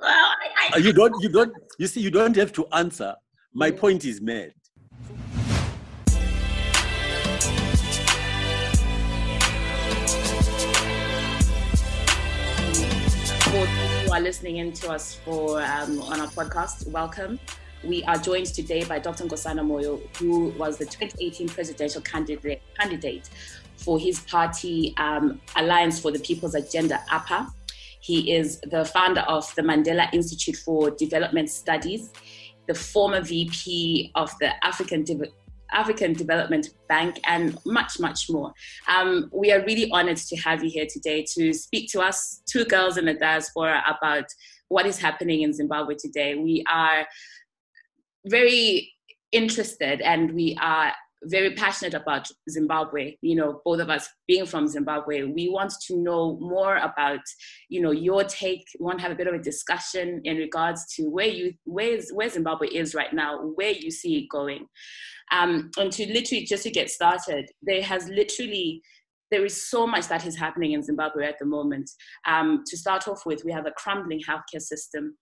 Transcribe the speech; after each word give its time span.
well, 0.00 0.10
I, 0.10 0.70
I, 0.74 0.76
you 0.78 0.92
don't, 0.92 1.14
you 1.22 1.28
don't, 1.28 1.52
you 1.78 1.86
see, 1.86 2.00
you 2.00 2.10
don't 2.10 2.36
have 2.36 2.52
to 2.54 2.66
answer. 2.72 3.14
My 3.52 3.70
point 3.70 4.04
is 4.04 4.20
made. 4.20 4.52
for 13.54 13.66
who 13.66 14.12
are 14.12 14.20
listening 14.20 14.56
in 14.56 14.72
to 14.72 14.90
us 14.90 15.14
for 15.14 15.62
um, 15.62 16.00
on 16.02 16.18
our 16.18 16.26
podcast, 16.26 16.88
welcome. 16.88 17.38
We 17.84 18.02
are 18.04 18.16
joined 18.16 18.46
today 18.46 18.82
by 18.82 18.98
Dr. 18.98 19.24
Nkosana 19.24 19.60
Moyo, 19.60 20.00
who 20.16 20.48
was 20.58 20.76
the 20.76 20.86
2018 20.86 21.48
presidential 21.48 22.00
candidate 22.00 22.62
candidate 22.76 23.30
for 23.84 23.98
his 23.98 24.20
party 24.20 24.94
um, 24.96 25.40
Alliance 25.56 26.00
for 26.00 26.10
the 26.10 26.18
People's 26.18 26.54
Agenda, 26.54 27.00
APA. 27.10 27.48
He 28.00 28.32
is 28.32 28.60
the 28.60 28.84
founder 28.84 29.22
of 29.22 29.52
the 29.54 29.62
Mandela 29.62 30.12
Institute 30.12 30.56
for 30.56 30.90
Development 30.90 31.48
Studies, 31.48 32.10
the 32.66 32.74
former 32.74 33.20
VP 33.20 34.10
of 34.14 34.30
the 34.40 34.52
African 34.64 35.04
African 35.72 36.12
Development 36.12 36.68
Bank, 36.88 37.18
and 37.26 37.58
much, 37.66 37.98
much 37.98 38.30
more. 38.30 38.52
Um, 38.88 39.30
we 39.32 39.52
are 39.52 39.64
really 39.64 39.90
honored 39.90 40.18
to 40.18 40.36
have 40.36 40.62
you 40.62 40.70
here 40.70 40.86
today 40.88 41.24
to 41.34 41.52
speak 41.52 41.90
to 41.92 42.00
us, 42.00 42.42
two 42.46 42.64
girls 42.64 42.96
in 42.96 43.06
the 43.06 43.14
diaspora, 43.14 43.82
about 43.88 44.26
what 44.68 44.86
is 44.86 44.98
happening 44.98 45.42
in 45.42 45.52
Zimbabwe 45.52 45.94
today. 45.98 46.34
We 46.36 46.64
are 46.70 47.06
very 48.26 48.92
interested 49.32 50.00
and 50.00 50.32
we 50.32 50.56
are 50.60 50.92
very 51.26 51.54
passionate 51.54 51.94
about 51.94 52.28
Zimbabwe. 52.48 53.16
You 53.22 53.36
know, 53.36 53.60
both 53.64 53.80
of 53.80 53.90
us 53.90 54.08
being 54.26 54.46
from 54.46 54.68
Zimbabwe, 54.68 55.24
we 55.24 55.48
want 55.48 55.72
to 55.86 55.96
know 55.96 56.38
more 56.40 56.76
about, 56.76 57.20
you 57.68 57.80
know, 57.80 57.90
your 57.90 58.24
take. 58.24 58.64
We 58.78 58.84
want 58.84 58.98
to 58.98 59.02
have 59.02 59.12
a 59.12 59.16
bit 59.16 59.26
of 59.26 59.34
a 59.34 59.38
discussion 59.38 60.20
in 60.24 60.36
regards 60.36 60.86
to 60.96 61.04
where 61.08 61.26
you 61.26 61.54
where 61.64 61.98
where 62.12 62.28
Zimbabwe 62.28 62.68
is 62.68 62.94
right 62.94 63.12
now, 63.12 63.38
where 63.54 63.72
you 63.72 63.90
see 63.90 64.18
it 64.18 64.28
going. 64.30 64.66
Um, 65.32 65.70
and 65.78 65.90
to 65.92 66.06
literally 66.06 66.44
just 66.44 66.64
to 66.64 66.70
get 66.70 66.90
started, 66.90 67.50
there 67.62 67.82
has 67.82 68.08
literally 68.08 68.82
there 69.30 69.44
is 69.44 69.68
so 69.68 69.86
much 69.86 70.06
that 70.08 70.26
is 70.26 70.36
happening 70.36 70.72
in 70.72 70.82
Zimbabwe 70.82 71.26
at 71.26 71.38
the 71.40 71.46
moment. 71.46 71.90
Um, 72.26 72.62
to 72.66 72.76
start 72.76 73.08
off 73.08 73.26
with, 73.26 73.44
we 73.44 73.52
have 73.52 73.66
a 73.66 73.72
crumbling 73.72 74.20
healthcare 74.20 74.60
system. 74.60 75.16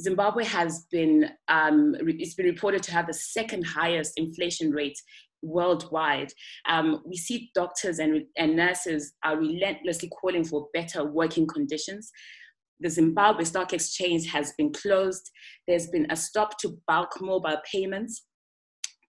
Zimbabwe 0.00 0.44
has 0.44 0.86
been 0.90 1.30
um, 1.48 1.94
it's 2.00 2.34
been 2.34 2.46
reported 2.46 2.82
to 2.82 2.92
have 2.92 3.06
the 3.06 3.14
second 3.14 3.64
highest 3.64 4.12
inflation 4.16 4.70
rate 4.70 4.98
worldwide. 5.46 6.32
Um, 6.68 7.02
we 7.06 7.16
see 7.16 7.50
doctors 7.54 7.98
and, 7.98 8.24
and 8.36 8.56
nurses 8.56 9.14
are 9.24 9.38
relentlessly 9.38 10.10
calling 10.20 10.44
for 10.44 10.68
better 10.74 11.04
working 11.04 11.46
conditions. 11.46 12.10
The 12.80 12.90
Zimbabwe 12.90 13.44
Stock 13.44 13.72
Exchange 13.72 14.30
has 14.30 14.52
been 14.58 14.72
closed. 14.72 15.30
There's 15.66 15.86
been 15.88 16.06
a 16.10 16.16
stop 16.16 16.58
to 16.58 16.78
bulk 16.86 17.20
mobile 17.20 17.58
payments. 17.70 18.26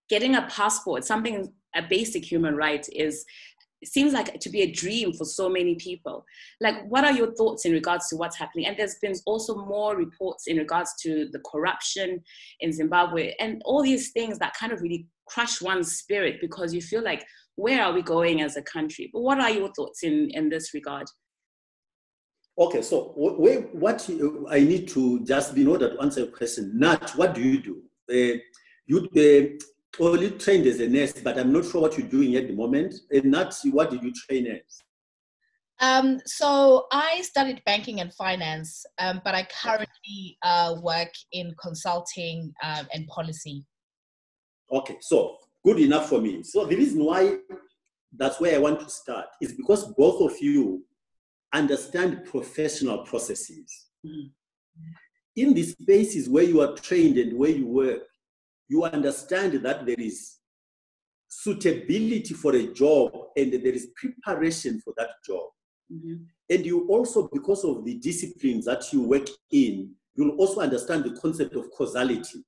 Getting 0.10 0.36
a 0.36 0.48
passport, 0.50 1.04
something 1.04 1.54
a 1.76 1.82
basic 1.82 2.24
human 2.24 2.56
right, 2.56 2.88
is 2.94 3.26
it 3.82 3.90
seems 3.90 4.14
like 4.14 4.40
to 4.40 4.50
be 4.50 4.62
a 4.62 4.72
dream 4.72 5.14
for 5.14 5.26
so 5.26 5.50
many 5.50 5.76
people. 5.76 6.26
Like, 6.60 6.88
what 6.88 7.06
are 7.06 7.12
your 7.12 7.34
thoughts 7.36 7.66
in 7.66 7.74
regards 7.74 8.10
to 8.10 8.16
what's 8.16 8.38
happening? 8.38 8.66
And 8.66 8.78
there's 8.78 8.96
been 8.96 9.14
also 9.26 9.56
more 9.66 9.96
reports 9.96 10.48
in 10.48 10.58
regards 10.58 10.96
to 11.04 11.30
the 11.32 11.40
corruption 11.40 12.24
in 12.60 12.74
Zimbabwe 12.74 13.34
and 13.40 13.62
all 13.66 13.84
these 13.84 14.12
things 14.12 14.40
that 14.40 14.56
kind 14.56 14.74
of 14.74 14.82
really 14.82 15.08
crush 15.28 15.62
one's 15.62 15.98
spirit 15.98 16.38
because 16.42 16.74
you 16.74 16.82
feel 16.82 17.04
like, 17.04 17.26
where 17.56 17.84
are 17.84 17.94
we 17.94 18.02
going 18.02 18.42
as 18.42 18.56
a 18.56 18.62
country? 18.62 19.10
But 19.14 19.22
what 19.22 19.40
are 19.40 19.52
your 19.52 19.72
thoughts 19.74 20.04
in, 20.04 20.30
in 20.32 20.50
this 20.50 20.74
regard? 20.74 21.08
Okay, 22.60 22.82
so 22.82 23.12
what, 23.16 23.40
what 23.74 24.10
I 24.50 24.60
need 24.62 24.88
to 24.90 25.24
just 25.24 25.54
be 25.54 25.62
in 25.62 25.68
order 25.68 25.94
to 25.94 26.02
answer 26.02 26.22
your 26.22 26.32
question, 26.32 26.72
Nat, 26.76 27.12
what 27.16 27.36
do 27.36 27.42
you 27.42 27.62
do? 27.62 27.84
Uh, 28.10 28.40
you 28.88 29.00
uh, 29.00 29.66
only 30.00 30.32
trained 30.32 30.68
as 30.68 30.80
a 30.80 30.88
nurse, 30.88 31.14
but 31.14 31.38
I'm 31.38 31.52
not 31.52 31.66
sure 31.66 31.82
what 31.82 31.98
you're 31.98 32.08
doing 32.08 32.36
at 32.36 32.48
the 32.48 32.54
moment. 32.54 32.94
And 33.12 33.26
Nat, 33.26 33.54
what 33.72 33.90
did 33.90 34.04
you 34.04 34.14
train 34.14 34.48
as? 34.48 34.84
Um, 35.80 36.20
so 36.26 36.88
I 36.92 37.22
studied 37.22 37.62
banking 37.66 38.00
and 38.02 38.14
finance, 38.14 38.86
um, 39.00 39.22
but 39.24 39.36
I 39.36 39.48
currently 39.64 40.38
uh, 40.44 40.76
work 40.82 41.12
in 41.32 41.54
consulting 41.62 42.54
uh, 42.64 42.84
and 42.94 43.08
policy. 43.08 43.64
Okay, 44.72 44.98
so 45.02 45.38
good 45.64 45.80
enough 45.80 46.10
for 46.10 46.20
me. 46.20 46.44
So 46.44 46.66
the 46.66 46.76
reason 46.76 47.04
why 47.04 47.38
that's 48.12 48.40
where 48.40 48.56
I 48.56 48.58
want 48.58 48.80
to 48.80 48.90
start 48.90 49.28
is 49.42 49.54
because 49.54 49.86
both 49.94 50.22
of 50.22 50.42
you 50.42 50.84
understand 51.54 52.26
professional 52.26 53.00
processes. 53.00 53.88
Mm-hmm. 54.06 54.28
In 55.36 55.54
the 55.54 55.64
spaces 55.64 56.28
where 56.28 56.44
you 56.44 56.62
are 56.62 56.74
trained 56.74 57.18
and 57.18 57.38
where 57.38 57.52
you 57.52 57.68
work, 57.68 58.02
you 58.70 58.84
understand 58.84 59.54
that 59.64 59.86
there 59.86 60.00
is 60.00 60.38
suitability 61.28 62.34
for 62.34 62.56
a 62.56 62.68
job 62.74 63.12
and 63.36 63.52
there 63.52 63.74
is 63.74 63.90
preparation 63.96 64.82
for 64.82 64.94
that 64.98 65.10
job. 65.26 65.44
Mm-hmm. 65.92 66.16
And 66.50 66.66
you 66.66 66.88
also, 66.88 67.30
because 67.32 67.64
of 67.64 67.86
the 67.86 67.96
disciplines 67.96 68.66
that 68.66 68.92
you 68.92 69.02
work 69.02 69.28
in, 69.52 69.92
you'll 70.16 70.38
also 70.38 70.62
understand 70.62 71.04
the 71.04 71.20
concept 71.20 71.56
of 71.56 71.70
causality. 71.72 72.44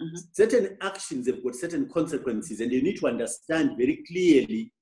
Mm-hmm. 0.00 0.16
Certain 0.32 0.76
actions 0.82 1.26
have 1.26 1.42
got 1.42 1.54
certain 1.54 1.88
consequences, 1.88 2.60
and 2.60 2.70
you 2.70 2.82
need 2.82 2.98
to 2.98 3.06
understand 3.06 3.76
very 3.78 4.04
clearly 4.06 4.72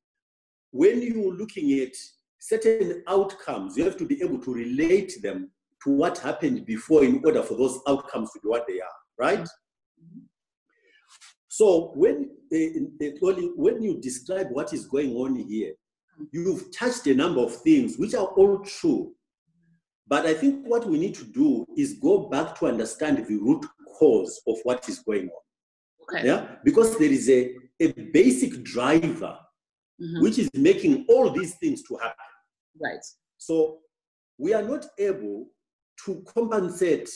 when 0.73 1.01
you're 1.03 1.35
looking 1.35 1.81
at 1.81 1.95
certain 2.41 3.03
outcomes, 3.07 3.77
you 3.77 3.85
have 3.85 3.97
to 3.97 4.05
be 4.05 4.21
able 4.23 4.39
to 4.39 4.53
relate 4.53 5.23
them 5.23 5.51
to 5.85 5.91
what 5.91 6.19
happened 6.19 6.67
before 6.67 7.05
in 7.05 7.23
order 7.25 7.43
for 7.43 7.57
those 7.57 7.79
outcomes 7.87 8.33
to 8.33 8.41
be 8.41 8.49
what 8.49 8.67
they 8.67 8.81
are, 8.81 8.99
right? 9.19 9.49
So 11.55 11.93
when, 11.95 12.31
uh, 12.53 13.29
when 13.55 13.81
you 13.81 14.01
describe 14.01 14.49
what 14.51 14.73
is 14.73 14.87
going 14.87 15.15
on 15.15 15.37
here, 15.37 15.75
you've 16.33 16.77
touched 16.77 17.07
a 17.07 17.15
number 17.15 17.43
of 17.43 17.55
things 17.63 17.97
which 17.97 18.13
are 18.13 18.27
all 18.27 18.59
true. 18.59 19.15
But 20.09 20.27
I 20.27 20.35
think 20.35 20.67
what 20.67 20.85
we 20.85 20.99
need 20.99 21.15
to 21.15 21.25
do 21.25 21.65
is 21.77 22.01
go 22.03 22.29
back 22.29 22.59
to 22.59 22.67
understand 22.67 23.19
the 23.19 23.37
root 23.37 23.65
cause 23.97 24.43
of 24.49 24.57
what 24.65 24.89
is 24.89 24.99
going 24.99 25.29
on. 25.29 26.17
Okay. 26.17 26.27
Yeah, 26.27 26.57
because 26.65 26.99
there 26.99 27.13
is 27.13 27.31
a, 27.31 27.55
a 27.79 27.93
basic 28.13 28.65
driver 28.65 29.39
mm-hmm. 30.03 30.23
which 30.23 30.41
is 30.41 30.51
making 30.55 31.07
all 31.09 31.31
these 31.31 31.55
things 31.55 31.85
to 31.85 31.95
happen. 31.99 32.33
Right. 32.83 33.05
So 33.39 33.79
we 34.39 34.55
are 34.55 34.63
not 34.63 34.87
able 34.99 35.47
to 36.05 36.25
compensate 36.35 37.09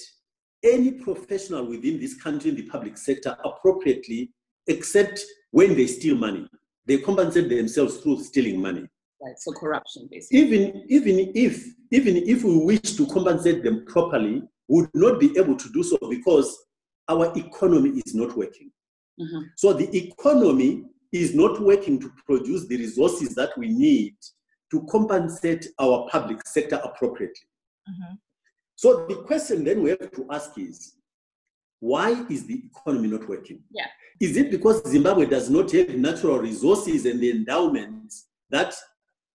any 0.64 0.92
professional 0.92 1.64
within 1.66 2.00
this 2.00 2.14
country 2.14 2.50
in 2.50 2.56
the 2.56 2.62
public 2.62 2.96
sector 2.96 3.36
appropriately, 3.44 4.30
except 4.66 5.24
when 5.50 5.76
they 5.76 5.86
steal 5.86 6.16
money. 6.16 6.48
They 6.86 6.98
compensate 6.98 7.48
themselves 7.48 7.98
through 7.98 8.22
stealing 8.22 8.60
money. 8.60 8.86
Right, 9.20 9.38
so 9.38 9.52
corruption, 9.52 10.08
basically. 10.10 10.38
Even, 10.40 10.84
even 10.88 11.32
if 11.34 11.66
even 11.90 12.16
if 12.16 12.44
we 12.44 12.56
wish 12.58 12.80
to 12.96 13.06
compensate 13.06 13.62
them 13.64 13.84
properly, 13.86 14.42
we 14.68 14.82
would 14.82 14.90
not 14.94 15.18
be 15.18 15.36
able 15.36 15.56
to 15.56 15.68
do 15.72 15.82
so 15.82 15.98
because 16.08 16.56
our 17.08 17.32
economy 17.36 18.00
is 18.04 18.14
not 18.14 18.36
working. 18.36 18.70
Mm-hmm. 19.20 19.42
So 19.56 19.72
the 19.72 19.88
economy 19.96 20.84
is 21.12 21.34
not 21.34 21.60
working 21.60 21.98
to 22.00 22.12
produce 22.26 22.66
the 22.66 22.76
resources 22.76 23.34
that 23.34 23.56
we 23.56 23.68
need 23.68 24.14
to 24.70 24.86
compensate 24.90 25.66
our 25.80 26.06
public 26.10 26.46
sector 26.46 26.80
appropriately. 26.84 27.48
Mm-hmm. 27.88 28.14
So 28.78 29.06
the 29.08 29.16
question 29.16 29.64
then 29.64 29.82
we 29.82 29.90
have 29.90 30.12
to 30.12 30.24
ask 30.30 30.56
is, 30.56 30.94
why 31.80 32.24
is 32.30 32.46
the 32.46 32.62
economy 32.64 33.08
not 33.08 33.28
working? 33.28 33.60
Yeah. 33.72 33.86
Is 34.20 34.36
it 34.36 34.52
because 34.52 34.88
Zimbabwe 34.88 35.26
does 35.26 35.50
not 35.50 35.72
have 35.72 35.96
natural 35.96 36.38
resources 36.38 37.04
and 37.04 37.18
the 37.18 37.32
endowments 37.32 38.28
that 38.50 38.72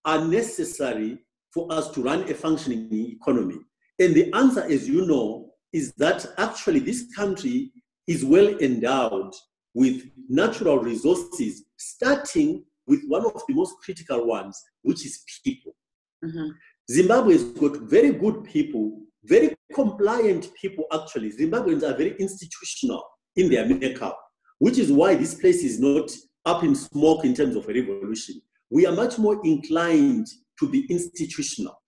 are 0.06 0.24
necessary 0.24 1.18
for 1.54 1.70
us 1.74 1.90
to 1.92 2.02
run 2.02 2.22
a 2.32 2.34
functioning 2.34 2.88
economy? 2.90 3.58
And 4.00 4.16
the 4.16 4.32
answer, 4.34 4.64
as 4.64 4.88
you 4.88 5.06
know, 5.06 5.50
is 5.74 5.92
that 5.98 6.26
actually 6.38 6.80
this 6.80 7.14
country 7.14 7.74
is 8.08 8.24
well 8.24 8.48
endowed 8.60 9.34
with 9.74 10.10
natural 10.30 10.80
resources, 10.80 11.66
starting 11.76 12.64
with 12.88 13.02
one 13.10 13.26
of 13.26 13.42
the 13.46 13.54
most 13.54 13.76
critical 13.84 14.26
ones, 14.26 14.58
which 14.84 15.06
is 15.06 15.26
people. 15.44 15.76
Mm-hmm. 16.24 16.48
Zimbabwe 16.90 17.34
has 17.34 17.44
got 17.44 17.76
very 17.82 18.12
good 18.12 18.46
people, 18.46 19.02
very 19.26 19.56
compliant 19.74 20.50
people, 20.60 20.86
actually. 20.94 21.32
Zimbabweans 21.32 21.84
are 21.84 21.98
very 21.98 22.16
institutional 22.20 23.04
in 23.36 23.50
their 23.50 23.66
makeup, 23.66 24.20
which 24.60 24.78
is 24.78 24.92
why 24.92 25.16
this 25.16 25.36
place 25.36 25.64
is 25.64 25.80
not 25.80 26.12
up 26.46 26.64
in 26.64 26.76
smoke 26.76 27.26
in 27.26 27.34
terms 27.34 27.56
of 27.56 27.68
a 27.70 27.74
revolution. 27.74 28.42
We 28.70 28.86
are 28.86 28.94
much 28.94 29.18
more 29.18 29.40
inclined 29.46 30.28
to 30.60 30.70
be 30.70 30.86
institutional. 30.90 31.82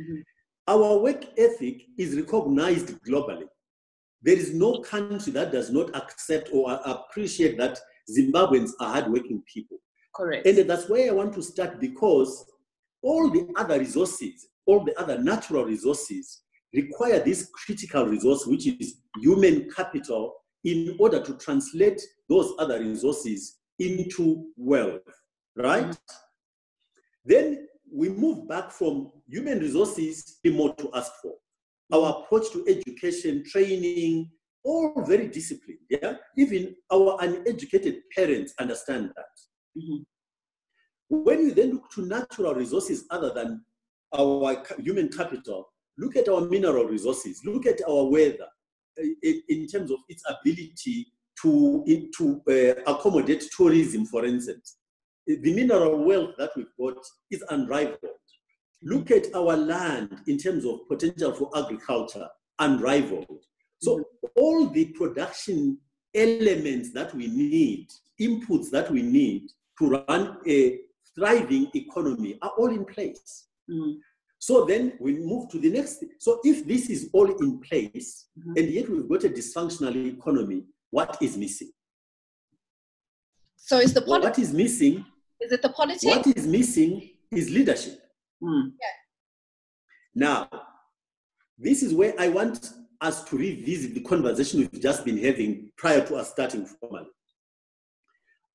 Mm-hmm. 0.00 0.20
Our 0.68 0.98
work 0.98 1.24
ethic 1.38 1.82
is 1.98 2.16
recognized 2.16 2.98
globally. 3.02 3.46
There 4.22 4.36
is 4.36 4.52
no 4.52 4.80
country 4.80 5.32
that 5.32 5.52
does 5.52 5.70
not 5.70 5.94
accept 5.96 6.50
or 6.52 6.78
appreciate 6.84 7.56
that 7.58 7.78
Zimbabweans 8.16 8.70
are 8.80 8.92
hardworking 8.92 9.42
people. 9.52 9.78
Correct. 10.14 10.46
And 10.46 10.68
that's 10.68 10.88
where 10.88 11.10
I 11.10 11.14
want 11.14 11.32
to 11.34 11.42
start 11.42 11.80
because 11.80 12.44
all 13.02 13.30
the 13.30 13.48
other 13.56 13.78
resources, 13.78 14.48
all 14.66 14.84
the 14.84 14.98
other 15.00 15.18
natural 15.18 15.64
resources 15.64 16.42
require 16.74 17.20
this 17.20 17.50
critical 17.52 18.06
resource, 18.06 18.46
which 18.46 18.66
is 18.66 18.96
human 19.20 19.68
capital, 19.70 20.34
in 20.64 20.96
order 20.98 21.22
to 21.22 21.34
translate 21.38 22.00
those 22.28 22.52
other 22.58 22.80
resources 22.80 23.58
into 23.78 24.46
wealth, 24.56 25.00
right? 25.56 25.86
Mm-hmm. 25.86 26.14
Then 27.24 27.68
we 27.92 28.08
move 28.08 28.46
back 28.48 28.70
from 28.70 29.10
human 29.26 29.58
resources, 29.58 30.38
be 30.42 30.50
more 30.50 30.74
to 30.76 30.90
ask 30.94 31.10
for. 31.22 31.34
Our 31.92 32.22
approach 32.22 32.52
to 32.52 32.64
education, 32.68 33.42
training, 33.44 34.30
all 34.62 35.02
very 35.06 35.28
disciplined. 35.28 35.80
Yeah, 35.88 36.14
even 36.36 36.76
our 36.92 37.16
uneducated 37.20 38.02
parents 38.14 38.52
understand 38.60 39.10
that. 39.16 39.80
Mm-hmm. 39.80 40.02
When 41.08 41.40
you 41.40 41.54
then 41.54 41.72
look 41.72 41.90
to 41.92 42.06
natural 42.06 42.54
resources 42.54 43.04
other 43.10 43.32
than 43.32 43.64
our 44.16 44.62
human 44.78 45.08
capital, 45.08 45.72
look 45.98 46.16
at 46.16 46.28
our 46.28 46.42
mineral 46.42 46.84
resources, 46.84 47.42
look 47.44 47.66
at 47.66 47.80
our 47.88 48.04
weather 48.04 48.48
uh, 49.00 49.06
in 49.22 49.66
terms 49.66 49.90
of 49.90 49.98
its 50.08 50.22
ability 50.28 51.06
to, 51.42 51.84
to 52.16 52.42
uh, 52.48 52.92
accommodate 52.92 53.44
tourism, 53.56 54.06
for 54.06 54.24
instance. 54.24 54.76
The 55.26 55.54
mineral 55.54 56.04
wealth 56.04 56.34
that 56.38 56.50
we've 56.56 56.66
got 56.78 56.96
is 57.30 57.44
unrivaled. 57.50 57.98
Look 58.82 59.10
at 59.10 59.34
our 59.34 59.56
land 59.56 60.20
in 60.26 60.38
terms 60.38 60.64
of 60.64 60.88
potential 60.88 61.32
for 61.32 61.50
agriculture, 61.56 62.28
unrivaled. 62.58 63.44
So 63.80 64.04
all 64.36 64.66
the 64.68 64.86
production 64.86 65.78
elements 66.14 66.92
that 66.92 67.14
we 67.14 67.26
need, 67.28 67.88
inputs 68.20 68.70
that 68.70 68.90
we 68.90 69.02
need 69.02 69.48
to 69.78 70.02
run 70.06 70.38
a 70.46 70.78
thriving 71.14 71.70
economy 71.74 72.38
are 72.42 72.52
all 72.58 72.68
in 72.68 72.84
place. 72.84 73.46
Mm. 73.70 73.96
So 74.40 74.64
then 74.64 74.94
we 74.98 75.12
move 75.12 75.50
to 75.50 75.58
the 75.58 75.70
next. 75.70 76.02
So 76.18 76.40
if 76.42 76.66
this 76.66 76.88
is 76.88 77.10
all 77.12 77.30
in 77.30 77.60
place, 77.60 78.26
mm-hmm. 78.38 78.56
and 78.56 78.70
yet 78.70 78.88
we've 78.88 79.06
got 79.06 79.24
a 79.24 79.28
dysfunctional 79.28 79.94
economy, 79.94 80.64
what 80.90 81.18
is 81.20 81.36
missing? 81.36 81.70
So 83.56 83.78
is 83.78 83.92
the 83.92 84.00
politi- 84.00 84.22
what 84.22 84.38
is 84.38 84.54
missing? 84.54 85.04
Is 85.40 85.52
it 85.52 85.60
the 85.60 85.68
politics? 85.68 86.04
What 86.04 86.26
is 86.26 86.46
missing 86.46 87.10
is 87.30 87.50
leadership. 87.50 88.00
Mm. 88.42 88.72
Yeah. 88.80 88.88
Now, 90.14 90.48
this 91.58 91.82
is 91.82 91.92
where 91.92 92.14
I 92.18 92.28
want 92.28 92.70
us 93.02 93.22
to 93.24 93.36
revisit 93.36 93.92
the 93.92 94.00
conversation 94.00 94.60
we've 94.60 94.82
just 94.82 95.04
been 95.04 95.18
having 95.18 95.70
prior 95.76 96.00
to 96.06 96.16
us 96.16 96.30
starting 96.30 96.64
formally. 96.64 97.10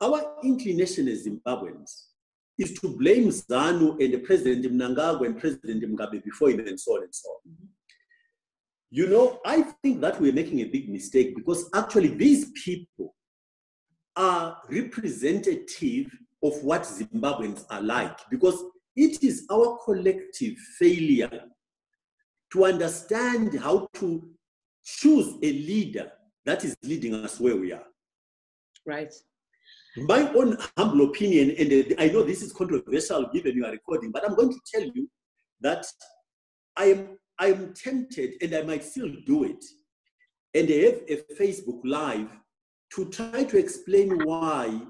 Our 0.01 0.38
inclination 0.43 1.07
as 1.07 1.27
Zimbabweans 1.27 2.05
is 2.57 2.73
to 2.79 2.89
blame 2.89 3.29
ZANU 3.29 4.01
and 4.03 4.13
the 4.13 4.19
President 4.19 4.65
Mnangagwa 4.65 5.25
and 5.25 5.39
President 5.39 5.83
Mugabe 5.83 6.23
before 6.23 6.49
him 6.49 6.61
and 6.61 6.79
so 6.79 6.95
on 6.95 7.03
and 7.03 7.13
so 7.13 7.29
on. 7.29 7.51
You 8.91 9.07
know, 9.07 9.39
I 9.45 9.61
think 9.83 9.99
that 10.01 10.21
we're 10.21 10.31
making 10.31 10.61
a 10.61 10.65
big 10.65 10.89
mistake 10.89 11.35
because 11.35 11.69
actually 11.73 12.09
these 12.09 12.51
people 12.63 13.13
are 14.15 14.57
representative 14.69 16.07
of 16.41 16.63
what 16.63 16.83
Zimbabweans 16.83 17.65
are 17.69 17.81
like 17.81 18.17
because 18.29 18.63
it 18.95 19.21
is 19.21 19.45
our 19.51 19.77
collective 19.83 20.57
failure 20.79 21.41
to 22.53 22.65
understand 22.65 23.59
how 23.59 23.89
to 23.95 24.29
choose 24.85 25.33
a 25.43 25.51
leader 25.51 26.09
that 26.45 26.63
is 26.63 26.77
leading 26.83 27.15
us 27.15 27.39
where 27.39 27.57
we 27.57 27.73
are. 27.73 27.83
Right 28.85 29.13
my 29.97 30.30
own 30.33 30.57
humble 30.77 31.06
opinion, 31.06 31.56
and 31.57 31.71
uh, 31.71 31.95
I 31.97 32.09
know 32.09 32.24
this 32.24 32.42
is 32.42 32.51
controversial 32.51 33.30
given 33.33 33.56
you 33.56 33.65
are 33.65 33.71
recording, 33.71 34.12
but 34.12 34.27
I'm 34.27 34.36
going 34.36 34.50
to 34.51 34.59
tell 34.74 34.83
you 34.83 35.09
that 35.62 35.86
I 36.75 36.86
am 36.86 37.18
I 37.38 37.47
am 37.47 37.74
tempted, 37.74 38.36
and 38.42 38.53
I 38.56 38.62
might 38.62 38.83
still 38.83 39.09
do 39.25 39.44
it, 39.44 39.63
and 40.53 40.69
have 40.69 41.01
a 41.09 41.24
Facebook 41.39 41.81
Live 41.83 42.30
to 42.94 43.09
try 43.09 43.44
to 43.44 43.57
explain 43.57 44.24
why, 44.24 44.81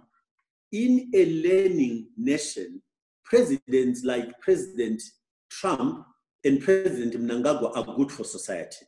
in 0.72 1.10
a 1.14 1.26
learning 1.26 2.08
nation, 2.18 2.82
presidents 3.24 4.04
like 4.04 4.40
President 4.42 5.02
Trump 5.50 6.06
and 6.44 6.62
President 6.62 7.14
Mnangagwa 7.14 7.76
are 7.76 7.96
good 7.96 8.12
for 8.12 8.24
society. 8.24 8.86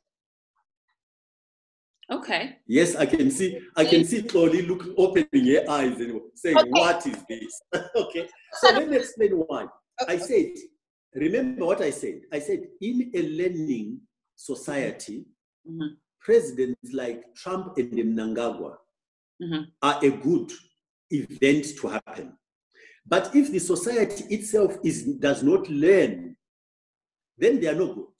Okay. 2.10 2.58
Yes, 2.68 2.96
I 2.96 3.06
can 3.06 3.30
see. 3.30 3.60
I 3.76 3.84
can 3.84 4.06
see 4.06 4.22
Xolie 4.22 4.66
look 4.66 4.86
opening 4.98 5.46
her 5.48 5.70
eyes 5.70 6.00
and 6.00 6.22
saying, 6.36 6.58
okay. 6.58 6.70
"What 6.70 7.06
is 7.06 7.24
this?" 7.28 7.62
okay. 7.96 8.30
So 8.54 8.70
let 8.72 8.90
me 8.90 8.96
explain 8.98 9.32
why. 9.32 9.66
I 10.08 10.18
said, 10.18 10.54
remember 11.14 11.66
what 11.66 11.82
I 11.82 11.90
said. 11.90 12.22
I 12.32 12.40
said, 12.40 12.68
in 12.82 13.12
a 13.14 13.22
learning 13.24 14.02
society, 14.36 15.26
mm-hmm. 15.70 15.96
presidents 16.22 16.94
like 16.94 17.24
Trump 17.36 17.78
and 17.78 17.92
Mnangagwa 17.92 18.76
mm-hmm. 19.42 19.64
are 19.82 20.00
a 20.04 20.10
good 20.10 20.52
event 21.10 21.66
to 21.82 21.88
happen. 21.88 22.38
But 23.06 23.36
if 23.36 23.52
the 23.52 23.60
society 23.60 24.24
itself 24.34 24.78
is 24.84 25.04
does 25.04 25.44
not 25.44 25.70
learn, 25.70 26.36
then 27.38 27.60
they 27.60 27.68
are 27.68 27.76
no 27.76 27.94
good. 27.94 28.17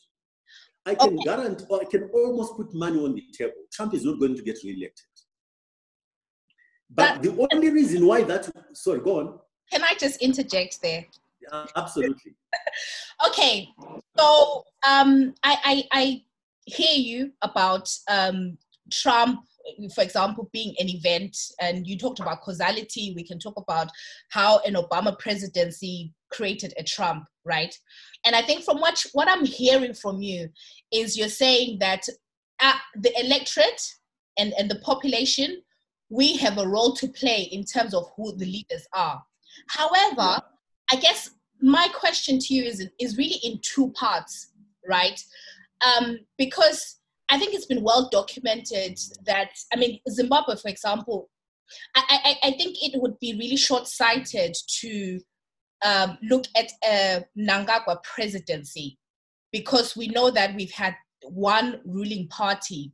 I 0.88 0.96
can 0.96 1.16
okay. 1.16 1.24
guarantee, 1.26 1.66
or 1.70 1.82
I 1.82 1.84
can 1.84 2.10
almost 2.14 2.56
put 2.56 2.74
money 2.74 2.98
on 2.98 3.14
the 3.14 3.24
table. 3.38 3.52
Trump 3.74 3.94
is 3.94 4.06
not 4.06 4.20
going 4.20 4.36
to 4.36 4.42
get 4.42 4.58
reelected. 4.64 5.06
But, 6.90 7.22
the 7.22 7.48
only 7.52 7.70
reason 7.70 8.08
why 8.08 8.24
that, 8.24 8.50
sorry, 8.74 9.02
go 9.02 9.20
on. 9.20 9.40
Can 9.70 9.84
I 9.84 9.96
just 10.00 10.22
interject 10.22 10.82
there? 10.82 11.06
Yeah, 11.42 11.66
absolutely. 11.76 12.36
okay, 13.28 13.68
so 14.18 14.64
um, 14.88 15.36
I, 15.44 15.58
I, 15.66 15.84
I 15.92 16.22
hear 16.64 16.96
you 16.96 17.34
about 17.42 17.94
um, 18.10 18.58
Trump, 18.90 19.42
for 19.94 20.02
example, 20.06 20.50
being 20.54 20.74
an 20.80 20.88
event, 20.88 21.38
and 21.60 21.86
you 21.86 21.98
talked 21.98 22.22
about 22.22 22.40
causality. 22.42 23.12
We 23.14 23.26
can 23.26 23.40
talk 23.40 23.58
about 23.58 23.90
how 24.30 24.60
an 24.60 24.76
Obama 24.76 25.20
presidency 25.20 26.14
created 26.32 26.74
a 26.78 26.84
Trump, 26.84 27.26
right? 27.46 27.78
And 28.26 28.36
I 28.36 28.42
think 28.42 28.64
from 28.64 28.80
what 28.80 29.04
what 29.14 29.30
I'm 29.30 29.46
hearing 29.46 29.94
from 29.94 30.22
you 30.22 30.50
is 30.92 31.18
you're 31.18 31.30
saying 31.30 31.80
that 31.80 32.04
uh, 32.60 32.74
the 32.96 33.14
electorate 33.20 33.82
and, 34.38 34.54
and 34.58 34.70
the 34.70 34.80
population, 34.80 35.62
we 36.10 36.38
have 36.38 36.58
a 36.58 36.68
role 36.68 36.94
to 36.96 37.08
play 37.08 37.50
in 37.52 37.64
terms 37.64 37.94
of 37.94 38.10
who 38.16 38.36
the 38.36 38.46
leaders 38.46 38.88
are. 38.94 39.22
However, 39.68 40.42
I 40.92 40.96
guess 40.96 41.32
my 41.62 41.88
question 41.94 42.40
to 42.40 42.54
you 42.54 42.64
is, 42.64 42.88
is 43.00 43.18
really 43.18 43.40
in 43.44 43.60
two 43.62 43.92
parts, 43.92 44.52
right? 44.88 45.22
Um, 45.86 46.20
because 46.38 46.98
I 47.30 47.38
think 47.38 47.54
it's 47.54 47.66
been 47.66 47.84
well 47.84 48.10
documented 48.10 48.98
that, 49.26 49.50
I 49.74 49.78
mean, 49.78 50.00
Zimbabwe, 50.10 50.56
for 50.56 50.70
example, 50.70 51.30
I, 51.96 52.38
I, 52.44 52.48
I 52.48 52.52
think 52.52 52.78
it 52.82 53.02
would 53.02 53.20
be 53.20 53.34
really 53.34 53.58
short 53.58 53.88
sighted 53.88 54.56
to 54.80 55.20
um, 55.86 56.18
look 56.24 56.46
at 56.56 56.72
a 56.84 57.24
Mnangagwa 57.38 58.04
presidency 58.04 58.98
because 59.52 59.96
we 59.96 60.08
know 60.08 60.32
that 60.32 60.56
we've 60.56 60.72
had 60.72 60.96
one 61.24 61.82
ruling 61.86 62.28
party 62.30 62.92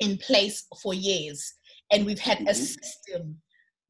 in 0.00 0.18
place 0.18 0.66
for 0.82 0.94
years 0.94 1.54
and 1.90 2.04
we've 2.04 2.18
had 2.18 2.38
mm-hmm. 2.38 2.48
a 2.48 2.54
system 2.54 3.36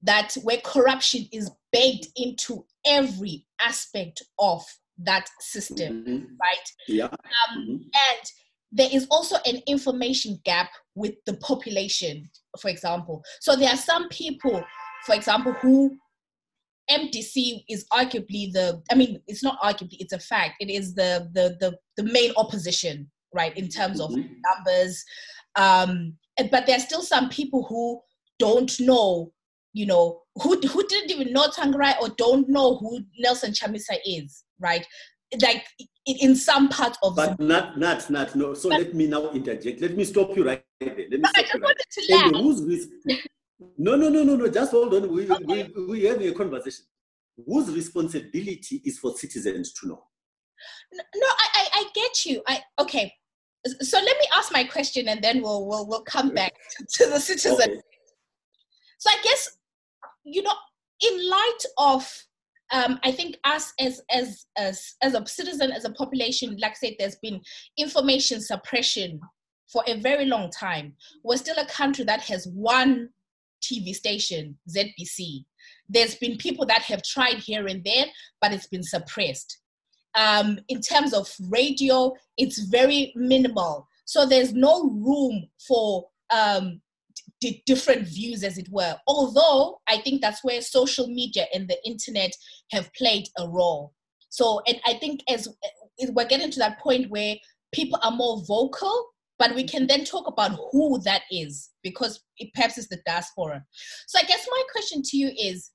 that 0.03 0.35
where 0.43 0.59
corruption 0.59 1.27
is 1.33 1.51
baked 1.73 2.09
into 2.17 2.65
every 2.87 3.45
aspect 3.61 4.23
of 4.39 4.63
that 4.99 5.29
system 5.41 6.05
mm-hmm. 6.05 6.25
right 6.41 6.73
yeah 6.89 7.05
um, 7.07 7.59
mm-hmm. 7.59 7.75
and 7.75 8.31
there 8.73 8.89
is 8.93 9.07
also 9.11 9.37
an 9.47 9.61
information 9.67 10.39
gap 10.45 10.71
with 10.95 11.15
the 11.27 11.35
population 11.35 12.29
for 12.61 12.69
example 12.69 13.23
so 13.41 13.57
there 13.57 13.71
are 13.71 13.77
some 13.77 14.09
people 14.09 14.65
for 15.05 15.15
example 15.15 15.53
who 15.55 15.97
MDC 16.91 17.65
is 17.69 17.87
arguably 17.93 18.53
the 18.53 18.83
I 18.91 18.95
mean 18.95 19.21
it's 19.27 19.43
not 19.43 19.61
arguably 19.61 19.97
it's 19.99 20.13
a 20.13 20.19
fact. 20.19 20.55
It 20.61 20.71
is 20.71 20.95
the 20.95 21.29
the 21.35 21.57
the, 21.61 21.79
the 21.97 22.11
main 22.11 22.33
opposition 22.37 23.11
right 23.35 23.57
in 23.57 23.69
terms 23.69 24.01
of 24.01 24.11
mm-hmm. 24.11 24.35
numbers. 24.49 25.05
Um 25.57 26.15
but 26.51 26.67
there 26.67 26.77
are 26.77 26.81
still 26.81 27.03
some 27.03 27.29
people 27.29 27.65
who 27.65 28.01
don't 28.39 28.79
know 28.81 29.33
you 29.73 29.87
know 29.87 30.23
who 30.37 30.61
who 30.61 30.87
didn't 30.87 31.11
even 31.11 31.33
know 31.33 31.49
Tsvangirai 31.49 32.01
or 32.01 32.11
don't 32.11 32.49
know 32.49 32.77
who 32.77 33.01
Nelson 33.19 33.53
Chamisa 33.53 33.97
is 34.05 34.45
right? 34.61 34.87
Like 35.43 35.67
in 36.07 36.37
some 36.37 36.69
part 36.69 36.97
of 37.03 37.17
but 37.17 37.39
not 37.41 37.79
not 37.79 38.09
not 38.11 38.35
no. 38.37 38.55
So 38.55 38.69
but, 38.69 38.81
let 38.81 38.95
me 38.95 39.07
now 39.07 39.31
interject. 39.31 39.81
Let 39.81 39.97
me 39.97 40.05
stop 40.05 40.37
you 40.37 40.47
right 40.47 40.63
there. 40.81 40.95
Let 41.11 41.21
me 41.21 41.25
stop 41.25 41.47
you 41.55 41.61
right. 41.61 41.77
And 42.27 42.37
who's, 42.37 42.89
no, 43.79 43.97
no, 43.97 44.09
no, 44.09 44.23
no, 44.23 44.37
no. 44.37 44.49
Just 44.49 44.73
hold 44.73 44.95
on. 44.95 45.13
We, 45.13 45.31
okay. 45.31 45.71
we, 45.77 45.87
we 45.87 46.05
having 46.05 46.29
a 46.29 46.33
conversation. 46.33 46.85
Whose 47.45 47.71
responsibility 47.71 48.81
is 48.85 48.99
for 48.99 49.15
citizens 49.17 49.73
to 49.75 49.89
know? 49.89 50.03
No, 50.93 51.27
I, 51.27 51.49
I, 51.55 51.69
I 51.75 51.85
get 51.95 52.25
you. 52.25 52.43
I 52.47 52.61
okay. 52.79 53.13
So 53.81 53.99
let 53.99 54.17
me 54.19 54.27
ask 54.35 54.53
my 54.53 54.65
question, 54.65 55.09
and 55.09 55.23
then 55.23 55.43
we'll 55.43 55.67
we'll 55.67 55.87
we'll 55.87 56.03
come 56.03 56.31
back 56.31 56.55
to 56.95 57.07
the 57.07 57.19
citizen. 57.19 57.53
Okay. 57.55 57.81
So 58.99 59.11
I 59.11 59.21
guess 59.23 59.59
you 60.25 60.43
know, 60.43 60.55
in 61.01 61.29
light 61.29 61.59
of 61.79 62.27
um, 62.73 62.99
I 63.05 63.13
think 63.13 63.37
us 63.45 63.73
as 63.79 64.01
as 64.11 64.47
as 64.57 64.95
as 65.03 65.15
a 65.15 65.27
citizen, 65.27 65.73
as 65.73 65.85
a 65.85 65.91
population, 65.91 66.57
like 66.61 66.73
I 66.73 66.75
said, 66.75 66.95
there's 66.99 67.17
been 67.17 67.41
information 67.77 68.41
suppression 68.41 69.21
for 69.71 69.83
a 69.87 70.01
very 70.01 70.27
long 70.27 70.51
time. 70.51 70.95
We're 71.23 71.37
still 71.37 71.59
a 71.59 71.67
country 71.67 72.05
that 72.05 72.23
has 72.23 72.47
one 72.47 73.11
TV 73.67 73.95
station, 73.95 74.59
ZBC. 74.69 75.45
There's 75.89 76.15
been 76.17 76.37
people 76.37 76.67
that 76.67 76.83
have 76.83 77.03
tried 77.03 77.39
here 77.39 77.67
and 77.67 77.83
there, 77.85 78.07
but 78.41 78.53
it's 78.53 78.67
been 78.67 78.83
suppressed. 78.83 79.59
Um, 80.15 80.59
in 80.69 80.81
terms 80.81 81.13
of 81.13 81.29
radio, 81.49 82.15
it's 82.39 82.59
very 82.59 83.13
minimal. 83.15 83.87
So 84.07 84.25
there's 84.25 84.55
no 84.55 84.91
room 84.91 85.47
for 85.67 86.07
um, 86.31 86.81
d- 87.41 87.63
different 87.67 88.07
views, 88.09 88.43
as 88.43 88.57
it 88.57 88.69
were. 88.71 88.97
Although 89.07 89.81
I 89.89 89.99
think 89.99 90.23
that's 90.23 90.43
where 90.43 90.61
social 90.61 91.07
media 91.09 91.47
and 91.55 91.69
the 91.69 91.77
internet 91.85 92.33
have 92.73 92.93
played 92.95 93.29
a 93.39 93.49
role. 93.49 93.93
So, 94.31 94.61
and 94.67 94.81
I 94.87 94.95
think 94.95 95.21
as 95.29 95.49
we're 96.11 96.27
getting 96.27 96.51
to 96.51 96.59
that 96.61 96.81
point 96.81 97.11
where 97.11 97.37
people 97.73 97.99
are 98.03 98.11
more 98.11 98.43
vocal, 98.47 99.07
but 99.39 99.55
we 99.55 99.65
can 99.65 99.87
then 99.87 100.05
talk 100.05 100.27
about 100.27 100.59
who 100.73 101.01
that 101.03 101.23
is 101.31 101.71
because 101.83 102.23
it 102.39 102.53
perhaps 102.55 102.79
it's 102.79 102.89
the 102.89 103.01
diaspora. 103.07 103.65
So, 104.07 104.19
I 104.19 104.23
guess 104.23 104.47
my 104.51 104.63
question 104.73 105.03
to 105.03 105.17
you 105.17 105.33
is 105.39 105.71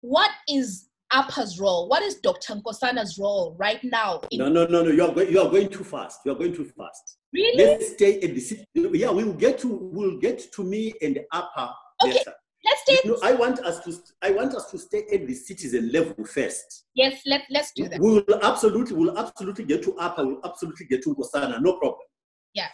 what 0.00 0.30
is 0.48 0.88
APA's 1.12 1.58
role? 1.60 1.88
What 1.88 2.02
is 2.02 2.16
Dr. 2.16 2.54
Nkosana's 2.54 3.18
role 3.18 3.56
right 3.58 3.82
now? 3.84 4.20
no, 4.32 4.48
no, 4.48 4.66
no, 4.66 4.82
no. 4.82 4.90
You 4.90 5.04
are, 5.04 5.14
going, 5.14 5.30
you 5.30 5.40
are 5.40 5.50
going 5.50 5.68
too 5.68 5.84
fast. 5.84 6.20
You 6.24 6.32
are 6.32 6.36
going 6.36 6.54
too 6.54 6.64
fast. 6.64 7.18
Really? 7.32 7.64
Let's 7.64 7.92
stay 7.92 8.20
at 8.20 8.34
the 8.34 8.66
Yeah, 8.74 9.10
we 9.10 9.24
will 9.24 9.32
get 9.32 9.58
to 9.60 9.68
we'll 9.68 10.18
get 10.18 10.52
to 10.52 10.64
me 10.64 10.92
and 11.02 11.18
APA 11.32 11.74
okay. 12.02 12.12
later. 12.12 12.32
Let's 12.64 12.82
stay. 12.82 12.98
You 13.04 13.10
know, 13.10 13.18
I 13.22 13.32
want 13.32 13.58
us 13.60 13.80
to 13.84 13.98
I 14.20 14.30
want 14.30 14.54
us 14.54 14.70
to 14.70 14.78
stay 14.78 15.04
at 15.12 15.26
the 15.26 15.34
citizen 15.34 15.90
level 15.92 16.24
first. 16.24 16.84
Yes, 16.94 17.22
let 17.26 17.42
let's 17.50 17.72
do 17.74 17.88
that. 17.88 18.00
We 18.00 18.10
will 18.10 18.24
absolutely 18.42 18.96
we'll 18.96 19.18
absolutely 19.18 19.64
get 19.64 19.82
to 19.84 19.98
APA. 19.98 20.24
We'll 20.24 20.40
absolutely 20.44 20.86
get 20.86 21.02
to 21.04 21.14
Nkosana. 21.14 21.60
No 21.60 21.72
problem. 21.78 22.06
Yeah. 22.54 22.68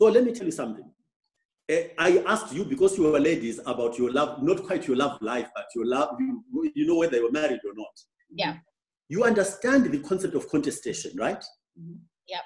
So 0.00 0.06
let 0.08 0.24
me 0.24 0.32
tell 0.32 0.46
you 0.46 0.52
something. 0.52 0.84
Eh, 1.68 1.88
I 1.98 2.18
asked 2.26 2.52
you 2.52 2.64
because 2.64 2.96
you 2.96 3.04
were 3.04 3.18
ladies 3.18 3.58
about 3.66 3.98
your 3.98 4.12
love, 4.12 4.42
not 4.42 4.62
quite 4.64 4.86
your 4.86 4.96
love 4.96 5.20
life, 5.20 5.48
but 5.54 5.66
your 5.74 5.86
love, 5.86 6.16
you, 6.20 6.44
you 6.74 6.86
know 6.86 6.96
whether 6.96 7.16
you 7.16 7.24
were 7.24 7.32
married 7.32 7.60
or 7.64 7.74
not. 7.74 8.00
Yeah. 8.30 8.56
You 9.08 9.24
understand 9.24 9.86
the 9.86 9.98
concept 9.98 10.34
of 10.34 10.48
contestation, 10.48 11.12
right? 11.16 11.42
Mm-hmm. 11.80 11.94
Yeah. 12.28 12.40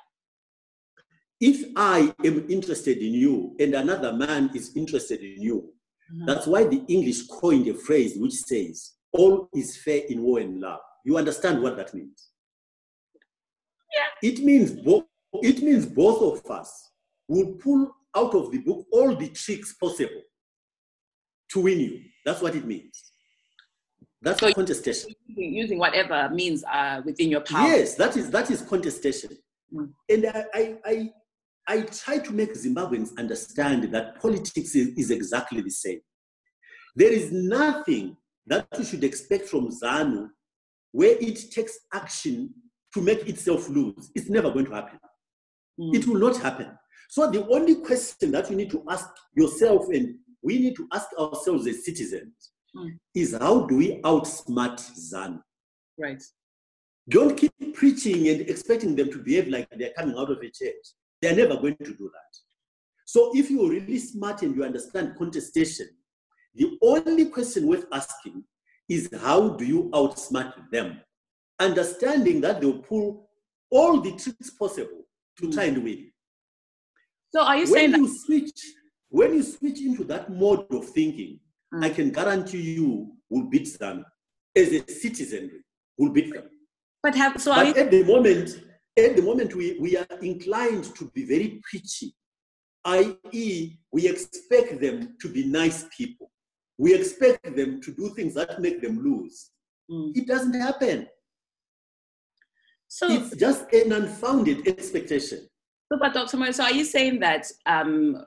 If 1.40 1.70
I 1.76 2.12
am 2.24 2.46
interested 2.50 2.98
in 2.98 3.14
you 3.14 3.56
and 3.58 3.74
another 3.74 4.12
man 4.12 4.50
is 4.54 4.74
interested 4.76 5.20
in 5.20 5.42
you, 5.42 5.72
mm-hmm. 6.12 6.26
that's 6.26 6.46
why 6.46 6.64
the 6.64 6.82
English 6.88 7.26
coined 7.26 7.68
a 7.68 7.74
phrase 7.74 8.14
which 8.16 8.34
says, 8.34 8.92
all 9.12 9.48
is 9.54 9.76
fair 9.76 10.02
in 10.08 10.22
war 10.22 10.38
and 10.38 10.60
love. 10.60 10.80
You 11.04 11.18
understand 11.18 11.62
what 11.62 11.76
that 11.76 11.92
means? 11.94 12.28
Yeah. 13.94 14.30
It 14.30 14.44
means 14.44 14.70
both 14.72 15.04
it 15.34 15.62
means 15.62 15.86
both 15.86 16.44
of 16.44 16.50
us 16.50 16.90
will 17.28 17.52
pull 17.54 17.94
out 18.16 18.34
of 18.34 18.50
the 18.50 18.58
book 18.58 18.86
all 18.92 19.14
the 19.14 19.28
tricks 19.28 19.74
possible 19.74 20.22
to 21.50 21.60
win 21.60 21.80
you. 21.80 22.00
That's 22.24 22.40
what 22.42 22.54
it 22.54 22.64
means. 22.64 23.12
That's 24.22 24.40
so 24.40 24.52
contestation. 24.52 25.10
Using 25.26 25.78
whatever 25.78 26.28
means 26.30 26.62
uh, 26.64 27.00
within 27.04 27.30
your 27.30 27.40
power. 27.40 27.68
Yes, 27.68 27.94
that 27.94 28.16
is 28.16 28.30
that 28.30 28.50
is 28.50 28.60
contestation. 28.62 29.30
Mm. 29.74 29.90
And 30.08 30.26
I, 30.26 30.44
I, 30.52 30.76
I, 30.84 31.10
I, 31.66 31.80
try 31.82 32.18
to 32.18 32.32
make 32.32 32.52
Zimbabweans 32.54 33.16
understand 33.16 33.84
that 33.94 34.20
politics 34.20 34.74
is, 34.74 34.88
is 34.98 35.10
exactly 35.10 35.62
the 35.62 35.70
same. 35.70 36.00
There 36.96 37.10
is 37.10 37.30
nothing 37.32 38.16
that 38.48 38.66
you 38.76 38.84
should 38.84 39.04
expect 39.04 39.48
from 39.48 39.68
ZANU 39.68 40.28
where 40.92 41.16
it 41.20 41.50
takes 41.52 41.78
action 41.94 42.52
to 42.92 43.00
make 43.00 43.28
itself 43.28 43.68
lose. 43.68 44.10
It's 44.14 44.28
never 44.28 44.50
going 44.50 44.66
to 44.66 44.74
happen. 44.74 44.98
Mm. 45.80 45.94
It 45.94 46.06
will 46.06 46.18
not 46.18 46.36
happen. 46.36 46.68
So 47.08 47.30
the 47.30 47.46
only 47.48 47.76
question 47.76 48.30
that 48.32 48.50
you 48.50 48.56
need 48.56 48.70
to 48.70 48.84
ask 48.88 49.08
yourself 49.34 49.88
and 49.88 50.16
we 50.42 50.58
need 50.58 50.76
to 50.76 50.86
ask 50.92 51.08
ourselves 51.18 51.66
as 51.66 51.84
citizens 51.84 52.52
mm. 52.76 52.96
is 53.14 53.36
how 53.38 53.66
do 53.66 53.76
we 53.76 54.00
outsmart 54.02 54.78
ZANU? 54.78 55.40
Right. 55.98 56.22
Don't 57.08 57.36
keep 57.36 57.52
preaching 57.74 58.28
and 58.28 58.42
expecting 58.42 58.94
them 58.94 59.10
to 59.10 59.18
behave 59.18 59.48
like 59.48 59.68
they're 59.76 59.92
coming 59.96 60.16
out 60.16 60.30
of 60.30 60.38
a 60.38 60.50
church. 60.50 60.86
They're 61.20 61.34
never 61.34 61.56
going 61.56 61.76
to 61.78 61.94
do 61.94 62.10
that. 62.12 62.38
So 63.06 63.32
if 63.34 63.50
you're 63.50 63.70
really 63.70 63.98
smart 63.98 64.42
and 64.42 64.54
you 64.54 64.64
understand 64.64 65.16
contestation, 65.18 65.88
the 66.54 66.78
only 66.82 67.26
question 67.26 67.66
worth 67.66 67.86
asking 67.92 68.44
is 68.88 69.08
how 69.20 69.50
do 69.50 69.64
you 69.64 69.90
outsmart 69.92 70.70
them? 70.70 71.00
Understanding 71.58 72.40
that 72.42 72.60
they'll 72.60 72.78
pull 72.78 73.28
all 73.70 74.00
the 74.00 74.12
tricks 74.12 74.50
possible 74.50 75.06
to 75.40 75.52
try 75.52 75.64
and 75.64 75.82
win. 75.82 76.10
So 77.32 77.42
are 77.42 77.56
you 77.56 77.64
when 77.64 77.72
saying 77.72 77.90
you 77.92 78.08
that- 78.08 78.20
switch 78.20 78.60
when 79.08 79.34
you 79.34 79.42
switch 79.42 79.80
into 79.80 80.04
that 80.04 80.30
mode 80.30 80.66
of 80.72 80.88
thinking, 80.90 81.40
mm. 81.74 81.84
I 81.84 81.90
can 81.90 82.10
guarantee 82.10 82.74
you 82.74 83.12
will 83.28 83.44
beat 83.50 83.76
them 83.78 84.04
as 84.54 84.68
a 84.72 84.86
citizen. 84.90 85.64
Will 85.98 86.10
beat 86.10 86.32
them. 86.32 86.48
But 87.02 87.14
have 87.16 87.40
so 87.40 87.54
but 87.54 87.66
you- 87.66 87.82
at 87.82 87.90
the 87.90 88.04
moment, 88.04 88.62
at 88.96 89.16
the 89.16 89.22
moment 89.22 89.54
we, 89.54 89.78
we 89.80 89.96
are 89.96 90.06
inclined 90.22 90.94
to 90.96 91.10
be 91.14 91.24
very 91.24 91.60
preachy, 91.68 92.14
i.e., 92.84 93.76
we 93.92 94.08
expect 94.08 94.80
them 94.80 95.16
to 95.20 95.28
be 95.28 95.44
nice 95.44 95.86
people. 95.96 96.30
We 96.78 96.94
expect 96.94 97.56
them 97.56 97.80
to 97.82 97.90
do 97.92 98.14
things 98.14 98.34
that 98.34 98.60
make 98.60 98.80
them 98.80 99.02
lose. 99.02 99.50
Mm. 99.90 100.16
It 100.16 100.26
doesn't 100.26 100.54
happen. 100.54 101.08
So 102.92 103.08
it's 103.08 103.36
just 103.36 103.72
an 103.72 103.92
unfounded 103.92 104.66
expectation. 104.66 105.48
So, 105.90 105.98
but 106.00 106.12
Dr. 106.12 106.36
Mo, 106.36 106.50
so 106.50 106.64
are 106.64 106.72
you 106.72 106.84
saying 106.84 107.20
that, 107.20 107.46
um, 107.64 108.26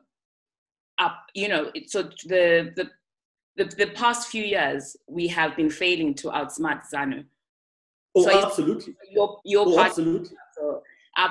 up, 0.98 1.18
you 1.34 1.50
know, 1.50 1.70
so 1.86 2.04
the, 2.04 2.72
the, 2.78 2.90
the, 3.58 3.66
the 3.76 3.88
past 3.88 4.30
few 4.30 4.44
years, 4.44 4.96
we 5.06 5.28
have 5.28 5.58
been 5.58 5.70
failing 5.70 6.14
to 6.16 6.30
outsmart 6.30 6.84
ZANU? 6.90 7.26
Oh, 8.16 8.24
so 8.24 8.46
absolutely. 8.46 8.96
Your, 9.12 9.38
your 9.44 9.66
oh, 9.68 9.80
absolutely. 9.82 10.38
So, 10.56 10.82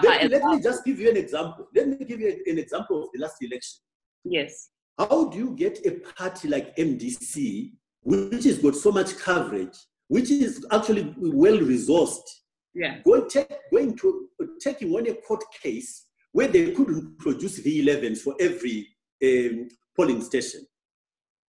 let, 0.02 0.24
me, 0.24 0.28
let 0.28 0.44
me 0.44 0.60
just 0.60 0.84
give 0.84 1.00
you 1.00 1.08
an 1.08 1.16
example. 1.16 1.68
Let 1.74 1.88
me 1.88 2.04
give 2.04 2.20
you 2.20 2.38
an 2.46 2.58
example 2.58 3.04
of 3.04 3.08
the 3.14 3.20
last 3.20 3.36
election. 3.40 3.80
Yes. 4.24 4.68
How 4.98 5.24
do 5.30 5.38
you 5.38 5.56
get 5.56 5.86
a 5.86 5.92
party 5.92 6.48
like 6.48 6.76
MDC, 6.76 7.72
which 8.02 8.44
has 8.44 8.58
got 8.58 8.74
so 8.74 8.92
much 8.92 9.16
coverage, 9.16 9.74
which 10.08 10.30
is 10.30 10.66
actually 10.70 11.14
well 11.16 11.56
resourced, 11.56 12.41
yeah. 12.74 12.98
going, 13.04 13.28
take, 13.28 13.48
going 13.70 13.96
to 13.96 14.28
taking 14.60 14.92
on 14.94 15.06
a 15.06 15.14
court 15.14 15.44
case 15.62 16.06
where 16.32 16.48
they 16.48 16.72
couldn't 16.72 17.18
produce 17.18 17.60
V11s 17.60 18.18
for 18.18 18.34
every 18.40 18.88
um, 19.22 19.68
polling 19.96 20.22
station. 20.22 20.66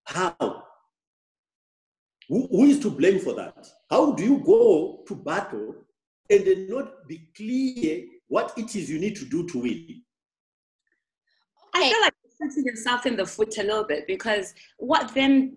How? 0.04 0.62
Who, 2.28 2.46
who 2.48 2.64
is 2.64 2.80
to 2.80 2.90
blame 2.90 3.18
for 3.18 3.34
that? 3.34 3.66
How 3.90 4.12
do 4.12 4.24
you 4.24 4.42
go 4.44 5.02
to 5.06 5.14
battle 5.14 5.74
and 6.30 6.44
then 6.46 6.68
not 6.68 7.06
be 7.08 7.28
clear 7.36 8.04
what 8.28 8.52
it 8.56 8.74
is 8.76 8.90
you 8.90 8.98
need 8.98 9.16
to 9.16 9.24
do 9.24 9.46
to 9.48 9.58
win? 9.58 10.02
I 11.74 11.90
feel 11.90 12.00
like 12.00 12.14
you're 12.22 12.50
shooting 12.50 12.64
yourself 12.66 13.06
in 13.06 13.16
the 13.16 13.26
foot 13.26 13.58
a 13.58 13.62
little 13.62 13.84
bit 13.84 14.06
because 14.06 14.54
what 14.78 15.12
then 15.14 15.56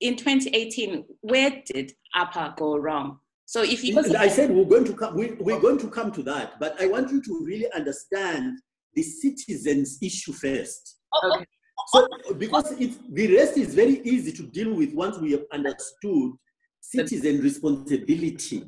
in 0.00 0.16
2018, 0.16 1.04
where 1.20 1.62
did 1.64 1.92
APA 2.14 2.54
go 2.56 2.76
wrong? 2.76 3.18
So 3.48 3.62
if 3.62 3.84
you 3.84 3.96
I 4.18 4.28
said 4.28 4.50
we're 4.50 4.64
going 4.64 4.84
to 4.84 4.92
come, 4.92 5.14
we, 5.14 5.32
we're 5.38 5.60
going 5.60 5.78
to 5.78 5.88
come 5.88 6.10
to 6.12 6.22
that, 6.24 6.58
but 6.58 6.80
I 6.82 6.86
want 6.88 7.12
you 7.12 7.22
to 7.22 7.44
really 7.44 7.70
understand 7.72 8.58
the 8.94 9.02
citizens 9.02 9.98
issue 10.02 10.32
first. 10.32 10.96
Okay. 11.24 11.46
So 11.88 12.08
because 12.36 12.72
it's, 12.72 12.98
the 13.08 13.36
rest 13.36 13.56
is 13.56 13.72
very 13.72 14.00
easy 14.00 14.32
to 14.32 14.42
deal 14.42 14.74
with 14.74 14.92
once 14.94 15.18
we 15.18 15.30
have 15.32 15.44
understood 15.52 16.32
citizen 16.80 17.40
responsibility. 17.40 18.64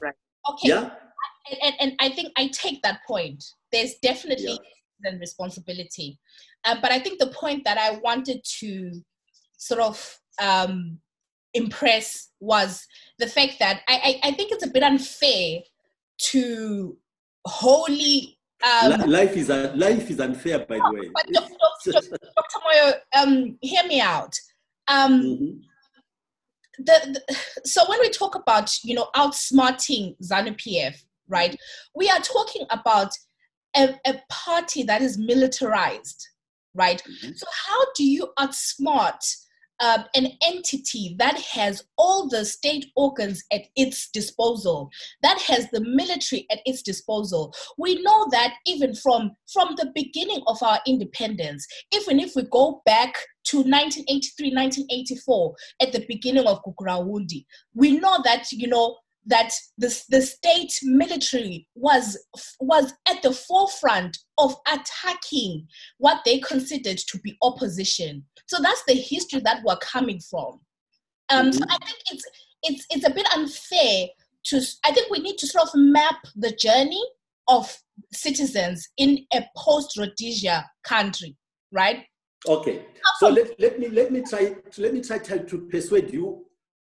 Right. 0.00 0.14
Okay. 0.50 0.70
Yeah. 0.70 0.90
And, 1.62 1.74
and 1.78 1.92
I 2.00 2.08
think 2.08 2.32
I 2.36 2.48
take 2.48 2.82
that 2.82 3.00
point. 3.06 3.44
There's 3.70 3.94
definitely 4.02 4.46
yeah. 4.46 4.56
citizen 5.04 5.20
responsibility. 5.20 6.18
Uh, 6.64 6.76
but 6.82 6.90
I 6.90 6.98
think 6.98 7.20
the 7.20 7.28
point 7.28 7.62
that 7.64 7.78
I 7.78 7.98
wanted 7.98 8.40
to 8.58 8.90
sort 9.56 9.80
of 9.80 10.18
um, 10.42 10.98
impress 11.56 12.30
was 12.40 12.86
the 13.18 13.26
fact 13.26 13.54
that 13.58 13.82
I, 13.88 14.20
I, 14.22 14.28
I 14.28 14.32
think 14.32 14.52
it's 14.52 14.64
a 14.64 14.70
bit 14.70 14.82
unfair 14.82 15.60
to 16.18 16.96
wholly 17.46 18.36
um, 18.64 19.10
life 19.10 19.36
is 19.36 19.48
life 19.48 20.10
is 20.10 20.18
unfair, 20.18 20.60
by 20.60 20.76
the 20.76 20.92
way. 20.92 21.10
But 21.12 21.26
Dr. 21.32 21.92
Dr. 21.92 22.58
Moyo, 22.64 22.92
um, 23.18 23.58
hear 23.60 23.84
me 23.84 24.00
out. 24.00 24.34
Um, 24.88 25.22
mm-hmm. 25.22 25.44
the, 26.78 27.20
the, 27.28 27.36
so 27.64 27.84
when 27.88 28.00
we 28.00 28.08
talk 28.10 28.34
about 28.34 28.70
you 28.82 28.94
know 28.94 29.08
outsmarting 29.14 30.16
ZANU 30.22 30.56
PF, 30.56 30.96
right? 31.28 31.54
We 31.94 32.08
are 32.08 32.20
talking 32.20 32.66
about 32.70 33.10
a, 33.76 33.94
a 34.06 34.20
party 34.30 34.82
that 34.84 35.02
is 35.02 35.18
militarized, 35.18 36.26
right? 36.74 37.02
Mm-hmm. 37.02 37.32
So 37.36 37.46
how 37.66 37.80
do 37.94 38.04
you 38.04 38.32
outsmart 38.38 39.22
um, 39.80 40.04
an 40.14 40.28
entity 40.42 41.14
that 41.18 41.38
has 41.38 41.84
all 41.96 42.28
the 42.28 42.44
state 42.44 42.86
organs 42.96 43.44
at 43.52 43.62
its 43.76 44.10
disposal, 44.10 44.90
that 45.22 45.40
has 45.40 45.68
the 45.70 45.80
military 45.80 46.46
at 46.50 46.60
its 46.64 46.82
disposal. 46.82 47.54
We 47.78 48.02
know 48.02 48.28
that 48.30 48.54
even 48.66 48.94
from, 48.94 49.32
from 49.52 49.74
the 49.76 49.92
beginning 49.94 50.42
of 50.46 50.62
our 50.62 50.80
independence, 50.86 51.66
even 51.92 52.20
if 52.20 52.34
we 52.34 52.42
go 52.44 52.82
back 52.86 53.14
to 53.46 53.58
1983, 53.58 54.54
1984, 54.54 55.54
at 55.82 55.92
the 55.92 56.04
beginning 56.08 56.46
of 56.46 56.62
Gukurahundi, 56.64 57.44
we 57.74 57.98
know 57.98 58.18
that, 58.24 58.50
you 58.52 58.68
know, 58.68 58.96
that 59.26 59.52
the, 59.76 60.02
the 60.08 60.22
state 60.22 60.72
military 60.82 61.66
was 61.74 62.16
was 62.60 62.92
at 63.08 63.22
the 63.22 63.32
forefront 63.32 64.16
of 64.38 64.54
attacking 64.72 65.66
what 65.98 66.22
they 66.24 66.38
considered 66.38 66.98
to 66.98 67.18
be 67.18 67.36
opposition. 67.42 68.24
So 68.46 68.58
that's 68.62 68.82
the 68.86 68.94
history 68.94 69.40
that 69.40 69.62
we're 69.64 69.76
coming 69.76 70.20
from. 70.20 70.60
Um, 71.28 71.50
mm-hmm. 71.50 71.52
So 71.52 71.64
I 71.68 71.76
think 71.84 71.98
it's 72.12 72.24
it's 72.62 72.86
it's 72.90 73.06
a 73.06 73.10
bit 73.10 73.26
unfair 73.34 74.08
to. 74.44 74.62
I 74.84 74.92
think 74.92 75.10
we 75.10 75.18
need 75.18 75.38
to 75.38 75.46
sort 75.46 75.68
of 75.68 75.74
map 75.74 76.16
the 76.36 76.52
journey 76.52 77.04
of 77.48 77.76
citizens 78.12 78.88
in 78.96 79.26
a 79.32 79.44
post 79.56 79.96
Rhodesia 79.98 80.68
country, 80.84 81.36
right? 81.72 82.04
Okay. 82.46 82.86
So 83.18 83.28
let, 83.28 83.58
let 83.58 83.78
me 83.78 83.88
let 83.88 84.12
me 84.12 84.22
try 84.22 84.56
let 84.78 84.94
me 84.94 85.00
try 85.00 85.18
to 85.18 85.58
persuade 85.70 86.12
you. 86.12 86.44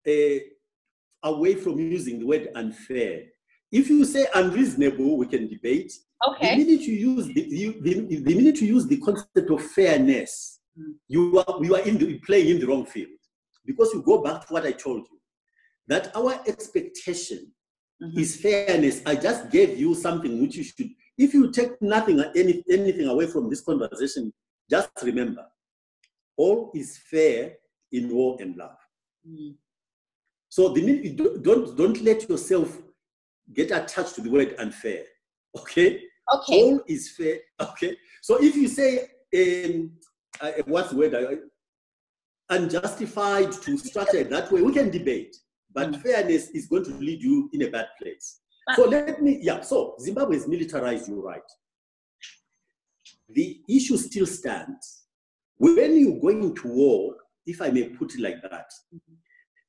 Uh, 0.05 0.39
away 1.23 1.55
from 1.55 1.79
using 1.79 2.19
the 2.19 2.25
word 2.25 2.49
unfair. 2.55 3.23
If 3.71 3.89
you 3.89 4.05
say 4.05 4.27
unreasonable, 4.35 5.17
we 5.17 5.25
can 5.25 5.47
debate. 5.47 5.93
Okay. 6.27 6.55
The 6.55 6.63
minute 6.63 6.81
you 6.81 6.93
use 6.93 7.25
the, 7.27 7.41
you, 7.41 7.81
the, 7.81 8.19
the 8.21 8.35
minute 8.35 8.61
you 8.61 8.67
use 8.67 8.85
the 8.85 8.97
concept 8.97 9.49
of 9.49 9.61
fairness. 9.61 10.52
You 11.07 11.39
are 11.39 11.63
you 11.63 11.75
are 11.75 11.81
in 11.81 11.97
the, 11.97 12.19
playing 12.19 12.49
in 12.49 12.59
the 12.59 12.67
wrong 12.67 12.85
field 12.85 13.09
because 13.65 13.93
you 13.93 14.01
go 14.01 14.21
back 14.21 14.45
to 14.47 14.53
what 14.53 14.65
I 14.65 14.71
told 14.71 15.07
you 15.11 15.19
that 15.87 16.15
our 16.15 16.39
expectation 16.47 17.51
mm-hmm. 18.01 18.19
is 18.19 18.37
fairness. 18.37 19.01
I 19.05 19.15
just 19.15 19.49
gave 19.49 19.77
you 19.77 19.95
something 19.95 20.41
which 20.41 20.55
you 20.55 20.63
should. 20.63 20.89
If 21.17 21.33
you 21.33 21.51
take 21.51 21.79
nothing 21.81 22.19
any, 22.35 22.63
anything 22.69 23.07
away 23.07 23.27
from 23.27 23.49
this 23.49 23.61
conversation, 23.61 24.33
just 24.69 24.89
remember, 25.03 25.45
all 26.37 26.71
is 26.73 26.97
fair 26.97 27.53
in 27.91 28.09
war 28.09 28.37
and 28.39 28.57
love. 28.57 28.77
Mm. 29.27 29.53
So 30.49 30.69
the 30.69 31.41
don't 31.41 31.77
don't 31.77 32.01
let 32.01 32.27
yourself 32.29 32.77
get 33.53 33.71
attached 33.71 34.15
to 34.15 34.21
the 34.21 34.29
word 34.29 34.55
unfair. 34.59 35.03
Okay. 35.57 36.01
Okay. 36.33 36.63
All 36.63 36.81
is 36.87 37.11
fair. 37.11 37.39
Okay. 37.59 37.95
So 38.21 38.41
if 38.41 38.55
you 38.55 38.67
say 38.67 39.09
um, 39.35 39.91
uh, 40.41 40.51
what's 40.65 40.89
the 40.91 40.97
word? 40.97 41.39
Unjustified 42.49 43.51
to 43.51 43.77
structure 43.77 44.23
that 44.23 44.51
way, 44.51 44.61
we 44.61 44.73
can 44.73 44.89
debate. 44.89 45.35
But 45.73 45.91
mm. 45.91 46.01
fairness 46.01 46.49
is 46.49 46.67
going 46.67 46.83
to 46.85 46.91
lead 46.91 47.21
you 47.21 47.49
in 47.53 47.63
a 47.63 47.69
bad 47.69 47.87
place. 48.01 48.41
so 48.75 48.83
let 48.83 49.21
me, 49.21 49.39
yeah. 49.41 49.61
So 49.61 49.95
Zimbabwe 49.99 50.37
is 50.37 50.47
militarized. 50.47 51.09
You're 51.09 51.23
right. 51.23 51.41
The 53.29 53.61
issue 53.67 53.97
still 53.97 54.27
stands. 54.27 55.03
When 55.57 55.97
you're 55.97 56.19
going 56.19 56.53
to 56.55 56.67
war, 56.67 57.15
if 57.45 57.61
I 57.61 57.69
may 57.69 57.89
put 57.89 58.13
it 58.13 58.21
like 58.21 58.41
that, 58.41 58.69
mm-hmm 58.93 59.13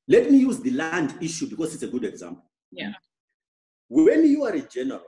let 0.06 0.30
me 0.30 0.38
use 0.38 0.60
the 0.60 0.70
land 0.70 1.14
issue 1.20 1.48
because 1.48 1.74
it's 1.74 1.82
a 1.82 1.88
good 1.88 2.04
example. 2.04 2.44
Yeah. 2.70 2.92
When 3.88 4.26
you 4.26 4.44
are 4.44 4.52
a 4.52 4.60
general 4.60 5.02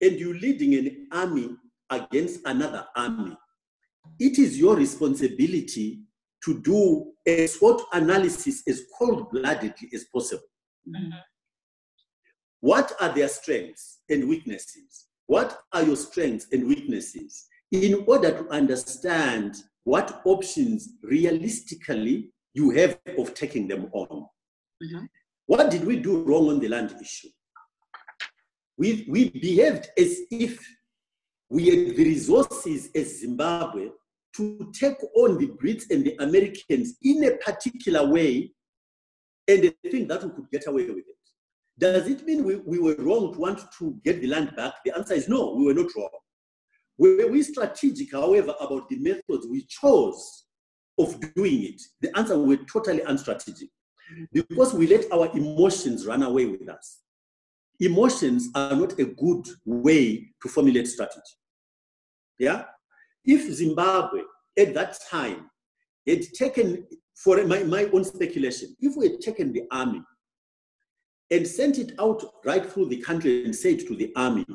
and 0.00 0.12
you're 0.18 0.34
leading 0.34 0.74
an 0.74 1.08
army 1.12 1.56
against 1.90 2.40
another 2.44 2.86
army, 2.94 3.36
it 4.18 4.38
is 4.38 4.58
your 4.58 4.76
responsibility 4.76 6.00
to 6.44 6.60
do 6.60 7.12
a 7.26 7.46
SWOT 7.46 7.82
analysis 7.92 8.62
as 8.66 8.84
cold 8.98 9.30
bloodedly 9.30 9.88
as 9.92 10.04
possible. 10.04 10.44
Mm-hmm. 10.88 11.10
What 12.60 12.92
are 13.00 13.12
their 13.14 13.28
strengths 13.28 13.98
and 14.08 14.28
weaknesses? 14.28 15.06
What 15.26 15.60
are 15.72 15.82
your 15.82 15.96
strengths 15.96 16.46
and 16.52 16.66
weaknesses? 16.66 17.46
In 17.70 18.04
order 18.06 18.30
to 18.30 18.48
understand 18.48 19.56
what 19.84 20.22
options 20.24 20.88
realistically 21.02 22.32
you 22.54 22.70
have 22.70 22.98
of 23.18 23.34
taking 23.34 23.68
them 23.68 23.88
on. 23.92 24.26
Mm-hmm. 24.82 25.04
What 25.46 25.70
did 25.70 25.84
we 25.84 25.96
do 25.96 26.22
wrong 26.22 26.48
on 26.48 26.60
the 26.60 26.68
land 26.68 26.94
issue? 27.00 27.28
We, 28.76 29.06
we 29.08 29.30
behaved 29.30 29.88
as 29.98 30.20
if 30.30 30.66
we 31.50 31.68
had 31.68 31.96
the 31.96 32.04
resources 32.04 32.90
as 32.94 33.20
Zimbabwe 33.20 33.88
to 34.38 34.72
take 34.72 34.96
on 35.16 35.36
the 35.38 35.48
Brits 35.48 35.90
and 35.90 36.04
the 36.04 36.16
Americans 36.20 36.96
in 37.02 37.24
a 37.24 37.36
particular 37.38 38.06
way 38.08 38.52
and 39.48 39.62
they 39.62 39.90
think 39.90 40.08
that 40.08 40.22
we 40.22 40.30
could 40.30 40.50
get 40.50 40.66
away 40.66 40.86
with 40.86 40.98
it. 40.98 41.16
Does 41.78 42.06
it 42.08 42.24
mean 42.24 42.44
we, 42.44 42.56
we 42.56 42.78
were 42.78 42.96
wrong 42.98 43.32
to 43.32 43.38
want 43.38 43.60
to 43.78 43.98
get 44.04 44.20
the 44.20 44.28
land 44.28 44.54
back? 44.56 44.74
The 44.84 44.96
answer 44.96 45.14
is 45.14 45.28
no, 45.28 45.54
we 45.54 45.64
were 45.64 45.74
not 45.74 45.90
wrong. 45.96 46.10
Were 46.98 47.28
we 47.28 47.42
strategic, 47.42 48.12
however, 48.12 48.54
about 48.60 48.88
the 48.88 48.98
methods 48.98 49.46
we 49.48 49.64
chose 49.66 50.44
of 50.98 51.18
doing 51.34 51.64
it? 51.64 51.80
The 52.00 52.16
answer 52.16 52.38
we're 52.38 52.64
totally 52.64 53.00
unstrategic 53.00 53.68
because 54.32 54.74
we 54.74 54.86
let 54.86 55.10
our 55.12 55.30
emotions 55.36 56.06
run 56.06 56.22
away 56.22 56.46
with 56.46 56.68
us. 56.68 57.00
Emotions 57.80 58.48
are 58.54 58.74
not 58.74 58.98
a 58.98 59.04
good 59.04 59.46
way 59.64 60.30
to 60.42 60.48
formulate 60.48 60.88
strategy. 60.88 61.20
Yeah? 62.38 62.64
If 63.24 63.52
Zimbabwe 63.52 64.20
at 64.58 64.74
that 64.74 64.98
time 65.10 65.50
had 66.06 66.22
taken, 66.34 66.86
for 67.14 67.44
my, 67.44 67.62
my 67.64 67.84
own 67.92 68.04
speculation, 68.04 68.76
if 68.80 68.96
we 68.96 69.10
had 69.10 69.20
taken 69.20 69.52
the 69.52 69.64
army 69.70 70.02
and 71.30 71.46
sent 71.46 71.78
it 71.78 71.92
out 71.98 72.24
right 72.44 72.64
through 72.64 72.88
the 72.88 73.00
country 73.02 73.44
and 73.44 73.54
said 73.54 73.80
to 73.80 73.94
the 73.94 74.12
army, 74.16 74.46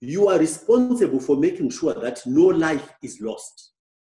you 0.00 0.28
are 0.28 0.38
responsible 0.38 1.20
for 1.20 1.36
making 1.36 1.70
sure 1.70 1.94
that 1.94 2.20
no 2.26 2.46
life 2.46 2.92
is 3.02 3.20
lost. 3.20 3.72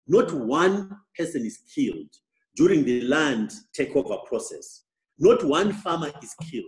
Not 0.09 0.33
one 0.33 0.96
person 1.16 1.44
is 1.44 1.59
killed 1.75 2.09
during 2.57 2.85
the 2.85 3.03
land 3.03 3.53
takeover 3.79 4.25
process. 4.25 4.85
Not 5.18 5.44
one 5.44 5.72
farmer 5.72 6.11
is 6.22 6.35
killed. 6.51 6.64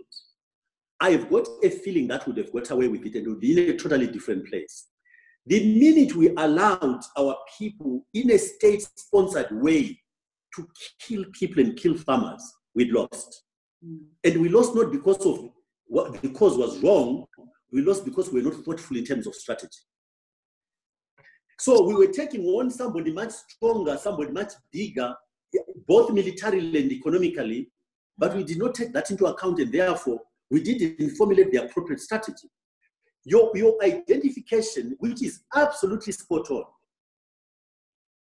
I've 0.99 1.29
got 1.29 1.47
a 1.63 1.69
feeling 1.69 2.07
that 2.09 2.27
would 2.27 2.37
have 2.37 2.51
got 2.51 2.69
away 2.71 2.87
with 2.87 3.05
it 3.05 3.15
and 3.15 3.27
would 3.27 3.39
be 3.39 3.51
in 3.51 3.75
a 3.75 3.77
totally 3.77 4.07
different 4.07 4.47
place. 4.47 4.87
The 5.49 5.65
minute 5.79 6.15
we 6.15 6.29
allowed 6.37 7.01
our 7.17 7.35
people 7.57 8.05
in 8.13 8.29
a 8.29 8.37
state 8.37 8.87
sponsored 8.95 9.47
way 9.51 9.99
to 10.55 10.67
kill 10.99 11.25
people 11.33 11.63
and 11.63 11.75
kill 11.75 11.97
farmers, 11.97 12.43
we 12.75 12.91
lost. 12.91 13.45
Mm. 13.83 14.01
And 14.23 14.41
we 14.41 14.49
lost 14.49 14.75
not 14.75 14.91
because 14.91 15.25
of 15.25 15.49
what 15.87 16.21
the 16.21 16.29
cause 16.29 16.55
was 16.55 16.77
wrong, 16.83 17.25
we 17.71 17.81
lost 17.81 18.05
because 18.05 18.31
we 18.31 18.43
were 18.43 18.51
not 18.51 18.63
thoughtful 18.63 18.95
in 18.95 19.03
terms 19.03 19.25
of 19.25 19.33
strategy. 19.33 19.79
So 21.57 21.81
we 21.81 21.95
were 21.95 22.13
taking 22.13 22.45
on 22.45 22.69
somebody 22.69 23.11
much 23.11 23.31
stronger, 23.31 23.97
somebody 23.97 24.31
much 24.31 24.53
bigger, 24.71 25.15
both 25.87 26.11
militarily 26.11 26.79
and 26.79 26.91
economically, 26.91 27.71
but 28.19 28.35
we 28.35 28.43
did 28.43 28.59
not 28.59 28.75
take 28.75 28.93
that 28.93 29.09
into 29.09 29.25
account, 29.25 29.57
and 29.59 29.71
therefore 29.71 30.19
we 30.51 30.61
didn't 30.61 31.09
formulate 31.15 31.51
the 31.51 31.63
appropriate 31.63 32.01
strategy. 32.01 32.47
Your, 33.29 33.51
your 33.55 33.75
identification, 33.83 34.95
which 34.99 35.21
is 35.21 35.41
absolutely 35.55 36.13
spot 36.13 36.49
on, 36.49 36.63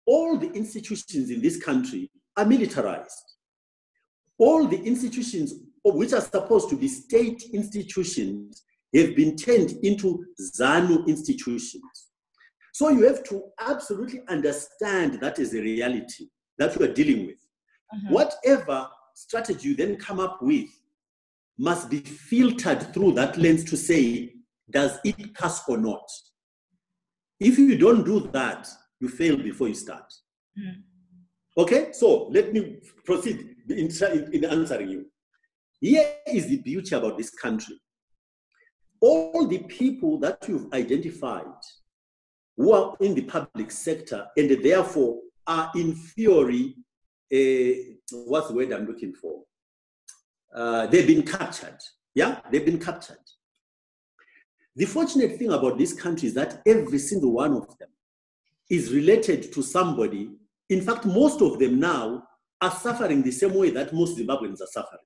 all 0.04 0.36
the 0.36 0.50
institutions 0.50 1.30
in 1.30 1.40
this 1.40 1.62
country 1.62 2.10
are 2.36 2.44
militarized. 2.44 3.34
All 4.36 4.66
the 4.66 4.82
institutions 4.82 5.54
which 5.84 6.12
are 6.12 6.20
supposed 6.20 6.68
to 6.70 6.76
be 6.76 6.88
state 6.88 7.44
institutions 7.52 8.64
have 8.94 9.14
been 9.14 9.36
turned 9.36 9.72
into 9.84 10.24
ZANU 10.40 11.06
institutions. 11.06 12.08
So 12.72 12.88
you 12.88 13.06
have 13.06 13.22
to 13.24 13.44
absolutely 13.60 14.22
understand 14.28 15.20
that 15.20 15.38
is 15.38 15.54
a 15.54 15.60
reality 15.60 16.26
that 16.58 16.74
you 16.74 16.84
are 16.84 16.92
dealing 16.92 17.26
with. 17.26 17.38
Mm-hmm. 17.94 18.12
Whatever 18.12 18.88
strategy 19.14 19.68
you 19.68 19.76
then 19.76 19.96
come 19.96 20.18
up 20.18 20.42
with 20.42 20.68
must 21.58 21.88
be 21.88 22.00
filtered 22.00 22.92
through 22.92 23.12
that 23.12 23.38
lens 23.38 23.64
to 23.64 23.76
say, 23.76 24.32
does 24.70 24.98
it 25.04 25.34
pass 25.34 25.62
or 25.68 25.78
not? 25.78 26.08
If 27.38 27.58
you 27.58 27.76
don't 27.76 28.04
do 28.04 28.20
that, 28.32 28.68
you 29.00 29.08
fail 29.08 29.36
before 29.36 29.68
you 29.68 29.74
start. 29.74 30.12
Mm. 30.58 30.82
Okay, 31.58 31.92
so 31.92 32.28
let 32.30 32.52
me 32.52 32.78
proceed 33.04 33.56
in, 33.68 33.90
in 34.32 34.44
answering 34.44 34.90
you. 34.90 35.06
Here 35.80 36.14
is 36.26 36.48
the 36.48 36.58
beauty 36.58 36.94
about 36.94 37.18
this 37.18 37.30
country. 37.30 37.80
All 39.00 39.46
the 39.46 39.58
people 39.58 40.18
that 40.20 40.46
you've 40.48 40.72
identified 40.72 41.44
who 42.56 42.72
are 42.72 42.96
in 43.00 43.14
the 43.14 43.22
public 43.22 43.70
sector 43.70 44.26
and 44.36 44.50
therefore 44.62 45.18
are 45.46 45.70
in 45.74 45.94
theory, 45.94 46.74
uh, 47.32 47.94
what's 48.26 48.48
the 48.48 48.54
word 48.54 48.72
I'm 48.72 48.86
looking 48.86 49.12
for? 49.12 49.42
Uh, 50.54 50.86
they've 50.86 51.06
been 51.06 51.22
captured. 51.22 51.78
Yeah, 52.14 52.40
they've 52.50 52.64
been 52.64 52.78
captured. 52.78 53.18
The 54.76 54.84
fortunate 54.84 55.38
thing 55.38 55.50
about 55.52 55.78
this 55.78 55.92
country 55.92 56.28
is 56.28 56.34
that 56.34 56.62
every 56.66 56.98
single 56.98 57.32
one 57.32 57.54
of 57.54 57.76
them 57.78 57.88
is 58.70 58.92
related 58.92 59.52
to 59.54 59.62
somebody 59.62 60.30
In 60.68 60.80
fact, 60.80 61.04
most 61.04 61.42
of 61.42 61.58
them 61.58 61.78
now 61.78 62.24
are 62.60 62.70
suffering 62.70 63.22
the 63.22 63.30
same 63.30 63.54
way 63.54 63.70
that 63.70 63.92
most 63.92 64.18
Zimbabweans 64.18 64.60
are 64.60 64.66
suffering. 64.70 65.02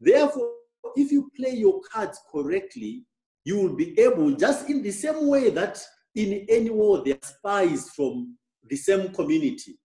Therefore, 0.00 0.50
if 0.96 1.12
you 1.12 1.30
play 1.36 1.54
your 1.54 1.80
cards 1.80 2.20
correctly, 2.30 3.04
you 3.44 3.58
will 3.58 3.76
be 3.76 3.98
able, 4.00 4.32
just 4.32 4.68
in 4.68 4.82
the 4.82 4.90
same 4.90 5.28
way 5.28 5.50
that 5.50 5.80
in 6.14 6.44
any 6.48 6.70
war 6.70 7.02
there 7.04 7.14
are 7.22 7.28
spies 7.28 7.90
from 7.90 8.36
the 8.68 8.76
same 8.76 9.12
community. 9.12 9.78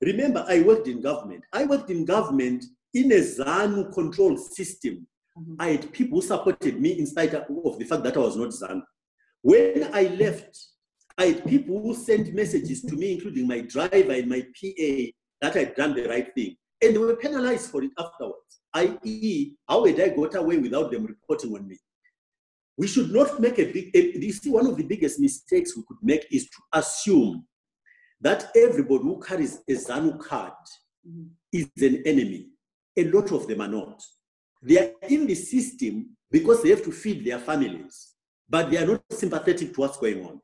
Remember, 0.00 0.44
I 0.48 0.60
worked 0.60 0.88
in 0.88 1.00
government. 1.00 1.44
I 1.52 1.64
worked 1.64 1.90
in 1.90 2.04
government 2.04 2.64
in 2.92 3.12
a 3.12 3.20
ZANU 3.20 3.92
control 3.94 4.36
system. 4.36 5.06
Mm-hmm. 5.38 5.54
I 5.58 5.68
had 5.68 5.92
people 5.92 6.20
who 6.20 6.26
supported 6.26 6.80
me 6.80 6.98
in 6.98 7.06
spite 7.06 7.34
of 7.34 7.78
the 7.78 7.84
fact 7.84 8.02
that 8.04 8.16
I 8.16 8.20
was 8.20 8.36
not 8.36 8.50
ZANU. 8.50 8.82
When 9.40 9.90
I 9.92 10.04
left, 10.18 10.58
I 11.16 11.26
had 11.26 11.46
people 11.46 11.80
who 11.80 11.94
sent 11.94 12.34
messages 12.34 12.82
to 12.82 12.94
me, 12.96 13.14
including 13.14 13.46
my 13.46 13.60
driver 13.60 14.12
and 14.12 14.28
my 14.28 14.40
PA, 14.40 15.10
that 15.40 15.56
I'd 15.56 15.74
done 15.74 15.94
the 15.94 16.08
right 16.08 16.32
thing. 16.34 16.56
And 16.82 16.94
they 16.94 16.98
were 16.98 17.16
penalized 17.16 17.70
for 17.70 17.82
it 17.82 17.90
afterwards, 17.98 18.60
i.e., 18.74 19.54
how 19.68 19.84
had 19.84 20.00
I 20.00 20.08
got 20.08 20.34
away 20.34 20.58
without 20.58 20.90
them 20.90 21.06
reporting 21.06 21.54
on 21.54 21.68
me? 21.68 21.78
We 22.76 22.86
should 22.86 23.12
not 23.12 23.40
make 23.40 23.58
a 23.58 23.70
big, 23.70 23.94
you 23.94 24.32
see, 24.32 24.50
one 24.50 24.66
of 24.66 24.76
the 24.76 24.84
biggest 24.84 25.20
mistakes 25.20 25.76
we 25.76 25.84
could 25.86 25.98
make 26.02 26.26
is 26.30 26.44
to 26.44 26.78
assume 26.78 27.46
that 28.20 28.50
everybody 28.56 29.04
who 29.04 29.20
carries 29.20 29.58
a 29.68 29.72
ZANU 29.72 30.18
card 30.18 30.52
mm-hmm. 31.06 31.26
is 31.52 31.68
an 31.80 32.02
enemy. 32.06 32.48
A 32.96 33.04
lot 33.04 33.32
of 33.32 33.46
them 33.46 33.60
are 33.60 33.68
not. 33.68 34.02
They 34.62 34.78
are 34.78 34.92
in 35.08 35.26
the 35.26 35.34
system 35.34 36.16
because 36.30 36.62
they 36.62 36.70
have 36.70 36.84
to 36.84 36.92
feed 36.92 37.24
their 37.24 37.38
families, 37.38 38.14
but 38.48 38.70
they 38.70 38.78
are 38.78 38.86
not 38.86 39.02
sympathetic 39.10 39.74
to 39.74 39.80
what's 39.80 39.98
going 39.98 40.24
on. 40.24 40.40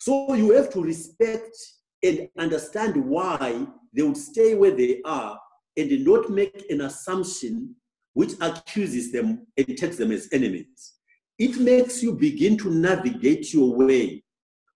So 0.00 0.34
you 0.34 0.52
have 0.52 0.72
to 0.72 0.82
respect 0.82 1.56
and 2.02 2.28
understand 2.38 2.96
why 2.96 3.66
they 3.92 4.02
would 4.02 4.16
stay 4.16 4.54
where 4.54 4.70
they 4.70 5.00
are 5.04 5.38
and 5.76 6.04
not 6.04 6.30
make 6.30 6.64
an 6.70 6.82
assumption 6.82 7.74
which 8.14 8.32
accuses 8.40 9.12
them 9.12 9.46
and 9.56 9.76
takes 9.76 9.96
them 9.96 10.12
as 10.12 10.28
enemies. 10.32 10.94
It 11.38 11.60
makes 11.60 12.02
you 12.02 12.14
begin 12.14 12.56
to 12.58 12.70
navigate 12.70 13.52
your 13.52 13.76
way 13.76 14.24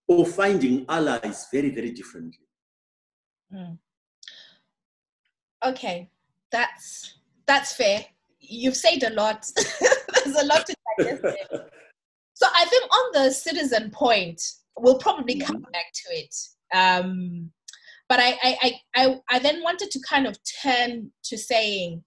of 0.09 0.33
finding 0.33 0.85
allies 0.89 1.49
very, 1.53 1.71
very 1.71 1.91
differently. 1.91 2.47
Mm. 3.53 3.79
Okay, 5.65 6.11
that's 6.51 7.19
that's 7.47 7.75
fair. 7.75 8.05
You've 8.43 8.77
said 8.77 9.03
a 9.03 9.11
lot. 9.11 9.47
There's 9.57 10.37
a 10.37 10.45
lot 10.45 10.67
to 10.67 10.77
digest. 10.99 11.23
so 12.35 12.47
I 12.55 12.65
think 12.67 12.85
on 12.85 13.13
the 13.13 13.31
citizen 13.31 13.91
point, 13.91 14.43
we'll 14.79 14.99
probably 14.99 15.39
come 15.39 15.57
mm-hmm. 15.57 15.71
back 15.73 15.93
to 15.95 16.19
it. 16.19 16.35
Um, 16.75 17.51
but 18.09 18.21
I, 18.21 18.37
I, 18.43 18.81
I, 18.95 19.21
I 19.31 19.39
then 19.39 19.63
wanted 19.63 19.91
to 19.91 20.01
kind 20.07 20.27
of 20.27 20.37
turn 20.63 21.11
to 21.25 21.39
saying, 21.39 22.03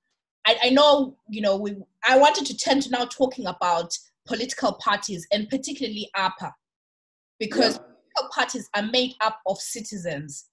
I, 0.46 0.58
I 0.66 0.70
know, 0.70 1.18
you 1.30 1.42
know, 1.42 1.58
we, 1.58 1.76
I 2.08 2.18
wanted 2.18 2.46
to 2.48 2.58
turn 2.58 2.80
to 2.82 2.90
now 2.92 3.06
talking 3.06 3.48
about 3.48 3.98
political 4.28 4.74
parties 4.74 5.26
and 5.32 5.50
particularly 5.50 6.10
APA, 6.16 6.54
because 7.40 7.76
yeah. 7.76 7.84
political 7.84 8.30
parties 8.36 8.70
are 8.76 8.84
made 8.84 9.14
up 9.22 9.40
of 9.48 9.58
citizens 9.60 10.46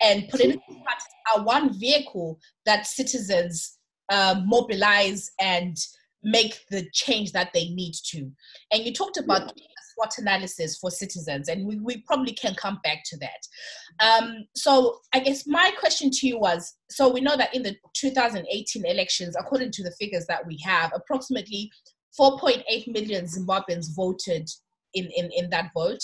and 0.00 0.28
political 0.28 0.62
parties 0.66 1.06
are 1.34 1.44
one 1.44 1.78
vehicle 1.78 2.38
that 2.64 2.86
citizens 2.86 3.78
uh, 4.10 4.40
mobilize 4.44 5.30
and 5.40 5.76
make 6.22 6.60
the 6.70 6.86
change 6.92 7.32
that 7.32 7.50
they 7.54 7.68
need 7.70 7.94
to. 8.10 8.30
And 8.72 8.84
you 8.84 8.92
talked 8.92 9.16
about 9.16 9.52
yeah. 9.56 9.64
SWOT 9.94 10.18
analysis 10.18 10.78
for 10.78 10.90
citizens, 10.90 11.48
and 11.48 11.66
we, 11.66 11.78
we 11.78 12.02
probably 12.06 12.32
can 12.32 12.54
come 12.54 12.78
back 12.84 13.02
to 13.06 13.18
that. 13.18 14.04
Um, 14.04 14.44
so 14.54 14.98
I 15.14 15.20
guess 15.20 15.46
my 15.46 15.72
question 15.78 16.10
to 16.10 16.26
you 16.26 16.38
was, 16.38 16.76
so 16.90 17.08
we 17.08 17.20
know 17.20 17.36
that 17.36 17.54
in 17.54 17.62
the 17.62 17.76
2018 17.94 18.84
elections, 18.84 19.36
according 19.38 19.72
to 19.72 19.82
the 19.82 19.92
figures 19.92 20.26
that 20.26 20.46
we 20.46 20.58
have, 20.64 20.92
approximately 20.94 21.70
4.8 22.18 22.92
million 22.92 23.24
Zimbabweans 23.24 23.94
voted 23.94 24.48
in, 24.94 25.08
in, 25.16 25.30
in 25.36 25.50
that 25.50 25.70
vote. 25.74 26.00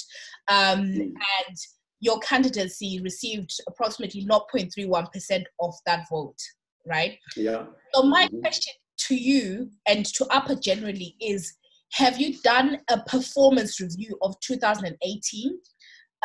Um, 0.48 0.84
mm. 0.84 1.00
And 1.00 1.56
your 2.00 2.18
candidacy 2.20 3.00
received 3.02 3.50
approximately 3.68 4.24
0.31% 4.24 5.44
of 5.60 5.74
that 5.86 6.06
vote, 6.10 6.38
right? 6.86 7.18
Yeah. 7.36 7.64
So 7.94 8.02
my 8.04 8.26
mm-hmm. 8.26 8.40
question 8.40 8.74
to 9.08 9.14
you 9.14 9.70
and 9.86 10.06
to 10.06 10.26
APA 10.30 10.56
generally 10.56 11.16
is, 11.20 11.52
have 11.92 12.20
you 12.20 12.36
done 12.42 12.78
a 12.90 13.00
performance 13.00 13.80
review 13.80 14.16
of 14.22 14.38
2018? 14.40 15.58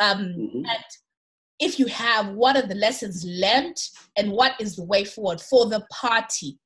Um, 0.00 0.18
mm-hmm. 0.18 0.56
And 0.58 0.84
if 1.60 1.78
you 1.78 1.86
have, 1.86 2.28
what 2.30 2.56
are 2.56 2.66
the 2.66 2.74
lessons 2.74 3.24
learned 3.26 3.76
and 4.16 4.32
what 4.32 4.52
is 4.60 4.76
the 4.76 4.84
way 4.84 5.04
forward 5.04 5.40
for 5.40 5.66
the 5.66 5.86
party? 5.92 6.58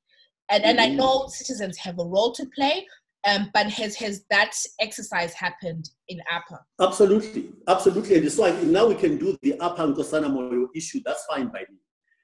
And, 0.49 0.63
mm-hmm. 0.63 0.69
and 0.69 0.79
I 0.79 0.87
mm-hmm. 0.87 0.97
know 0.97 1.27
citizens 1.27 1.77
have 1.77 1.99
a 1.99 2.05
role 2.05 2.31
to 2.33 2.45
play, 2.55 2.87
um, 3.27 3.49
but 3.53 3.67
has 3.67 3.95
has 3.95 4.23
that 4.29 4.53
exercise 4.79 5.33
happened 5.33 5.89
in 6.07 6.19
APA? 6.31 6.59
Absolutely, 6.81 7.49
absolutely. 7.67 8.17
And 8.17 8.31
so 8.31 8.45
I, 8.45 8.61
now 8.63 8.87
we 8.87 8.95
can 8.95 9.17
do 9.17 9.37
the 9.41 9.59
APA 9.59 9.83
and 9.83 9.95
Nkosana 9.95 10.31
Moyo 10.31 10.67
issue. 10.75 11.01
That's 11.05 11.25
fine 11.25 11.47
by 11.47 11.59
me. 11.59 11.77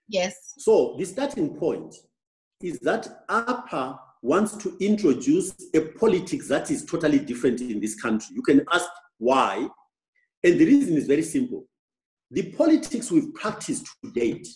Yes. 0.07 0.53
So 0.59 0.95
the 0.97 1.05
starting 1.05 1.55
point 1.55 1.95
is 2.61 2.79
that 2.79 3.07
APA 3.29 3.99
wants 4.21 4.55
to 4.57 4.75
introduce 4.79 5.53
a 5.73 5.81
politics 5.81 6.47
that 6.47 6.71
is 6.71 6.85
totally 6.85 7.19
different 7.19 7.59
in 7.61 7.81
this 7.81 7.99
country. 8.01 8.35
You 8.35 8.41
can 8.41 8.65
ask 8.71 8.87
why, 9.17 9.67
and 10.43 10.59
the 10.59 10.65
reason 10.65 10.95
is 10.95 11.07
very 11.07 11.23
simple. 11.23 11.65
The 12.31 12.51
politics 12.53 13.11
we've 13.11 13.33
practiced 13.33 13.85
to 14.03 14.11
date 14.11 14.47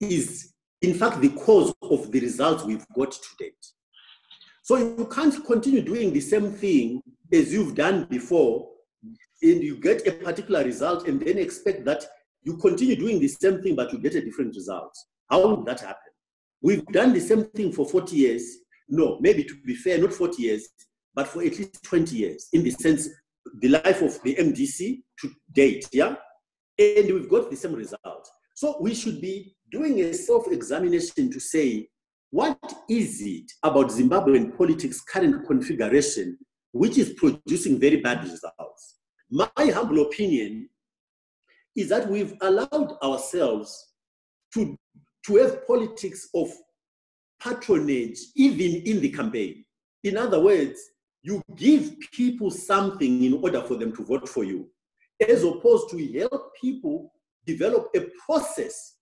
is, 0.00 0.54
in 0.80 0.94
fact, 0.94 1.20
the 1.20 1.30
cause 1.30 1.74
of 1.82 2.10
the 2.12 2.20
results 2.20 2.64
we've 2.64 2.86
got 2.94 3.12
to 3.12 3.28
date. 3.38 3.66
So 4.62 4.76
you 4.76 5.08
can't 5.12 5.44
continue 5.44 5.82
doing 5.82 6.12
the 6.12 6.20
same 6.20 6.50
thing 6.52 7.02
as 7.32 7.52
you've 7.52 7.74
done 7.74 8.04
before, 8.04 8.68
and 9.42 9.62
you 9.62 9.76
get 9.76 10.06
a 10.06 10.12
particular 10.12 10.64
result, 10.64 11.08
and 11.08 11.20
then 11.20 11.36
expect 11.38 11.84
that 11.84 12.06
you 12.44 12.56
continue 12.58 12.96
doing 12.96 13.18
the 13.18 13.28
same 13.28 13.62
thing, 13.62 13.74
but 13.74 13.92
you 13.92 13.98
get 13.98 14.14
a 14.14 14.24
different 14.24 14.54
result. 14.54 14.96
How 15.28 15.46
would 15.46 15.66
that 15.66 15.80
happen? 15.80 16.12
We've 16.62 16.84
done 16.86 17.12
the 17.12 17.20
same 17.20 17.44
thing 17.44 17.72
for 17.72 17.86
40 17.86 18.16
years. 18.16 18.58
No, 18.88 19.18
maybe 19.20 19.44
to 19.44 19.54
be 19.66 19.74
fair, 19.74 19.98
not 19.98 20.12
40 20.12 20.42
years, 20.42 20.68
but 21.14 21.26
for 21.28 21.42
at 21.42 21.58
least 21.58 21.82
20 21.84 22.16
years, 22.16 22.48
in 22.52 22.62
the 22.62 22.70
sense, 22.70 23.08
the 23.60 23.68
life 23.68 24.02
of 24.02 24.20
the 24.22 24.34
MDC 24.34 25.02
to 25.20 25.30
date, 25.52 25.88
yeah? 25.92 26.16
And 26.78 27.06
we've 27.12 27.28
got 27.28 27.50
the 27.50 27.56
same 27.56 27.74
result. 27.74 28.28
So 28.54 28.76
we 28.80 28.94
should 28.94 29.20
be 29.20 29.56
doing 29.70 30.00
a 30.00 30.12
self 30.12 30.48
examination 30.50 31.30
to 31.30 31.40
say, 31.40 31.88
what 32.30 32.58
is 32.88 33.20
it 33.22 33.50
about 33.62 33.90
Zimbabwean 33.90 34.56
politics' 34.56 35.00
current 35.00 35.46
configuration 35.46 36.36
which 36.72 36.98
is 36.98 37.14
producing 37.14 37.78
very 37.78 38.00
bad 38.00 38.24
results? 38.24 38.96
My 39.30 39.48
humble 39.58 40.02
opinion 40.02 40.68
is 41.76 41.88
that 41.88 42.08
we've 42.08 42.34
allowed 42.40 42.96
ourselves 43.02 43.92
to, 44.54 44.76
to 45.26 45.36
have 45.36 45.66
politics 45.66 46.28
of 46.34 46.50
patronage 47.40 48.18
even 48.36 48.82
in 48.82 49.00
the 49.00 49.10
campaign. 49.10 49.64
In 50.02 50.16
other 50.16 50.40
words, 50.40 50.80
you 51.22 51.42
give 51.56 51.96
people 52.12 52.50
something 52.50 53.24
in 53.24 53.34
order 53.42 53.62
for 53.62 53.76
them 53.76 53.94
to 53.96 54.04
vote 54.04 54.28
for 54.28 54.44
you, 54.44 54.68
as 55.26 55.42
opposed 55.42 55.90
to 55.90 56.18
help 56.18 56.52
people 56.60 57.12
develop 57.46 57.88
a 57.96 58.06
process 58.24 58.96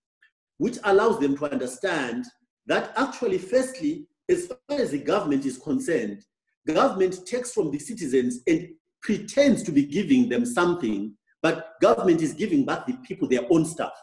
which 0.57 0.77
allows 0.85 1.19
them 1.19 1.35
to 1.37 1.51
understand 1.51 2.25
that 2.65 2.93
actually, 2.95 3.37
firstly, 3.37 4.07
as 4.29 4.47
far 4.47 4.79
as 4.79 4.91
the 4.91 4.97
government 4.97 5.45
is 5.45 5.57
concerned, 5.57 6.23
government 6.65 7.25
takes 7.25 7.51
from 7.51 7.71
the 7.71 7.79
citizens 7.79 8.39
and 8.47 8.69
pretends 9.01 9.63
to 9.63 9.71
be 9.71 9.85
giving 9.85 10.29
them 10.29 10.45
something, 10.45 11.13
but 11.43 11.73
government 11.81 12.21
is 12.21 12.33
giving 12.33 12.65
back 12.65 12.87
the 12.87 12.93
people 13.05 13.27
their 13.27 13.45
own 13.51 13.65
stuff. 13.65 13.93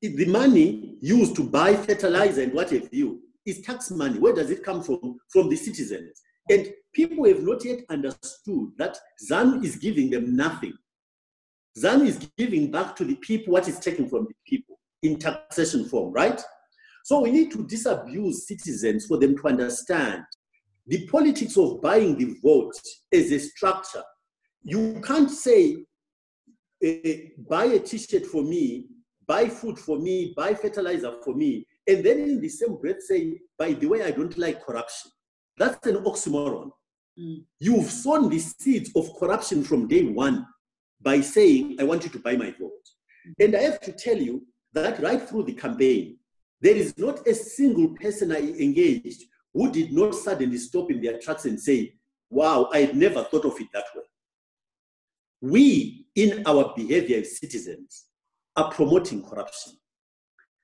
The 0.00 0.26
money 0.26 0.96
used 1.00 1.34
to 1.36 1.42
buy 1.42 1.74
fertilizer 1.74 2.42
and 2.42 2.52
what 2.54 2.70
have 2.70 2.88
you 2.92 3.20
is 3.44 3.62
tax 3.62 3.90
money. 3.90 4.18
Where 4.18 4.32
does 4.32 4.50
it 4.50 4.62
come 4.62 4.82
from? 4.82 5.18
From 5.30 5.48
the 5.50 5.56
citizens. 5.56 6.22
And 6.48 6.72
people 6.94 7.26
have 7.26 7.42
not 7.42 7.64
yet 7.64 7.80
understood 7.88 8.70
that 8.78 8.96
ZANU 9.28 9.64
is 9.64 9.76
giving 9.76 10.10
them 10.10 10.36
nothing. 10.36 10.74
ZANU 11.78 12.06
is 12.06 12.30
giving 12.36 12.70
back 12.70 12.94
to 12.96 13.04
the 13.04 13.16
people 13.16 13.54
what 13.54 13.66
is 13.66 13.80
taken 13.80 14.08
from 14.08 14.24
the 14.24 14.34
people 14.46 14.78
in 15.02 15.18
taxation 15.18 15.88
form, 15.88 16.12
right? 16.12 16.40
So 17.04 17.20
we 17.20 17.32
need 17.32 17.50
to 17.52 17.66
disabuse 17.66 18.46
citizens 18.46 19.06
for 19.06 19.18
them 19.18 19.36
to 19.36 19.48
understand 19.48 20.22
the 20.86 21.06
politics 21.08 21.56
of 21.56 21.80
buying 21.80 22.16
the 22.16 22.36
vote 22.42 22.78
as 23.12 23.32
a 23.32 23.38
structure. 23.38 24.02
You 24.64 25.00
can't 25.04 25.30
say, 25.30 25.84
uh, 26.84 26.88
buy 27.48 27.64
a 27.64 27.78
t-shirt 27.78 28.26
for 28.26 28.42
me, 28.42 28.86
buy 29.26 29.48
food 29.48 29.78
for 29.78 29.98
me, 29.98 30.34
buy 30.36 30.54
fertilizer 30.54 31.14
for 31.24 31.34
me, 31.34 31.66
and 31.86 32.04
then 32.04 32.20
in 32.20 32.40
the 32.40 32.48
same 32.48 32.76
breath 32.76 33.02
say, 33.02 33.40
by 33.58 33.72
the 33.72 33.86
way, 33.86 34.02
I 34.02 34.10
don't 34.10 34.36
like 34.38 34.64
corruption. 34.64 35.10
That's 35.56 35.86
an 35.86 35.96
oxymoron. 36.04 36.70
Mm. 37.18 37.44
You've 37.58 37.90
sown 37.90 38.28
the 38.28 38.38
seeds 38.38 38.90
of 38.96 39.10
corruption 39.18 39.64
from 39.64 39.88
day 39.88 40.04
one 40.04 40.46
by 41.00 41.20
saying, 41.20 41.76
I 41.80 41.84
want 41.84 42.04
you 42.04 42.10
to 42.10 42.18
buy 42.18 42.36
my 42.36 42.54
vote. 42.58 42.88
And 43.38 43.54
I 43.54 43.62
have 43.62 43.80
to 43.80 43.92
tell 43.92 44.16
you 44.16 44.46
that 44.72 45.00
right 45.02 45.20
through 45.20 45.44
the 45.44 45.54
campaign, 45.54 46.18
there 46.60 46.76
is 46.76 46.96
not 46.96 47.26
a 47.26 47.34
single 47.34 47.88
person 47.88 48.32
I 48.32 48.38
engaged 48.38 49.24
who 49.52 49.70
did 49.70 49.92
not 49.92 50.14
suddenly 50.14 50.56
stop 50.58 50.90
in 50.90 51.02
their 51.02 51.18
tracks 51.18 51.44
and 51.44 51.60
say, 51.60 51.94
Wow, 52.30 52.70
I 52.72 52.82
had 52.82 52.96
never 52.96 53.24
thought 53.24 53.44
of 53.44 53.60
it 53.60 53.66
that 53.74 53.84
way. 53.94 54.02
We, 55.42 56.06
in 56.14 56.44
our 56.46 56.72
behavior 56.76 57.18
as 57.18 57.38
citizens, 57.38 58.04
are 58.56 58.70
promoting 58.70 59.24
corruption. 59.24 59.72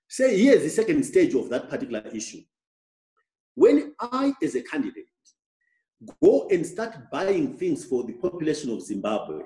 Say, 0.08 0.38
here's 0.38 0.62
the 0.62 0.70
second 0.70 1.02
stage 1.04 1.34
of 1.34 1.50
that 1.50 1.68
particular 1.68 2.02
issue. 2.14 2.42
When 3.56 3.92
I, 4.00 4.32
as 4.40 4.54
a 4.54 4.62
candidate, 4.62 5.06
go 6.22 6.46
and 6.48 6.64
start 6.64 7.10
buying 7.10 7.58
things 7.58 7.84
for 7.84 8.04
the 8.04 8.12
population 8.12 8.70
of 8.70 8.80
Zimbabwe, 8.82 9.40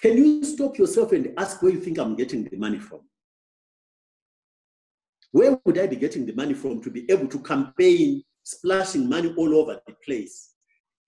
can 0.00 0.16
you 0.16 0.44
stop 0.44 0.78
yourself 0.78 1.10
and 1.10 1.34
ask 1.36 1.60
where 1.60 1.72
you 1.72 1.80
think 1.80 1.98
I'm 1.98 2.14
getting 2.14 2.44
the 2.44 2.56
money 2.56 2.78
from? 2.78 3.00
Where 5.32 5.58
would 5.64 5.76
I 5.76 5.88
be 5.88 5.96
getting 5.96 6.24
the 6.24 6.34
money 6.34 6.54
from 6.54 6.80
to 6.82 6.90
be 6.90 7.04
able 7.10 7.26
to 7.26 7.40
campaign, 7.40 8.22
splashing 8.44 9.08
money 9.08 9.34
all 9.36 9.56
over 9.56 9.80
the 9.88 9.94
place? 10.04 10.54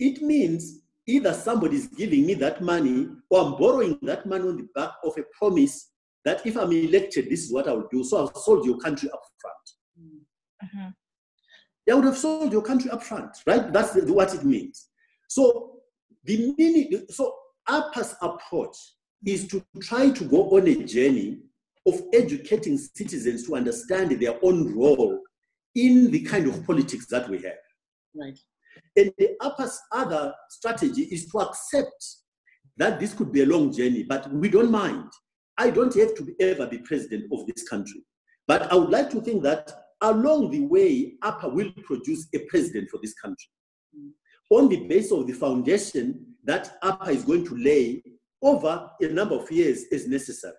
It 0.01 0.21
means 0.23 0.81
either 1.11 1.33
somebody 1.33 1.77
is 1.77 1.87
giving 1.89 2.27
me 2.27 2.35
that 2.35 2.63
money 2.63 3.09
or 3.29 3.41
I'm 3.41 3.57
borrowing 3.57 3.99
that 4.03 4.27
money 4.27 4.49
on 4.49 4.57
the 4.57 4.69
back 4.75 4.91
of 5.05 5.17
a 5.19 5.23
promise 5.39 5.91
that 6.25 6.45
if 6.47 6.57
I'm 6.57 6.73
elected, 6.73 7.29
this 7.29 7.45
is 7.45 7.53
what 7.53 7.69
I 7.69 7.73
will 7.73 7.89
do. 7.91 8.05
So 8.05 8.27
I've 8.27 8.37
sold 8.43 8.65
your 8.65 8.79
country 8.79 9.11
up 9.11 9.23
front. 9.41 10.15
Mm-hmm. 10.65 10.89
They 11.87 11.95
would 11.95 12.05
have 12.05 12.19
sold 12.19 12.53
your 12.53 12.63
country 12.63 12.91
up 12.91 13.03
front, 13.03 13.37
right? 13.47 13.73
That's 13.73 13.93
the, 13.93 14.13
what 14.13 14.35
it 14.35 14.45
means. 14.45 14.89
So 15.29 15.81
the 16.25 16.55
meaning, 16.57 17.07
so 17.09 17.35
APA's 17.69 18.15
approach 18.21 18.77
is 19.25 19.49
to 19.49 19.65
try 19.81 20.11
to 20.11 20.25
go 20.25 20.51
on 20.51 20.67
a 20.69 20.85
journey 20.85 21.39
of 21.87 22.01
educating 22.13 22.77
citizens 22.77 23.47
to 23.47 23.57
understand 23.57 24.11
their 24.21 24.37
own 24.43 24.77
role 24.77 25.19
in 25.75 26.11
the 26.11 26.21
kind 26.23 26.47
of 26.47 26.65
politics 26.67 27.07
that 27.07 27.29
we 27.29 27.39
have. 27.39 27.55
Right. 28.15 28.39
And 28.97 29.13
the 29.19 29.37
APA's 29.43 29.81
other 29.93 30.35
strategy 30.49 31.03
is 31.03 31.27
to 31.31 31.39
accept 31.39 32.05
that 32.77 32.99
this 32.99 33.15
could 33.15 33.33
be 33.33 33.43
a 33.43 33.47
long 33.47 33.73
journey, 33.73 34.03
but 34.03 34.33
we 34.33 34.49
don't 34.49 34.71
mind. 34.71 35.11
I 35.59 35.71
don't 35.71 35.95
have 35.95 36.15
to 36.17 36.35
ever 36.41 36.67
be 36.67 36.79
president 36.79 37.31
of 37.33 37.47
this 37.47 37.69
country. 37.69 38.03
But 38.47 38.73
I 38.73 38.75
would 38.75 38.91
like 38.91 39.11
to 39.11 39.21
think 39.21 39.43
that 39.43 39.71
along 40.01 40.51
the 40.51 40.61
way, 40.61 41.15
APA 41.23 41.49
will 41.49 41.71
produce 41.85 42.27
a 42.35 42.39
president 42.49 42.89
for 42.91 42.99
this 43.03 43.15
country 43.15 43.51
on 44.51 44.69
the 44.69 44.89
basis 44.89 45.13
of 45.13 45.27
the 45.27 45.33
foundation 45.33 46.27
that 46.45 46.77
APA 46.83 47.11
is 47.11 47.25
going 47.25 47.45
to 47.47 47.57
lay 47.57 48.03
over 48.43 48.91
a 49.01 49.09
number 49.09 49.37
of 49.37 49.51
years 49.51 49.85
as 49.93 50.09
necessary. 50.09 50.55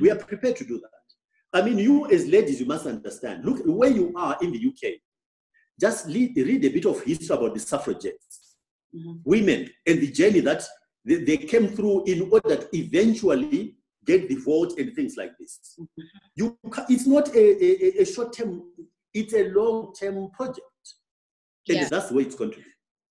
We 0.00 0.10
are 0.10 0.16
prepared 0.16 0.56
to 0.56 0.64
do 0.64 0.78
that. 0.80 1.58
I 1.60 1.64
mean, 1.64 1.78
you 1.78 2.08
as 2.10 2.26
ladies, 2.26 2.60
you 2.60 2.66
must 2.66 2.86
understand. 2.86 3.44
Look 3.44 3.62
where 3.64 3.90
you 3.90 4.12
are 4.16 4.36
in 4.42 4.52
the 4.52 4.58
UK. 4.58 5.00
Just 5.80 6.06
read, 6.06 6.36
read 6.36 6.64
a 6.64 6.68
bit 6.68 6.86
of 6.86 7.02
history 7.02 7.36
about 7.36 7.54
the 7.54 7.60
suffragettes, 7.60 8.56
mm-hmm. 8.94 9.14
women, 9.24 9.68
and 9.86 10.00
the 10.00 10.10
journey 10.10 10.40
that 10.40 10.64
they, 11.04 11.16
they, 11.16 11.36
came 11.36 11.68
through 11.68 12.04
in 12.04 12.28
order 12.30 12.56
to 12.56 12.68
eventually 12.76 13.76
get 14.04 14.28
the 14.28 14.34
vote 14.36 14.78
and 14.78 14.94
things 14.94 15.16
like 15.16 15.32
this. 15.38 15.76
Mm-hmm. 15.80 16.02
You, 16.34 16.58
it's 16.88 17.06
not 17.06 17.28
a, 17.34 17.64
a, 17.64 18.02
a 18.02 18.04
short 18.04 18.32
term, 18.32 18.62
it's 19.14 19.34
a 19.34 19.48
long 19.50 19.92
term 19.98 20.30
project. 20.30 20.60
And 21.68 21.78
yeah. 21.78 21.88
that's 21.88 22.08
the 22.08 22.14
way 22.14 22.22
it's 22.22 22.34
going 22.34 22.52
to 22.52 22.56
be 22.56 22.64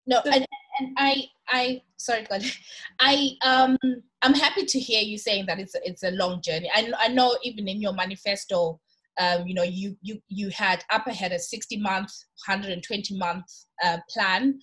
no 0.08 0.22
and, 0.26 0.48
and 0.80 0.90
i 0.98 1.24
i 1.50 1.82
sorry 1.98 2.26
God, 2.30 2.44
i 3.00 3.32
um 3.44 3.78
i'm 4.22 4.34
happy 4.34 4.66
to 4.66 4.80
hear 4.80 5.02
you 5.02 5.18
saying 5.18 5.46
that 5.46 5.60
it's 5.60 5.76
it's 5.84 6.04
a 6.04 6.12
long 6.12 6.42
journey 6.42 6.72
i, 6.74 6.92
I 6.98 7.08
know 7.10 7.38
even 7.44 7.68
in 7.68 7.82
your 7.82 7.94
manifesto 7.94 8.80
um, 9.20 9.48
you 9.48 9.54
know 9.54 9.64
you 9.64 9.98
you 10.02 10.22
you 10.28 10.50
had 10.50 10.84
up 10.92 11.08
ahead 11.08 11.32
a 11.32 11.40
60 11.40 11.78
month 11.78 12.12
120 12.46 13.18
month 13.18 13.46
uh, 13.84 13.98
plan 14.10 14.60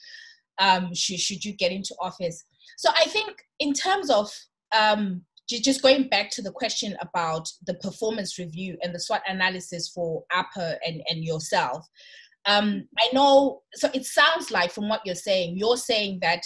um, 0.59 0.95
should, 0.95 1.19
should 1.19 1.45
you 1.45 1.53
get 1.53 1.73
into 1.73 1.95
office. 2.01 2.45
So 2.77 2.90
i 2.97 3.05
think 3.05 3.37
in 3.59 3.73
terms 3.73 4.11
of 4.11 4.33
um, 4.77 5.23
just 5.49 5.83
going 5.83 6.09
back 6.09 6.31
to 6.31 6.43
the 6.43 6.51
question 6.51 6.97
about 7.01 7.49
the 7.67 7.75
performance 7.75 8.38
review 8.38 8.77
and 8.83 8.95
the 8.95 8.99
SWOT 8.99 9.23
analysis 9.29 9.88
for 9.88 10.25
APA 10.33 10.79
and, 10.87 11.03
and 11.09 11.23
yourself, 11.23 11.87
um, 12.47 12.88
I 12.99 13.09
know, 13.12 13.62
so 13.75 13.90
it 13.95 14.05
sounds 14.05 14.51
like 14.51 14.71
from 14.71 14.88
what 14.88 15.03
you're 15.05 15.14
saying, 15.14 15.57
you're 15.57 15.77
saying 15.77 16.19
that 16.23 16.43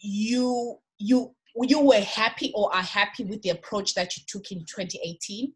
you 0.00 0.78
you 0.98 1.34
you 1.56 1.80
were 1.80 2.00
happy 2.00 2.52
or 2.54 2.74
are 2.74 2.82
happy 2.82 3.24
with 3.24 3.42
the 3.42 3.50
approach 3.50 3.94
that 3.94 4.16
you 4.16 4.22
took 4.26 4.50
in 4.50 4.60
2018, 4.60 5.52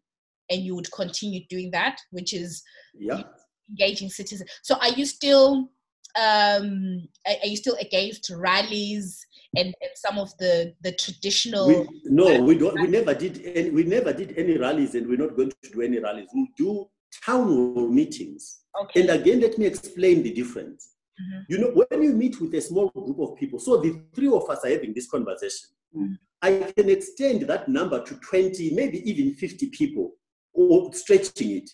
and 0.49 0.61
you 0.61 0.75
would 0.75 0.91
continue 0.91 1.41
doing 1.49 1.71
that, 1.71 1.99
which 2.11 2.33
is 2.33 2.63
yeah. 2.97 3.21
engaging 3.69 4.09
citizens. 4.09 4.49
So, 4.63 4.75
are 4.75 4.91
you 4.91 5.05
still 5.05 5.69
um, 6.17 7.07
are 7.25 7.47
you 7.47 7.55
still 7.55 7.77
against 7.79 8.31
rallies 8.35 9.25
and, 9.55 9.67
and 9.67 9.91
some 9.95 10.17
of 10.17 10.35
the 10.37 10.73
the 10.81 10.91
traditional? 10.93 11.67
We, 11.67 11.87
no, 12.05 12.41
we 12.41 12.57
don't. 12.57 12.79
We 12.81 12.87
never 12.87 13.13
did. 13.13 13.41
Any, 13.45 13.69
we 13.69 13.83
never 13.83 14.13
did 14.13 14.33
any 14.37 14.57
rallies, 14.57 14.95
and 14.95 15.07
we're 15.07 15.17
not 15.17 15.35
going 15.35 15.51
to 15.51 15.71
do 15.71 15.81
any 15.81 15.99
rallies. 15.99 16.27
We'll 16.33 16.47
do 16.57 16.87
town 17.25 17.47
hall 17.47 17.87
meetings. 17.87 18.61
Okay. 18.81 19.01
And 19.01 19.09
again, 19.09 19.39
let 19.41 19.57
me 19.57 19.65
explain 19.65 20.23
the 20.23 20.31
difference. 20.31 20.93
Mm-hmm. 21.19 21.41
You 21.49 21.57
know, 21.59 21.85
when 21.87 22.03
you 22.03 22.13
meet 22.13 22.39
with 22.39 22.53
a 22.55 22.61
small 22.61 22.89
group 22.89 23.19
of 23.19 23.37
people, 23.37 23.59
so 23.59 23.77
the 23.77 24.01
three 24.13 24.27
of 24.27 24.49
us 24.49 24.63
are 24.63 24.69
having 24.69 24.93
this 24.93 25.09
conversation, 25.09 25.69
mm-hmm. 25.95 26.13
I 26.41 26.71
can 26.71 26.89
extend 26.89 27.41
that 27.43 27.67
number 27.67 28.03
to 28.03 28.15
20, 28.15 28.73
maybe 28.73 29.09
even 29.09 29.33
50 29.33 29.67
people, 29.69 30.13
or 30.59 30.93
stretching 30.93 31.51
it, 31.51 31.69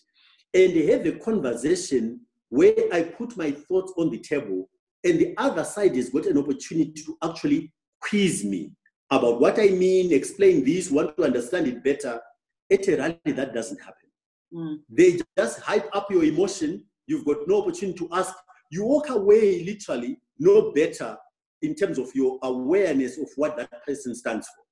and 0.54 0.90
have 0.90 1.06
a 1.08 1.14
conversation 1.14 2.22
where 2.50 2.76
I 2.94 3.02
put 3.02 3.36
my 3.36 3.52
thoughts 3.52 3.92
on 3.98 4.12
the 4.12 4.20
table, 4.20 4.70
and 5.04 5.20
the 5.20 5.34
other 5.38 5.64
side 5.64 5.96
has 5.96 6.10
got 6.10 6.28
an 6.28 6.38
opportunity 6.38 7.04
to 7.04 7.18
actually 7.24 7.74
quiz 8.00 8.46
me 8.46 8.72
about 9.10 9.40
what 9.42 9.60
I 9.60 9.70
mean, 9.70 10.14
explain 10.14 10.64
this, 10.64 10.92
want 10.92 11.18
to 11.18 11.24
understand 11.24 11.68
it 11.68 11.84
better. 11.84 12.20
At 12.72 12.88
a 12.88 12.98
rally, 12.98 13.20
that 13.26 13.54
doesn't 13.54 13.80
happen. 13.80 14.10
Mm. 14.54 14.78
They 14.90 15.20
just 15.38 15.60
hype 15.62 15.90
up 15.94 16.10
your 16.12 16.24
emotion. 16.24 16.84
You've 17.08 17.26
got 17.26 17.38
no 17.48 17.62
opportunity 17.62 17.98
to 18.00 18.10
ask. 18.12 18.34
You 18.72 18.86
walk 18.86 19.10
away 19.10 19.64
literally 19.64 20.20
no 20.40 20.72
better 20.72 21.18
in 21.62 21.76
terms 21.76 21.98
of 21.98 22.10
your 22.16 22.40
awareness 22.44 23.18
of 23.18 23.30
what 23.36 23.58
that 23.58 23.86
person 23.86 24.16
stands 24.16 24.48
for. 24.48 24.65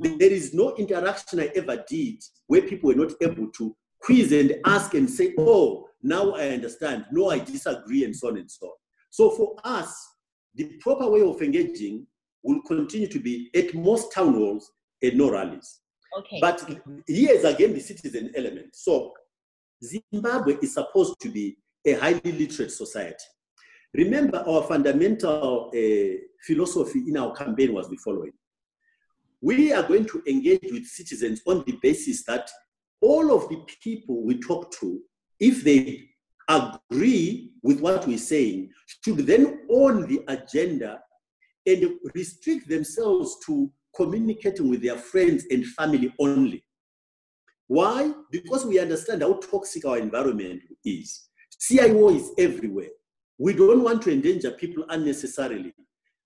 Mm. 0.00 0.18
There 0.18 0.32
is 0.32 0.54
no 0.54 0.74
interaction 0.76 1.40
I 1.40 1.50
ever 1.54 1.84
did 1.88 2.22
where 2.46 2.62
people 2.62 2.88
were 2.88 3.06
not 3.06 3.12
able 3.22 3.50
to 3.52 3.76
quiz 4.00 4.32
and 4.32 4.54
ask 4.64 4.94
and 4.94 5.08
say, 5.08 5.34
oh, 5.38 5.88
now 6.02 6.32
I 6.32 6.48
understand. 6.50 7.06
No, 7.10 7.30
I 7.30 7.38
disagree, 7.38 8.04
and 8.04 8.14
so 8.14 8.28
on 8.28 8.38
and 8.38 8.50
so 8.50 8.66
on. 8.66 8.72
So 9.10 9.30
for 9.30 9.56
us, 9.64 10.14
the 10.54 10.64
proper 10.80 11.08
way 11.08 11.22
of 11.22 11.40
engaging 11.42 12.06
will 12.42 12.60
continue 12.62 13.08
to 13.08 13.18
be 13.18 13.50
at 13.54 13.74
most 13.74 14.12
town 14.12 14.34
halls 14.34 14.70
and 15.02 15.16
no 15.16 15.30
rallies. 15.30 15.80
Okay. 16.18 16.38
But 16.40 16.64
here's 17.06 17.44
again 17.44 17.74
the 17.74 17.80
citizen 17.80 18.32
element. 18.36 18.74
So 18.74 19.12
Zimbabwe 19.82 20.56
is 20.62 20.74
supposed 20.74 21.20
to 21.20 21.28
be 21.28 21.58
a 21.86 21.94
highly 21.94 22.32
literate 22.32 22.70
society. 22.70 23.24
Remember, 23.94 24.44
our 24.46 24.62
fundamental 24.62 25.70
uh, 25.74 26.16
philosophy 26.46 27.04
in 27.08 27.16
our 27.16 27.32
campaign 27.34 27.72
was 27.72 27.88
the 27.88 27.96
following. 27.96 28.32
We 29.40 29.72
are 29.72 29.82
going 29.82 30.06
to 30.06 30.22
engage 30.26 30.68
with 30.70 30.86
citizens 30.86 31.42
on 31.46 31.64
the 31.66 31.78
basis 31.82 32.24
that 32.24 32.50
all 33.00 33.34
of 33.34 33.48
the 33.48 33.62
people 33.82 34.24
we 34.24 34.38
talk 34.40 34.72
to, 34.80 35.00
if 35.38 35.62
they 35.62 36.08
agree 36.48 37.52
with 37.62 37.80
what 37.80 38.06
we're 38.06 38.18
saying, 38.18 38.70
should 39.04 39.18
then 39.18 39.60
own 39.70 40.06
the 40.06 40.22
agenda 40.28 41.00
and 41.66 41.90
restrict 42.14 42.68
themselves 42.68 43.36
to 43.46 43.70
communicating 43.94 44.68
with 44.68 44.82
their 44.82 44.96
friends 44.96 45.44
and 45.50 45.66
family 45.66 46.14
only. 46.20 46.64
Why? 47.66 48.12
Because 48.30 48.64
we 48.64 48.78
understand 48.78 49.22
how 49.22 49.34
toxic 49.34 49.84
our 49.84 49.98
environment 49.98 50.62
is. 50.84 51.28
CIO 51.58 52.10
is 52.10 52.30
everywhere. 52.38 52.90
We 53.38 53.54
don't 53.54 53.82
want 53.82 54.02
to 54.02 54.12
endanger 54.12 54.52
people 54.52 54.84
unnecessarily. 54.88 55.74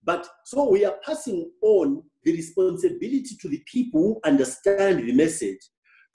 But 0.04 0.28
so 0.44 0.68
we 0.68 0.84
are 0.84 0.96
passing 1.04 1.50
on 1.62 2.02
the 2.24 2.32
responsibility 2.32 3.36
to 3.40 3.48
the 3.48 3.62
people 3.66 4.00
who 4.00 4.20
understand 4.28 5.06
the 5.06 5.12
message 5.12 5.58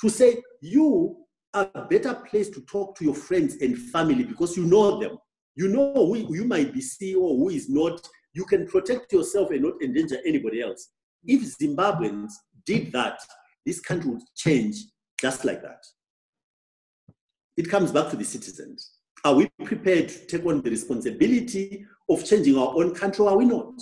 to 0.02 0.10
say, 0.10 0.42
you 0.62 1.18
are 1.54 1.70
a 1.76 1.86
better 1.86 2.14
place 2.30 2.50
to 2.50 2.62
talk 2.62 2.96
to 2.98 3.06
your 3.06 3.16
friends 3.16 3.56
and 3.62 3.78
family 3.78 4.24
because 4.24 4.58
you 4.58 4.66
know 4.66 5.00
them. 5.00 5.18
You 5.56 5.70
know 5.70 5.94
who 5.94 6.36
you 6.36 6.46
might 6.46 6.74
be 6.74 6.82
CIO 6.82 7.38
who 7.38 7.50
is 7.50 7.70
not. 7.70 8.06
You 8.34 8.46
can 8.46 8.68
protect 8.68 9.14
yourself 9.14 9.52
and 9.52 9.64
not 9.64 9.82
endanger 9.82 10.18
anybody 10.26 10.62
else. 10.62 10.90
If 11.24 11.58
Zimbabweans 11.58 12.32
did 12.66 12.92
that, 12.92 13.20
this 13.66 13.80
country 13.80 14.12
would 14.12 14.22
change 14.36 14.76
just 15.20 15.46
like 15.46 15.62
that. 15.62 15.84
It 17.56 17.70
comes 17.70 17.92
back 17.92 18.10
to 18.10 18.18
the 18.18 18.26
citizens. 18.26 18.92
Are 19.24 19.34
we 19.34 19.50
prepared 19.64 20.10
to 20.10 20.26
take 20.28 20.46
on 20.46 20.62
the 20.62 20.70
responsibility 20.70 21.86
of 22.10 22.26
changing 22.26 22.58
our 22.58 22.76
own 22.76 22.94
country 22.94 23.26
or 23.26 23.32
are 23.32 23.38
we 23.38 23.46
not? 23.46 23.82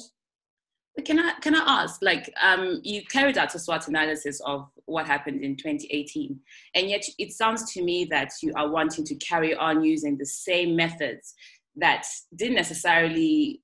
Can 1.05 1.19
I 1.19 1.33
can 1.41 1.55
I 1.55 1.81
ask, 1.81 2.01
like, 2.03 2.31
um, 2.41 2.79
you 2.83 3.03
carried 3.05 3.37
out 3.37 3.55
a 3.55 3.59
SWOT 3.59 3.87
analysis 3.87 4.39
of 4.41 4.69
what 4.85 5.07
happened 5.07 5.43
in 5.43 5.55
2018. 5.55 6.39
And 6.75 6.89
yet 6.89 7.03
it 7.17 7.31
sounds 7.31 7.73
to 7.73 7.83
me 7.83 8.05
that 8.11 8.31
you 8.43 8.53
are 8.55 8.69
wanting 8.69 9.03
to 9.05 9.15
carry 9.15 9.55
on 9.55 9.83
using 9.83 10.17
the 10.17 10.25
same 10.25 10.75
methods 10.75 11.33
that 11.77 12.05
didn't 12.35 12.55
necessarily 12.55 13.62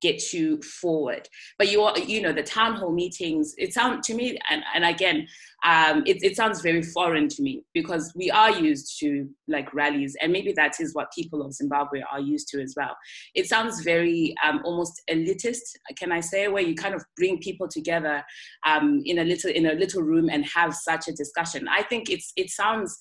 get 0.00 0.32
you 0.32 0.60
forward. 0.62 1.28
But 1.58 1.70
you 1.70 1.82
are, 1.82 1.98
you 1.98 2.22
know, 2.22 2.32
the 2.32 2.42
town 2.42 2.76
hall 2.76 2.92
meetings, 2.92 3.54
it 3.58 3.72
sounds 3.72 4.06
to 4.06 4.14
me, 4.14 4.38
and, 4.50 4.62
and 4.74 4.84
again, 4.84 5.26
um, 5.64 6.04
it, 6.06 6.18
it 6.22 6.36
sounds 6.36 6.60
very 6.60 6.82
foreign 6.82 7.28
to 7.28 7.42
me 7.42 7.64
because 7.74 8.12
we 8.14 8.30
are 8.30 8.50
used 8.50 8.98
to 9.00 9.28
like 9.48 9.72
rallies, 9.74 10.16
and 10.20 10.32
maybe 10.32 10.52
that 10.52 10.74
is 10.80 10.94
what 10.94 11.12
people 11.12 11.42
of 11.42 11.52
Zimbabwe 11.52 12.00
are 12.12 12.20
used 12.20 12.48
to 12.48 12.62
as 12.62 12.74
well. 12.76 12.96
It 13.34 13.48
sounds 13.48 13.82
very 13.82 14.34
um, 14.44 14.60
almost 14.64 15.00
elitist, 15.10 15.76
can 15.98 16.12
I 16.12 16.20
say, 16.20 16.48
where 16.48 16.62
you 16.62 16.74
kind 16.74 16.94
of 16.94 17.04
bring 17.16 17.38
people 17.38 17.68
together 17.68 18.24
um, 18.66 19.02
in 19.04 19.18
a 19.18 19.24
little 19.24 19.50
in 19.50 19.66
a 19.66 19.72
little 19.72 20.02
room 20.02 20.28
and 20.30 20.44
have 20.46 20.74
such 20.74 21.08
a 21.08 21.12
discussion. 21.12 21.66
I 21.68 21.82
think 21.82 22.08
it's 22.08 22.32
it 22.36 22.50
sounds 22.50 22.96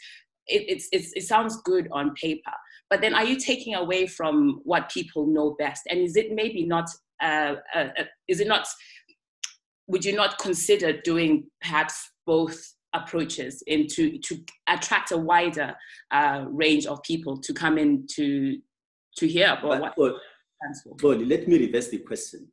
it, 0.47 0.65
it's, 0.67 0.87
it's, 0.91 1.11
it 1.13 1.23
sounds 1.23 1.61
good 1.63 1.87
on 1.91 2.13
paper 2.13 2.53
but 2.89 3.01
then 3.01 3.13
are 3.13 3.25
you 3.25 3.37
taking 3.37 3.75
away 3.75 4.07
from 4.07 4.61
what 4.63 4.89
people 4.89 5.27
know 5.27 5.55
best? 5.59 5.83
And 5.89 5.99
is 5.99 6.15
it 6.15 6.31
maybe 6.31 6.65
not 6.65 6.89
uh, 7.21 7.55
uh, 7.73 7.87
uh, 7.99 8.03
is 8.27 8.39
it 8.39 8.47
not 8.47 8.67
would 9.87 10.05
you 10.05 10.15
not 10.15 10.37
consider 10.37 11.01
doing 11.01 11.47
perhaps 11.61 12.11
both 12.25 12.75
approaches 12.93 13.63
into 13.67 14.17
to 14.19 14.37
attract 14.67 15.11
a 15.11 15.17
wider 15.17 15.75
uh, 16.11 16.45
range 16.49 16.85
of 16.85 17.01
people 17.03 17.37
to 17.39 17.53
come 17.53 17.77
in 17.77 18.05
to 18.15 18.57
to 19.17 19.27
hear 19.27 19.47
about 19.47 19.95
but, 19.97 19.97
what 19.97 20.15
but, 21.01 21.19
let 21.19 21.47
me 21.47 21.59
reverse 21.59 21.89
the 21.89 21.99
question. 21.99 22.47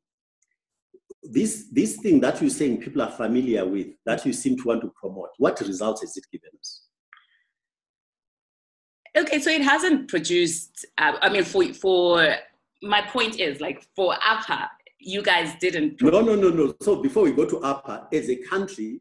This 1.23 1.69
this 1.73 1.97
thing 1.99 2.21
that 2.21 2.41
you're 2.41 2.51
saying 2.51 2.81
people 2.81 3.03
are 3.03 3.11
familiar 3.11 3.67
with 3.67 3.89
that 4.05 4.25
you 4.27 4.33
seem 4.33 4.57
to 4.59 4.65
want 4.65 4.83
to 4.83 4.93
promote 5.01 5.31
what 5.39 5.61
results 5.61 6.03
has 6.03 6.17
it 6.17 6.25
given 6.31 6.51
us 6.59 6.83
Okay, 9.17 9.39
so 9.39 9.51
it 9.51 9.63
hasn't 9.63 10.09
produced. 10.09 10.87
Uh, 10.99 11.13
I 11.23 11.29
mean, 11.29 11.45
for 11.45 11.73
for 11.75 12.37
my 12.83 13.03
point 13.03 13.39
is 13.39 13.61
like 13.61 13.87
for 13.95 14.15
APA, 14.21 14.71
you 14.99 15.23
guys 15.23 15.55
didn't. 15.61 16.01
No, 16.03 16.21
no, 16.21 16.35
no, 16.35 16.51
no. 16.51 16.75
So 16.83 16.97
before 16.97 17.23
we 17.23 17.33
go 17.33 17.45
to 17.45 17.65
APA, 17.65 18.09
as 18.13 18.29
a 18.29 18.37
country, 18.37 19.01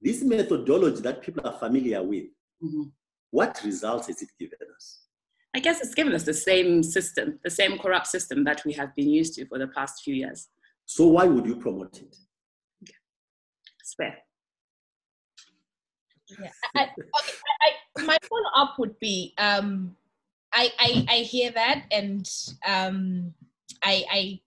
this 0.00 0.22
methodology 0.22 1.00
that 1.02 1.22
people 1.22 1.46
are 1.46 1.58
familiar 1.58 2.02
with, 2.02 2.26
mm-hmm. 2.62 2.82
what 3.30 3.60
results 3.64 4.06
has 4.06 4.22
it 4.22 4.28
given 4.38 4.58
us? 4.76 5.00
I 5.54 5.60
guess 5.60 5.80
it's 5.80 5.94
given 5.94 6.12
us 6.12 6.24
the 6.24 6.34
same 6.34 6.82
system, 6.82 7.40
the 7.42 7.50
same 7.50 7.78
corrupt 7.78 8.06
system 8.06 8.44
that 8.44 8.62
we 8.64 8.72
have 8.74 8.94
been 8.94 9.08
used 9.08 9.34
to 9.34 9.46
for 9.46 9.58
the 9.58 9.68
past 9.68 10.02
few 10.04 10.14
years. 10.14 10.48
So 10.84 11.06
why 11.08 11.24
would 11.24 11.46
you 11.46 11.56
promote 11.56 11.96
it? 12.00 12.16
Okay. 12.84 12.94
Swear. 13.82 14.18
Yeah. 16.38 16.50
I, 16.76 16.82
okay, 16.82 17.32
I, 17.62 17.70
my 18.04 18.16
follow 18.28 18.50
up 18.56 18.78
would 18.78 18.98
be 18.98 19.34
um, 19.38 19.96
I, 20.52 20.72
I, 20.78 21.06
I 21.08 21.16
hear 21.18 21.50
that 21.52 21.84
and 21.90 22.28
um, 22.66 23.34
I, 23.84 24.04
I 24.10 24.40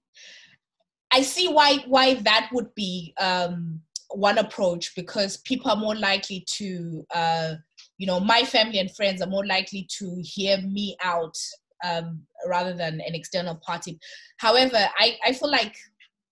I 1.13 1.21
see 1.21 1.47
why 1.49 1.77
why 1.87 2.15
that 2.15 2.49
would 2.53 2.73
be 2.73 3.13
um, 3.19 3.81
one 4.09 4.37
approach 4.37 4.95
because 4.95 5.37
people 5.37 5.69
are 5.69 5.77
more 5.77 5.95
likely 5.95 6.45
to 6.57 7.05
uh, 7.13 7.55
you 7.97 8.07
know 8.07 8.19
my 8.19 8.43
family 8.43 8.79
and 8.79 8.95
friends 8.95 9.21
are 9.21 9.29
more 9.29 9.45
likely 9.45 9.87
to 9.99 10.21
hear 10.23 10.57
me 10.61 10.95
out 11.03 11.37
um, 11.83 12.21
rather 12.47 12.73
than 12.73 13.01
an 13.01 13.13
external 13.13 13.55
party. 13.55 13.99
However, 14.37 14.87
I, 14.97 15.17
I 15.25 15.33
feel 15.33 15.51
like 15.51 15.75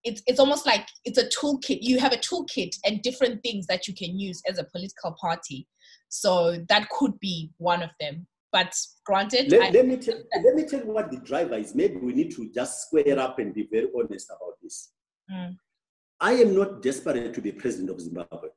it's 0.03 0.21
it's 0.27 0.39
almost 0.39 0.65
like 0.65 0.87
it's 1.03 1.17
a 1.17 1.27
toolkit. 1.27 1.79
You 1.81 1.99
have 1.99 2.13
a 2.13 2.17
toolkit 2.17 2.75
and 2.85 3.01
different 3.01 3.43
things 3.43 3.67
that 3.67 3.87
you 3.87 3.93
can 3.93 4.17
use 4.17 4.41
as 4.47 4.59
a 4.59 4.63
political 4.63 5.15
party. 5.19 5.67
So 6.09 6.57
that 6.69 6.89
could 6.89 7.19
be 7.19 7.51
one 7.57 7.83
of 7.83 7.91
them. 7.99 8.27
But 8.51 8.75
granted, 9.05 9.51
let, 9.51 9.61
I, 9.61 9.69
let 9.69 9.85
me 9.85 9.97
tell, 9.97 10.17
let 10.43 10.55
me 10.55 10.65
tell 10.65 10.79
you 10.79 10.91
what 10.91 11.11
the 11.11 11.17
driver 11.17 11.55
is. 11.55 11.75
Maybe 11.75 11.97
we 11.97 12.13
need 12.13 12.31
to 12.35 12.51
just 12.51 12.87
square 12.87 13.19
up 13.19 13.37
and 13.37 13.53
be 13.53 13.67
very 13.71 13.87
honest 13.95 14.29
about 14.29 14.55
this. 14.61 14.91
Mm. 15.31 15.55
I 16.19 16.33
am 16.33 16.55
not 16.55 16.81
desperate 16.81 17.33
to 17.33 17.41
be 17.41 17.51
president 17.51 17.91
of 17.91 18.01
Zimbabwe. 18.01 18.49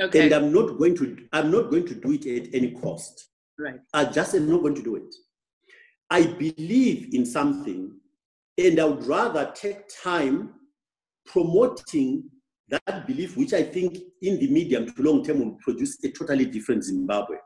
Okay. 0.00 0.24
And 0.24 0.32
I'm 0.32 0.52
not 0.52 0.78
going 0.78 0.96
to 0.96 1.16
I'm 1.32 1.50
not 1.50 1.70
going 1.70 1.86
to 1.86 1.94
do 1.94 2.12
it 2.12 2.24
at 2.26 2.54
any 2.54 2.70
cost. 2.70 3.28
Right. 3.58 3.80
I 3.92 4.06
just 4.06 4.34
am 4.34 4.48
not 4.48 4.62
going 4.62 4.76
to 4.76 4.82
do 4.82 4.96
it. 4.96 5.14
I 6.08 6.24
believe 6.26 7.14
in 7.14 7.26
something 7.26 7.92
and 8.58 8.80
I 8.80 8.84
would 8.84 9.04
rather 9.04 9.52
take 9.54 9.84
time 10.02 10.54
promoting 11.26 12.24
that 12.72 13.06
belief, 13.06 13.36
which 13.36 13.52
I 13.52 13.62
think 13.62 13.98
in 14.22 14.38
the 14.38 14.48
medium 14.48 14.90
to 14.90 15.02
long 15.02 15.22
term 15.22 15.40
will 15.40 15.58
produce 15.60 16.02
a 16.04 16.10
totally 16.10 16.46
different 16.46 16.82
Zimbabwe, 16.84 17.36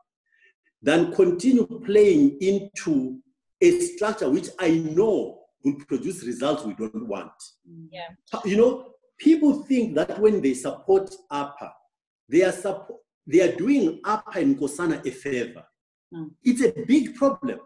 than 0.81 1.13
continue 1.13 1.67
playing 1.85 2.39
into 2.41 3.19
a 3.61 3.81
structure 3.81 4.31
which 4.31 4.49
I 4.59 4.71
know 4.71 5.41
will 5.65 5.75
produce 5.89 6.25
results 6.25 6.65
we 6.65 6.75
don't 6.75 7.09
want. 7.09 7.33
Yeah. 7.91 8.09
You 8.45 8.57
know, 8.57 8.93
people 9.19 9.65
think 9.65 9.97
that 9.97 10.19
when 10.21 10.41
they 10.41 10.55
support 10.55 11.13
APA, 11.31 11.73
they 12.29 12.45
are 12.45 12.53
support, 12.53 13.01
they 13.27 13.41
are 13.41 13.57
doing 13.57 14.01
APA 14.05 14.39
and 14.39 14.57
Nkosana 14.57 15.05
a 15.05 15.11
favor. 15.11 15.65
Mm. 16.15 16.31
It's 16.45 16.63
a 16.63 16.73
big 16.87 17.17
problem. 17.17 17.59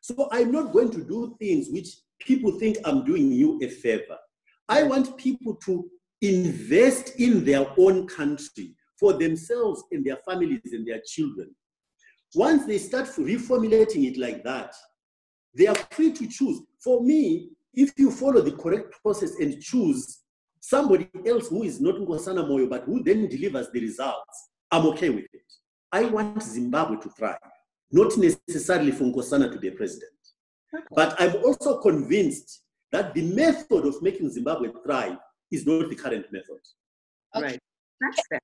So 0.00 0.28
I'm 0.32 0.50
not 0.50 0.72
going 0.72 0.90
to 0.92 1.04
do 1.04 1.36
things 1.38 1.68
which 1.68 1.88
people 2.20 2.52
think 2.52 2.78
I'm 2.84 3.04
doing 3.04 3.32
you 3.32 3.60
a 3.62 3.68
favor. 3.68 4.16
I 4.68 4.84
want 4.84 5.16
people 5.18 5.56
to 5.66 5.90
invest 6.22 7.18
in 7.20 7.44
their 7.44 7.66
own 7.78 8.06
country 8.06 8.74
for 8.98 9.12
themselves 9.12 9.82
and 9.92 10.04
their 10.04 10.16
families 10.28 10.72
and 10.72 10.86
their 10.86 11.00
children. 11.06 11.54
Once 12.34 12.66
they 12.66 12.78
start 12.78 13.06
reformulating 13.06 14.10
it 14.10 14.16
like 14.16 14.42
that, 14.42 14.74
they 15.54 15.66
are 15.66 15.74
free 15.90 16.12
to 16.12 16.26
choose. 16.26 16.60
For 16.82 17.02
me, 17.02 17.50
if 17.74 17.92
you 17.96 18.10
follow 18.10 18.40
the 18.40 18.52
correct 18.52 18.94
process 19.02 19.36
and 19.40 19.60
choose 19.60 20.22
somebody 20.60 21.08
else 21.26 21.48
who 21.48 21.62
is 21.62 21.80
not 21.80 21.96
Nkosana 21.96 22.48
Moyo, 22.48 22.68
but 22.68 22.84
who 22.84 23.02
then 23.02 23.28
delivers 23.28 23.70
the 23.70 23.80
results, 23.80 24.50
I'm 24.70 24.86
okay 24.86 25.10
with 25.10 25.26
it. 25.32 25.42
I 25.92 26.04
want 26.04 26.42
Zimbabwe 26.42 26.98
to 27.00 27.10
thrive, 27.10 27.38
not 27.92 28.12
necessarily 28.16 28.90
for 28.90 29.04
Nkosana 29.04 29.52
to 29.52 29.58
be 29.58 29.70
president. 29.70 30.10
But 30.90 31.14
I'm 31.20 31.36
also 31.36 31.78
convinced 31.80 32.62
that 32.92 33.14
the 33.14 33.22
method 33.22 33.86
of 33.86 34.02
making 34.02 34.30
Zimbabwe 34.30 34.70
thrive 34.84 35.16
is 35.56 35.66
not 35.66 35.88
the 35.88 35.96
current 35.96 36.26
method. 36.32 36.62
Okay. 37.34 37.44
Right. 37.44 37.60
That's 38.00 38.22
fair. 38.28 38.40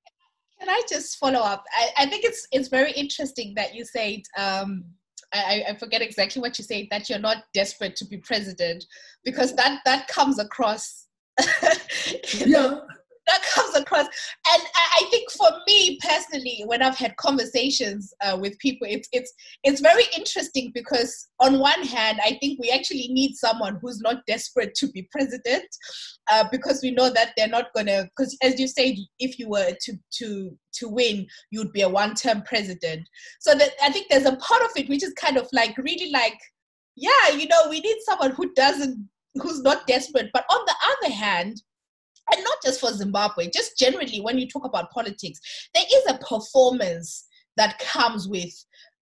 Can 0.59 0.69
I 0.69 0.81
just 0.87 1.17
follow 1.17 1.39
up? 1.39 1.63
I, 1.77 2.03
I 2.03 2.05
think 2.05 2.23
it's 2.23 2.47
it's 2.51 2.69
very 2.69 2.91
interesting 2.91 3.53
that 3.55 3.75
you 3.75 3.85
said 3.85 4.21
um, 4.37 4.85
I, 5.33 5.63
I 5.69 5.75
forget 5.75 6.01
exactly 6.01 6.41
what 6.41 6.57
you 6.57 6.63
said 6.63 6.87
that 6.91 7.09
you're 7.09 7.19
not 7.19 7.43
desperate 7.53 7.95
to 7.97 8.05
be 8.05 8.17
president 8.17 8.85
because 9.23 9.55
that 9.55 9.81
that 9.85 10.07
comes 10.07 10.39
across 10.39 11.07
yeah 12.45 12.79
that 13.27 13.41
comes 13.53 13.75
across. 13.75 14.05
And 14.05 14.63
I 14.75 15.05
think 15.09 15.31
for 15.31 15.49
me 15.67 15.99
personally, 16.01 16.63
when 16.65 16.81
I've 16.81 16.97
had 16.97 17.15
conversations 17.17 18.13
uh, 18.21 18.37
with 18.39 18.57
people, 18.59 18.87
it's 18.89 19.07
it's 19.11 19.33
it's 19.63 19.81
very 19.81 20.03
interesting 20.15 20.71
because 20.73 21.29
on 21.39 21.59
one 21.59 21.83
hand, 21.83 22.19
I 22.23 22.37
think 22.41 22.59
we 22.59 22.69
actually 22.71 23.07
need 23.09 23.35
someone 23.35 23.79
who's 23.81 24.01
not 24.01 24.25
desperate 24.27 24.75
to 24.75 24.87
be 24.87 25.07
president, 25.11 25.65
uh, 26.31 26.45
because 26.51 26.81
we 26.81 26.91
know 26.91 27.09
that 27.09 27.33
they're 27.37 27.47
not 27.47 27.73
gonna. 27.73 28.05
Because 28.15 28.37
as 28.41 28.59
you 28.59 28.67
said, 28.67 28.95
if 29.19 29.39
you 29.39 29.49
were 29.49 29.71
to 29.81 29.93
to 30.19 30.57
to 30.73 30.89
win, 30.89 31.27
you'd 31.51 31.71
be 31.71 31.81
a 31.81 31.89
one-term 31.89 32.41
president. 32.43 33.07
So 33.39 33.55
that 33.55 33.71
I 33.81 33.91
think 33.91 34.07
there's 34.09 34.25
a 34.25 34.35
part 34.37 34.63
of 34.63 34.71
it 34.75 34.89
which 34.89 35.03
is 35.03 35.13
kind 35.13 35.37
of 35.37 35.47
like 35.53 35.77
really 35.77 36.11
like, 36.11 36.37
yeah, 36.95 37.29
you 37.35 37.47
know, 37.47 37.69
we 37.69 37.79
need 37.79 37.97
someone 38.05 38.31
who 38.31 38.53
doesn't 38.53 39.09
who's 39.35 39.61
not 39.61 39.87
desperate. 39.87 40.29
But 40.33 40.45
on 40.51 40.65
the 40.65 40.75
other 40.91 41.13
hand 41.13 41.61
and 42.31 42.43
not 42.43 42.57
just 42.63 42.79
for 42.79 42.91
Zimbabwe, 42.91 43.49
just 43.49 43.77
generally 43.77 44.21
when 44.21 44.37
you 44.37 44.47
talk 44.47 44.65
about 44.65 44.91
politics, 44.91 45.39
there 45.73 45.85
is 45.91 46.03
a 46.09 46.17
performance 46.19 47.27
that 47.57 47.79
comes 47.79 48.27
with 48.27 48.53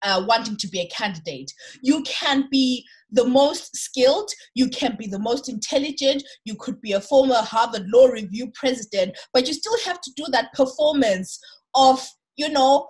uh, 0.03 0.23
wanting 0.27 0.57
to 0.57 0.67
be 0.67 0.79
a 0.79 0.89
candidate. 0.89 1.51
You 1.81 2.01
can 2.03 2.47
be 2.51 2.85
the 3.11 3.25
most 3.25 3.75
skilled, 3.75 4.29
you 4.55 4.67
can 4.69 4.95
be 4.97 5.07
the 5.07 5.19
most 5.19 5.47
intelligent, 5.49 6.23
you 6.43 6.55
could 6.55 6.81
be 6.81 6.93
a 6.93 7.01
former 7.01 7.35
Harvard 7.35 7.87
Law 7.87 8.07
Review 8.07 8.51
president, 8.55 9.17
but 9.33 9.47
you 9.47 9.53
still 9.53 9.77
have 9.85 10.01
to 10.01 10.11
do 10.15 10.25
that 10.31 10.53
performance 10.53 11.39
of, 11.75 12.05
you 12.35 12.49
know, 12.49 12.87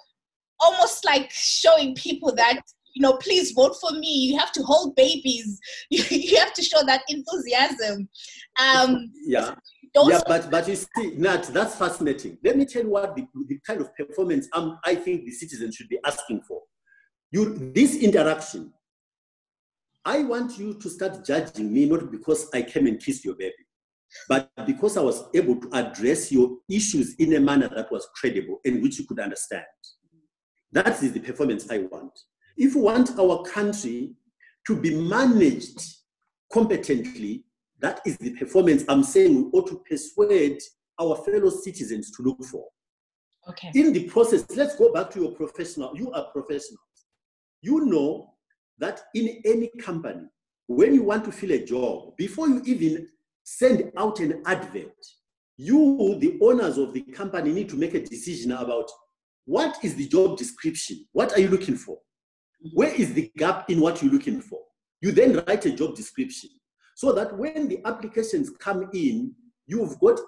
almost 0.60 1.04
like 1.06 1.32
showing 1.32 1.96
people 1.96 2.34
that 2.36 2.62
you 2.94 3.02
know, 3.02 3.14
please 3.14 3.52
vote 3.52 3.76
for 3.80 3.92
me. 3.92 4.28
You 4.28 4.40
have 4.40 4.52
to 4.54 4.64
hold 4.64 4.96
babies. 4.96 5.60
You, 5.90 6.04
you 6.10 6.38
have 6.38 6.54
to 6.54 6.62
show 6.62 6.84
that 6.86 7.02
enthusiasm. 7.10 8.08
Um, 8.62 9.12
yeah. 9.26 9.56
yeah, 9.94 10.22
but 10.26 10.50
but 10.50 10.68
you 10.68 10.76
see, 10.76 11.16
Nat, 11.18 11.44
that's 11.54 11.76
fascinating. 11.76 12.38
Let 12.44 12.58
me 12.58 12.66
tell 12.66 12.84
you 12.84 12.90
what 12.90 13.16
the, 13.16 13.28
the 13.48 13.60
kind 13.68 13.82
of 13.82 13.94
performance 13.96 14.48
um, 14.54 14.80
I 14.86 14.96
think 14.96 15.26
the 15.26 15.32
citizens 15.32 15.76
should 15.76 15.90
be 15.90 16.00
asking 16.06 16.42
for. 16.48 16.62
You 17.32 17.72
this 17.74 17.96
interaction. 17.96 18.74
I 20.04 20.24
want 20.24 20.58
you 20.58 20.74
to 20.76 20.90
start 20.90 21.26
judging 21.26 21.72
me 21.72 21.86
not 21.86 22.10
because 22.10 22.50
I 22.54 22.62
came 22.62 22.88
and 22.88 23.00
kissed 23.00 23.24
your 23.26 23.36
baby. 23.36 23.54
but 24.28 24.50
because 24.66 24.98
I 24.98 25.02
was 25.02 25.24
able 25.34 25.56
to 25.58 25.70
address 25.74 26.32
your 26.32 26.58
issues 26.70 27.16
in 27.16 27.34
a 27.36 27.40
manner 27.40 27.70
that 27.70 27.92
was 27.92 28.08
credible 28.16 28.60
and 28.66 28.82
which 28.82 29.00
you 29.00 29.06
could 29.06 29.20
understand. 29.20 29.64
That 30.72 31.02
is 31.04 31.14
the 31.14 31.20
performance 31.20 31.70
I 31.70 31.80
want. 31.80 32.18
If 32.62 32.76
we 32.76 32.82
want 32.82 33.18
our 33.18 33.42
country 33.42 34.12
to 34.68 34.76
be 34.80 34.94
managed 34.94 35.82
competently, 36.54 37.44
that 37.80 38.02
is 38.06 38.18
the 38.18 38.36
performance 38.36 38.84
I'm 38.88 39.02
saying 39.02 39.34
we 39.36 39.50
ought 39.60 39.68
to 39.70 39.82
persuade 39.90 40.62
our 41.00 41.16
fellow 41.26 41.50
citizens 41.50 42.12
to 42.12 42.22
look 42.22 42.38
for. 42.44 42.68
Okay. 43.50 43.72
In 43.74 43.92
the 43.94 44.04
process, 44.04 44.46
let's 44.56 44.76
go 44.76 44.94
back 44.94 45.10
to 45.10 45.22
your 45.22 45.32
professional. 45.32 45.98
You 45.98 46.12
are 46.12 46.26
professionals. 46.26 46.78
You 47.64 47.86
know 47.86 48.36
that 48.78 49.02
in 49.16 49.42
any 49.44 49.72
company, 49.80 50.28
when 50.68 50.94
you 50.94 51.02
want 51.02 51.26
to 51.26 51.32
fill 51.32 51.54
a 51.54 51.66
job, 51.66 52.16
before 52.16 52.48
you 52.48 52.62
even 52.68 53.08
send 53.44 53.92
out 53.98 54.20
an 54.20 54.44
advert, 54.46 54.94
you, 55.58 56.16
the 56.20 56.38
owners 56.40 56.78
of 56.78 56.94
the 56.94 57.02
company, 57.02 57.54
need 57.54 57.70
to 57.70 57.76
make 57.76 57.96
a 57.96 58.06
decision 58.06 58.52
about 58.52 58.88
what 59.46 59.84
is 59.84 59.96
the 59.96 60.08
job 60.08 60.38
description? 60.38 61.08
What 61.12 61.34
are 61.34 61.40
you 61.40 61.48
looking 61.48 61.76
for? 61.76 61.98
Where 62.74 62.94
is 62.94 63.14
the 63.14 63.32
gap 63.38 63.70
in 63.70 63.80
what 63.80 64.02
you're 64.02 64.12
looking 64.12 64.42
for? 64.42 64.60
You 65.02 65.12
then 65.12 65.44
write 65.48 65.66
a 65.66 65.72
job 65.72 65.96
description 65.96 66.50
so 66.96 67.12
that 67.14 67.38
when 67.38 67.68
the 67.68 67.80
applications 67.86 68.52
come 68.60 68.90
in, 68.94 69.34
you've 69.66 70.00
got 70.00 70.20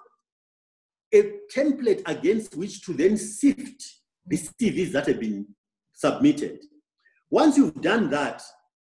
a 1.13 1.33
template 1.55 2.01
against 2.07 2.55
which 2.55 2.83
to 2.85 2.93
then 2.93 3.17
sift 3.17 3.83
the 4.25 4.37
CVs 4.37 4.91
that 4.93 5.07
have 5.07 5.19
been 5.19 5.45
submitted. 5.93 6.59
Once 7.29 7.57
you've 7.57 7.81
done 7.81 8.09
that, 8.09 8.41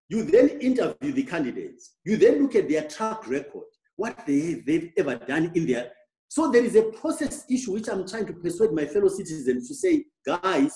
you 0.10 0.24
then 0.24 0.50
interview 0.62 1.12
the 1.12 1.24
candidates. 1.24 1.96
You 2.04 2.18
then 2.18 2.42
look 2.42 2.56
at 2.56 2.70
their 2.70 2.84
track 2.84 3.28
record, 3.28 3.66
what 3.96 4.26
they, 4.26 4.56
they've 4.66 4.92
ever 4.98 5.16
done 5.16 5.52
in 5.56 5.66
their. 5.66 5.92
So 6.28 6.52
there 6.52 6.64
is 6.64 6.76
a 6.76 6.84
process 6.84 7.46
issue 7.50 7.74
which 7.74 7.88
I'm 7.88 8.08
trying 8.08 8.28
to 8.28 8.34
persuade 8.34 8.72
my 8.72 8.86
fellow 8.86 9.08
citizens 9.08 9.68
to 9.68 9.76
say, 9.76 10.06
guys, 10.26 10.72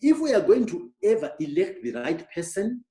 if 0.00 0.18
we 0.20 0.34
are 0.34 0.40
going 0.40 0.66
to 0.66 0.90
ever 1.02 1.32
elect 1.40 1.82
the 1.82 1.92
right 1.92 2.26
person, 2.32 2.84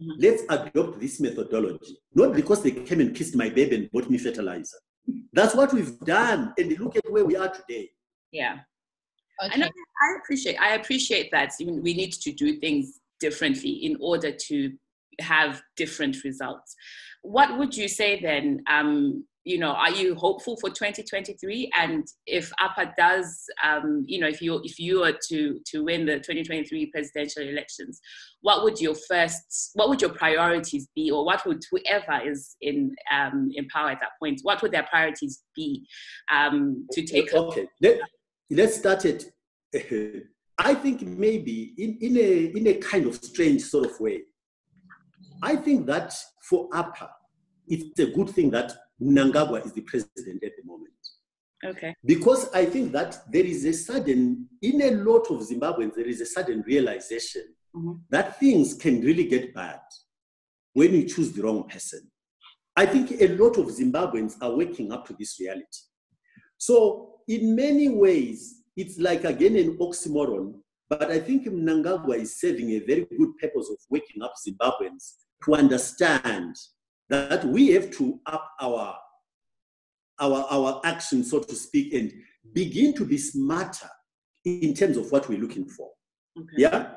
mm-hmm. 0.00 0.10
let's 0.18 0.42
adopt 0.48 1.00
this 1.00 1.20
methodology. 1.20 1.98
Not 2.14 2.34
because 2.34 2.62
they 2.62 2.72
came 2.72 3.00
and 3.00 3.14
kissed 3.14 3.36
my 3.36 3.48
baby 3.48 3.76
and 3.76 3.90
bought 3.90 4.10
me 4.10 4.18
fertilizer. 4.18 4.78
That's 5.32 5.54
what 5.54 5.72
we've 5.72 5.98
done, 6.00 6.52
and 6.58 6.78
look 6.78 6.96
at 6.96 7.10
where 7.10 7.24
we 7.24 7.36
are 7.36 7.48
today. 7.48 7.90
Yeah, 8.32 8.58
okay. 9.44 9.54
and 9.54 9.64
I, 9.64 9.68
I 9.68 10.18
appreciate 10.20 10.56
I 10.56 10.74
appreciate 10.74 11.30
that 11.30 11.52
we 11.60 11.94
need 11.94 12.12
to 12.12 12.32
do 12.32 12.58
things 12.58 12.98
differently 13.20 13.70
in 13.70 13.96
order 14.00 14.32
to 14.32 14.72
have 15.20 15.62
different 15.76 16.24
results. 16.24 16.74
What 17.22 17.56
would 17.56 17.76
you 17.76 17.88
say 17.88 18.20
then? 18.20 18.62
Um, 18.68 19.24
you 19.46 19.58
know, 19.58 19.70
are 19.70 19.92
you 19.92 20.16
hopeful 20.16 20.56
for 20.56 20.70
2023? 20.70 21.70
And 21.78 22.04
if 22.26 22.50
APA 22.58 22.92
does, 22.98 23.44
um, 23.62 24.04
you 24.04 24.18
know, 24.18 24.26
if 24.26 24.42
you 24.42 24.60
if 24.64 24.76
you 24.80 25.00
were 25.00 25.16
to 25.28 25.60
to 25.66 25.84
win 25.84 26.04
the 26.04 26.16
2023 26.16 26.86
presidential 26.86 27.44
elections, 27.44 28.00
what 28.40 28.64
would 28.64 28.80
your 28.80 28.96
first, 29.08 29.70
what 29.74 29.88
would 29.88 30.02
your 30.02 30.10
priorities 30.10 30.88
be, 30.96 31.12
or 31.12 31.24
what 31.24 31.46
would 31.46 31.62
whoever 31.70 32.28
is 32.28 32.56
in 32.60 32.96
um, 33.12 33.50
in 33.54 33.68
power 33.68 33.90
at 33.90 34.00
that 34.00 34.18
point, 34.20 34.40
what 34.42 34.60
would 34.62 34.72
their 34.72 34.86
priorities 34.90 35.44
be 35.54 35.86
um, 36.32 36.84
to 36.90 37.06
take? 37.06 37.32
Okay, 37.32 37.68
Let, 37.80 38.00
let's 38.50 38.76
start 38.76 39.04
it. 39.04 39.26
I 40.58 40.74
think 40.74 41.02
maybe 41.02 41.72
in, 41.78 41.98
in 42.00 42.16
a 42.16 42.58
in 42.58 42.66
a 42.66 42.74
kind 42.78 43.06
of 43.06 43.14
strange 43.14 43.62
sort 43.62 43.86
of 43.86 44.00
way. 44.00 44.22
I 45.40 45.54
think 45.54 45.86
that 45.86 46.14
for 46.42 46.68
APA, 46.74 47.10
it's 47.68 48.00
a 48.00 48.06
good 48.06 48.30
thing 48.30 48.50
that 48.50 48.72
Mnangagwa 49.00 49.64
is 49.64 49.72
the 49.72 49.82
president 49.82 50.42
at 50.42 50.52
the 50.56 50.64
moment. 50.64 50.92
Okay. 51.64 51.94
Because 52.04 52.50
I 52.52 52.66
think 52.66 52.92
that 52.92 53.18
there 53.30 53.44
is 53.44 53.64
a 53.64 53.72
sudden, 53.72 54.48
in 54.62 54.82
a 54.82 54.90
lot 54.90 55.30
of 55.30 55.40
Zimbabweans, 55.40 55.94
there 55.94 56.06
is 56.06 56.20
a 56.20 56.26
sudden 56.26 56.62
realization 56.66 57.42
mm-hmm. 57.74 57.92
that 58.10 58.38
things 58.38 58.74
can 58.74 59.00
really 59.00 59.24
get 59.24 59.54
bad 59.54 59.80
when 60.74 60.94
you 60.94 61.04
choose 61.08 61.32
the 61.32 61.42
wrong 61.42 61.68
person. 61.68 62.00
I 62.76 62.84
think 62.84 63.12
a 63.20 63.28
lot 63.28 63.56
of 63.56 63.66
Zimbabweans 63.66 64.36
are 64.42 64.54
waking 64.54 64.92
up 64.92 65.06
to 65.06 65.16
this 65.18 65.40
reality. 65.40 65.64
So, 66.58 67.14
in 67.26 67.56
many 67.56 67.88
ways, 67.88 68.62
it's 68.76 68.98
like 68.98 69.24
again 69.24 69.56
an 69.56 69.78
oxymoron, 69.78 70.54
but 70.88 71.10
I 71.10 71.18
think 71.18 71.46
Mnangagwa 71.46 72.18
is 72.18 72.38
serving 72.38 72.70
a 72.72 72.80
very 72.80 73.06
good 73.18 73.36
purpose 73.38 73.70
of 73.70 73.78
waking 73.88 74.22
up 74.22 74.34
Zimbabweans 74.46 75.14
to 75.44 75.54
understand 75.54 76.54
that 77.08 77.44
we 77.44 77.68
have 77.70 77.90
to 77.92 78.20
up 78.26 78.50
our 78.60 78.96
our 80.20 80.46
our 80.50 80.80
action, 80.84 81.22
so 81.22 81.40
to 81.40 81.54
speak, 81.54 81.92
and 81.92 82.12
begin 82.52 82.94
to 82.94 83.04
be 83.04 83.18
smarter 83.18 83.88
in 84.44 84.74
terms 84.74 84.96
of 84.96 85.10
what 85.12 85.28
we're 85.28 85.40
looking 85.40 85.68
for. 85.68 85.90
Okay. 86.38 86.54
Yeah. 86.58 86.92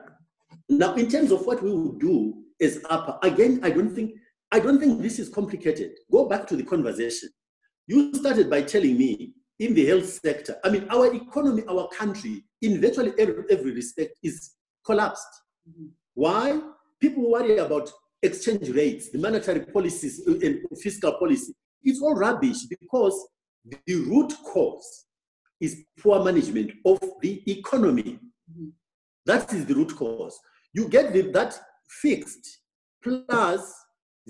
Now, 0.70 0.96
in 0.96 1.10
terms 1.10 1.32
of 1.32 1.46
what 1.46 1.64
we 1.64 1.72
will 1.72 1.94
do 1.94 2.44
as 2.62 2.80
APA, 2.90 3.20
again, 3.24 3.60
I 3.64 3.70
don't 3.72 3.94
think 3.94 4.12
I 4.52 4.60
don't 4.60 4.80
think 4.80 5.02
this 5.02 5.20
is 5.20 5.30
complicated. 5.30 5.92
Go 6.12 6.28
back 6.28 6.48
to 6.48 6.56
the 6.56 6.64
conversation. 6.64 7.30
You 7.88 8.14
started 8.14 8.50
by 8.50 8.64
telling 8.64 8.98
me 8.98 9.34
in 9.60 9.74
the 9.74 9.86
health 9.86 10.06
sector. 10.06 10.56
I 10.64 10.70
mean, 10.70 10.88
our 10.90 11.14
economy, 11.14 11.64
our 11.70 11.88
country, 11.90 12.46
in 12.62 12.82
virtually 12.82 13.14
every, 13.20 13.44
every 13.50 13.74
respect, 13.74 14.18
is 14.24 14.52
collapsed. 14.86 15.28
Mm-hmm. 15.70 15.88
Why? 16.14 16.60
People 17.00 17.32
worry 17.32 17.58
about 17.58 17.92
exchange 18.22 18.70
rates, 18.70 19.12
the 19.12 19.18
monetary 19.18 19.62
policies 19.62 20.22
uh, 20.28 20.34
and 20.46 20.60
fiscal 20.82 21.14
policy, 21.14 21.54
it's 21.84 22.02
all 22.02 22.16
rubbish 22.16 22.64
because 22.66 23.28
the 23.64 23.96
root 23.96 24.34
cause 24.44 25.06
is 25.60 25.84
poor 26.00 26.24
management 26.24 26.72
of 26.86 27.00
the 27.22 27.44
economy. 27.50 28.20
That 29.26 29.52
is 29.54 29.66
the 29.66 29.76
root 29.76 29.96
cause. 29.96 30.40
You 30.74 30.88
get 30.88 31.14
that 31.34 31.60
fixed, 31.88 32.60
plus 33.04 33.74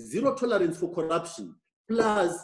zero 0.00 0.34
tolerance 0.34 0.78
for 0.78 0.92
corruption, 0.92 1.54
plus 1.88 2.36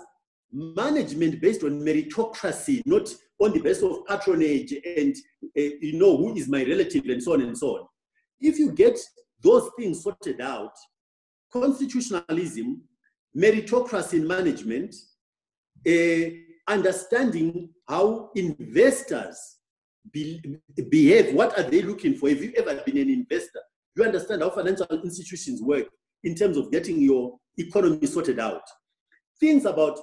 management 0.52 1.40
based 1.40 1.64
on 1.64 1.80
meritocracy, 1.80 2.82
not 2.86 3.12
on 3.38 3.52
the 3.52 3.60
basis 3.60 3.82
of 3.82 4.06
patronage 4.06 4.72
and 4.96 5.14
uh, 5.44 5.60
you 5.80 5.98
know 5.98 6.16
who 6.16 6.34
is 6.36 6.48
my 6.48 6.64
relative 6.64 7.04
and 7.06 7.22
so 7.22 7.34
on 7.34 7.42
and 7.42 7.56
so 7.56 7.76
on. 7.78 7.86
If 8.40 8.58
you 8.58 8.72
get 8.72 8.98
those 9.42 9.70
things 9.78 10.02
sorted 10.02 10.40
out, 10.40 10.72
constitutionalism, 11.60 12.82
meritocracy 13.36 14.14
in 14.14 14.26
management, 14.26 14.94
uh, 15.86 16.72
understanding 16.72 17.70
how 17.88 18.30
investors 18.34 19.56
be, 20.12 20.40
behave, 20.90 21.34
what 21.34 21.56
are 21.58 21.62
they 21.62 21.82
looking 21.82 22.14
for? 22.14 22.28
Have 22.28 22.42
you 22.42 22.52
ever 22.56 22.80
been 22.84 22.98
an 22.98 23.10
investor? 23.10 23.60
You 23.94 24.04
understand 24.04 24.42
how 24.42 24.50
financial 24.50 24.86
institutions 25.02 25.62
work 25.62 25.86
in 26.24 26.34
terms 26.34 26.56
of 26.56 26.70
getting 26.70 27.00
your 27.00 27.38
economy 27.56 28.06
sorted 28.06 28.38
out. 28.38 28.62
Things 29.40 29.64
about 29.64 29.98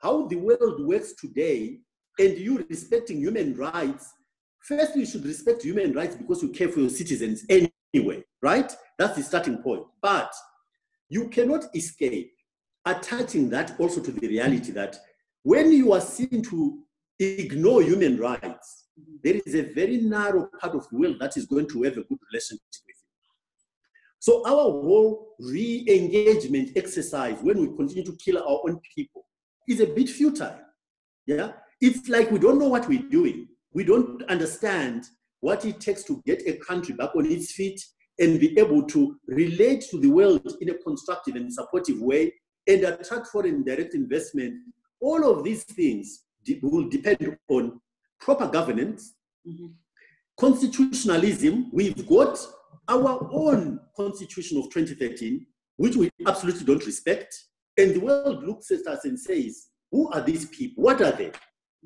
how 0.00 0.26
the 0.26 0.36
world 0.36 0.86
works 0.86 1.14
today 1.14 1.78
and 2.18 2.36
you 2.38 2.66
respecting 2.68 3.18
human 3.18 3.56
rights. 3.56 4.12
First, 4.60 4.96
you 4.96 5.06
should 5.06 5.24
respect 5.24 5.62
human 5.62 5.92
rights 5.92 6.16
because 6.16 6.42
you 6.42 6.50
care 6.50 6.68
for 6.68 6.80
your 6.80 6.90
citizens 6.90 7.44
anyway, 7.48 8.22
right? 8.42 8.74
That's 8.98 9.16
the 9.16 9.22
starting 9.22 9.58
point. 9.58 9.84
But 10.02 10.32
you 11.10 11.28
cannot 11.28 11.64
escape 11.74 12.32
attaching 12.86 13.50
that 13.50 13.78
also 13.78 14.00
to 14.00 14.10
the 14.10 14.26
reality 14.26 14.72
that 14.72 14.96
when 15.42 15.70
you 15.72 15.92
are 15.92 16.00
seen 16.00 16.42
to 16.42 16.78
ignore 17.18 17.82
human 17.82 18.16
rights, 18.16 18.86
there 19.22 19.34
is 19.44 19.54
a 19.54 19.72
very 19.74 19.98
narrow 19.98 20.48
part 20.60 20.74
of 20.74 20.88
the 20.88 20.96
world 20.96 21.16
that 21.20 21.36
is 21.36 21.46
going 21.46 21.68
to 21.68 21.82
have 21.82 21.94
a 21.94 22.04
good 22.04 22.18
relationship 22.32 22.62
with 22.86 22.86
you. 22.88 22.94
So 24.18 24.46
our 24.46 24.70
whole 24.70 25.34
re-engagement 25.40 26.70
exercise 26.76 27.38
when 27.42 27.58
we 27.58 27.76
continue 27.76 28.04
to 28.04 28.16
kill 28.16 28.38
our 28.38 28.60
own 28.66 28.80
people 28.94 29.26
is 29.68 29.80
a 29.80 29.86
bit 29.86 30.08
futile. 30.08 30.58
Yeah, 31.26 31.52
it's 31.80 32.08
like 32.08 32.30
we 32.30 32.38
don't 32.38 32.58
know 32.58 32.68
what 32.68 32.88
we're 32.88 33.08
doing. 33.10 33.48
We 33.72 33.84
don't 33.84 34.22
understand 34.24 35.04
what 35.40 35.64
it 35.64 35.80
takes 35.80 36.02
to 36.04 36.22
get 36.26 36.42
a 36.46 36.54
country 36.58 36.94
back 36.94 37.16
on 37.16 37.26
its 37.26 37.52
feet 37.52 37.82
and 38.20 38.38
be 38.38 38.56
able 38.58 38.82
to 38.84 39.16
relate 39.26 39.84
to 39.90 39.98
the 39.98 40.08
world 40.08 40.46
in 40.60 40.70
a 40.70 40.74
constructive 40.74 41.34
and 41.36 41.52
supportive 41.52 42.00
way 42.00 42.32
and 42.66 42.84
attract 42.84 43.28
foreign 43.28 43.64
direct 43.64 43.94
investment, 43.94 44.54
all 45.00 45.28
of 45.28 45.42
these 45.42 45.64
things 45.64 46.24
will 46.62 46.88
depend 46.88 47.36
on 47.48 47.80
proper 48.20 48.46
governance, 48.46 49.14
mm-hmm. 49.48 49.66
constitutionalism. 50.38 51.70
We've 51.72 52.06
got 52.06 52.38
our 52.88 53.28
own 53.32 53.80
constitution 53.96 54.58
of 54.58 54.64
2013, 54.64 55.46
which 55.76 55.96
we 55.96 56.10
absolutely 56.26 56.66
don't 56.66 56.84
respect. 56.84 57.34
And 57.78 57.94
the 57.94 58.00
world 58.00 58.44
looks 58.44 58.70
at 58.70 58.86
us 58.86 59.06
and 59.06 59.18
says, 59.18 59.68
who 59.90 60.10
are 60.12 60.20
these 60.20 60.44
people? 60.46 60.84
What 60.84 61.00
are 61.00 61.12
they? 61.12 61.30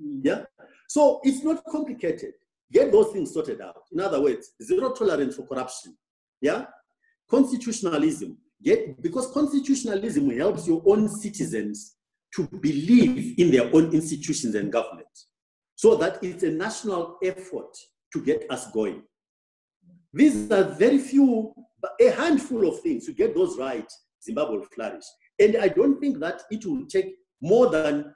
Mm-hmm. 0.00 0.20
Yeah. 0.24 0.42
So 0.88 1.20
it's 1.22 1.44
not 1.44 1.62
complicated. 1.70 2.32
Get 2.72 2.90
those 2.90 3.12
things 3.12 3.32
sorted 3.32 3.60
out. 3.60 3.82
In 3.92 4.00
other 4.00 4.20
words, 4.20 4.50
zero 4.62 4.92
tolerance 4.92 5.36
for 5.36 5.46
corruption, 5.46 5.96
yeah? 6.44 6.66
Constitutionalism. 7.30 8.36
Get, 8.62 9.02
because 9.02 9.30
constitutionalism 9.32 10.30
helps 10.30 10.66
your 10.66 10.82
own 10.86 11.08
citizens 11.08 11.96
to 12.34 12.48
believe 12.60 13.38
in 13.38 13.50
their 13.50 13.74
own 13.74 13.92
institutions 13.92 14.54
and 14.54 14.72
government 14.72 15.08
so 15.74 15.96
that 15.96 16.22
it's 16.22 16.42
a 16.42 16.50
national 16.50 17.18
effort 17.22 17.76
to 18.12 18.22
get 18.22 18.46
us 18.50 18.70
going. 18.70 19.02
These 20.12 20.50
are 20.50 20.64
very 20.64 20.98
few, 20.98 21.52
but 21.80 21.92
a 22.00 22.10
handful 22.10 22.68
of 22.68 22.80
things. 22.80 23.06
To 23.06 23.12
get 23.12 23.34
those 23.34 23.58
right, 23.58 23.90
Zimbabwe 24.22 24.58
will 24.58 24.66
flourish. 24.74 25.04
And 25.38 25.56
I 25.56 25.68
don't 25.68 25.98
think 26.00 26.20
that 26.20 26.42
it 26.50 26.64
will 26.64 26.86
take 26.86 27.16
more 27.42 27.68
than 27.68 28.14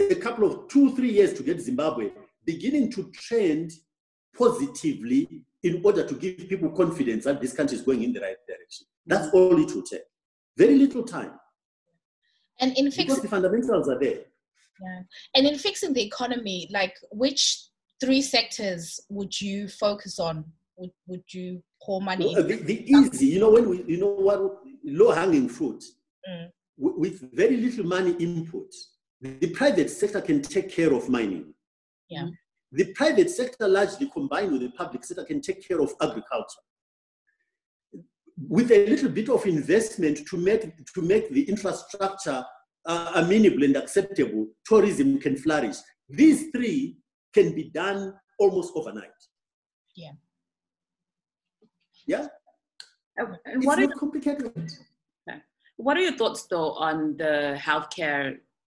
a 0.00 0.14
couple 0.16 0.44
of 0.50 0.68
two, 0.68 0.94
three 0.96 1.12
years 1.12 1.32
to 1.34 1.42
get 1.42 1.60
Zimbabwe 1.60 2.10
beginning 2.44 2.90
to 2.92 3.10
trend 3.12 3.70
positively 4.36 5.44
in 5.62 5.82
order 5.84 6.06
to 6.06 6.14
give 6.14 6.48
people 6.48 6.70
confidence 6.70 7.24
that 7.24 7.40
this 7.40 7.52
country 7.52 7.76
is 7.76 7.82
going 7.82 8.02
in 8.02 8.12
the 8.12 8.20
right 8.20 8.36
direction. 8.46 8.86
That's 9.06 9.26
mm-hmm. 9.28 9.36
all 9.36 9.62
it 9.62 9.74
will 9.74 9.82
take. 9.82 10.02
Very 10.56 10.76
little 10.76 11.02
time. 11.02 11.32
And 12.60 12.76
in 12.76 12.90
fixing 12.90 13.06
because 13.06 13.22
the 13.22 13.28
fundamentals 13.28 13.88
are 13.88 13.98
there. 13.98 14.20
Yeah. 14.82 15.00
And 15.34 15.46
in 15.46 15.58
fixing 15.58 15.92
the 15.92 16.02
economy, 16.02 16.68
like 16.72 16.94
which 17.12 17.66
three 18.00 18.22
sectors 18.22 19.00
would 19.08 19.38
you 19.40 19.68
focus 19.68 20.18
on? 20.18 20.44
Would 20.76 20.90
would 21.06 21.24
you 21.32 21.62
pour 21.82 22.00
money? 22.00 22.32
Well, 22.34 22.46
the, 22.46 22.56
the, 22.56 22.90
easy, 22.90 23.26
you 23.26 23.40
know, 23.40 23.50
when 23.50 23.68
we, 23.68 23.82
you 23.84 23.98
know 23.98 24.08
what, 24.08 24.60
low 24.84 25.12
hanging 25.12 25.48
fruit 25.48 25.82
mm. 26.28 26.48
with 26.78 27.34
very 27.34 27.56
little 27.58 27.84
money 27.84 28.12
input, 28.12 28.72
the 29.20 29.50
private 29.50 29.90
sector 29.90 30.20
can 30.20 30.40
take 30.40 30.70
care 30.70 30.92
of 30.94 31.08
mining. 31.08 31.52
Yeah. 32.08 32.28
The 32.72 32.92
private 32.94 33.30
sector, 33.30 33.66
largely 33.66 34.08
combined 34.10 34.52
with 34.52 34.62
the 34.62 34.70
public 34.70 35.04
sector, 35.04 35.24
can 35.24 35.40
take 35.40 35.66
care 35.66 35.80
of 35.80 35.92
agriculture. 36.00 36.60
With 38.48 38.70
a 38.70 38.86
little 38.86 39.10
bit 39.10 39.28
of 39.28 39.44
investment 39.46 40.26
to 40.28 40.36
make, 40.36 40.62
to 40.94 41.02
make 41.02 41.30
the 41.30 41.42
infrastructure 41.48 42.44
uh, 42.86 43.12
amenable 43.16 43.64
and 43.64 43.76
acceptable, 43.76 44.46
tourism 44.64 45.18
can 45.18 45.36
flourish. 45.36 45.76
These 46.08 46.50
three 46.54 46.96
can 47.34 47.54
be 47.54 47.64
done 47.64 48.14
almost 48.38 48.72
overnight. 48.74 49.10
Yeah. 49.96 50.12
Yeah. 52.06 52.28
Okay. 53.20 53.36
And 53.44 53.62
it's 53.62 53.66
not 53.66 53.98
complicated. 53.98 54.52
What 55.76 55.96
are 55.96 56.00
your 56.00 56.12
thoughts, 56.12 56.46
though, 56.50 56.72
on 56.72 57.16
the 57.16 57.58
healthcare 57.58 58.36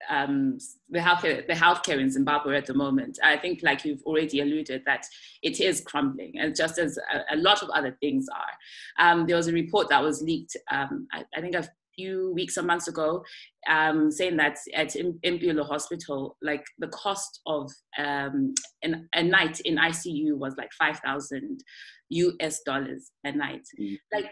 um, 0.09 0.59
the 0.89 0.99
healthcare 0.99 1.47
the 1.47 1.53
healthcare 1.53 2.01
in 2.01 2.11
Zimbabwe 2.11 2.57
at 2.57 2.67
the 2.67 2.75
moment. 2.75 3.19
I 3.23 3.37
think, 3.37 3.61
like 3.63 3.85
you've 3.85 4.03
already 4.03 4.41
alluded, 4.41 4.83
that 4.87 5.05
it 5.43 5.61
is 5.61 5.81
crumbling, 5.81 6.39
and 6.39 6.57
just 6.57 6.79
as 6.79 6.99
a, 7.13 7.35
a 7.35 7.37
lot 7.37 7.63
of 7.63 7.71
other 7.71 7.97
things 8.01 8.27
are. 8.29 9.05
Um, 9.05 9.27
there 9.27 9.37
was 9.37 9.49
a 9.49 9.53
report 9.53 9.89
that 9.91 10.03
was 10.03 10.23
leaked, 10.23 10.57
um, 10.71 11.07
I, 11.13 11.25
I, 11.37 11.41
think, 11.41 11.55
a 11.55 11.69
few 11.95 12.33
weeks 12.33 12.57
or 12.57 12.63
months 12.63 12.89
ago, 12.89 13.25
um, 13.69 14.11
saying 14.11 14.37
that 14.39 14.59
at 14.75 14.95
Impilo 15.25 15.67
Hospital, 15.67 16.37
like 16.43 16.65
the 16.79 16.89
cost 16.89 17.41
of 17.47 17.71
um, 17.99 18.55
an, 18.83 19.09
a 19.15 19.23
night 19.23 19.61
in 19.61 19.77
ICU 19.77 20.37
was 20.37 20.55
like 20.57 20.71
five 20.79 20.99
thousand 21.01 21.63
US 22.11 22.61
dollars 22.63 23.11
a 23.25 23.33
night. 23.33 23.67
Mm-hmm. 23.81 23.95
Like 24.13 24.31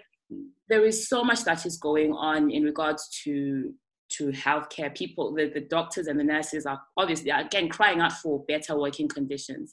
there 0.68 0.84
is 0.84 1.08
so 1.08 1.24
much 1.24 1.44
that 1.44 1.64
is 1.64 1.78
going 1.78 2.12
on 2.12 2.50
in 2.50 2.64
regards 2.64 3.08
to 3.24 3.72
to 4.10 4.28
healthcare. 4.28 4.94
People 4.94 5.34
the, 5.34 5.50
the 5.52 5.60
doctors 5.60 6.06
and 6.06 6.18
the 6.18 6.24
nurses 6.24 6.66
are 6.66 6.80
obviously 6.96 7.30
again 7.30 7.68
crying 7.68 8.00
out 8.00 8.12
for 8.12 8.44
better 8.48 8.78
working 8.78 9.08
conditions. 9.08 9.72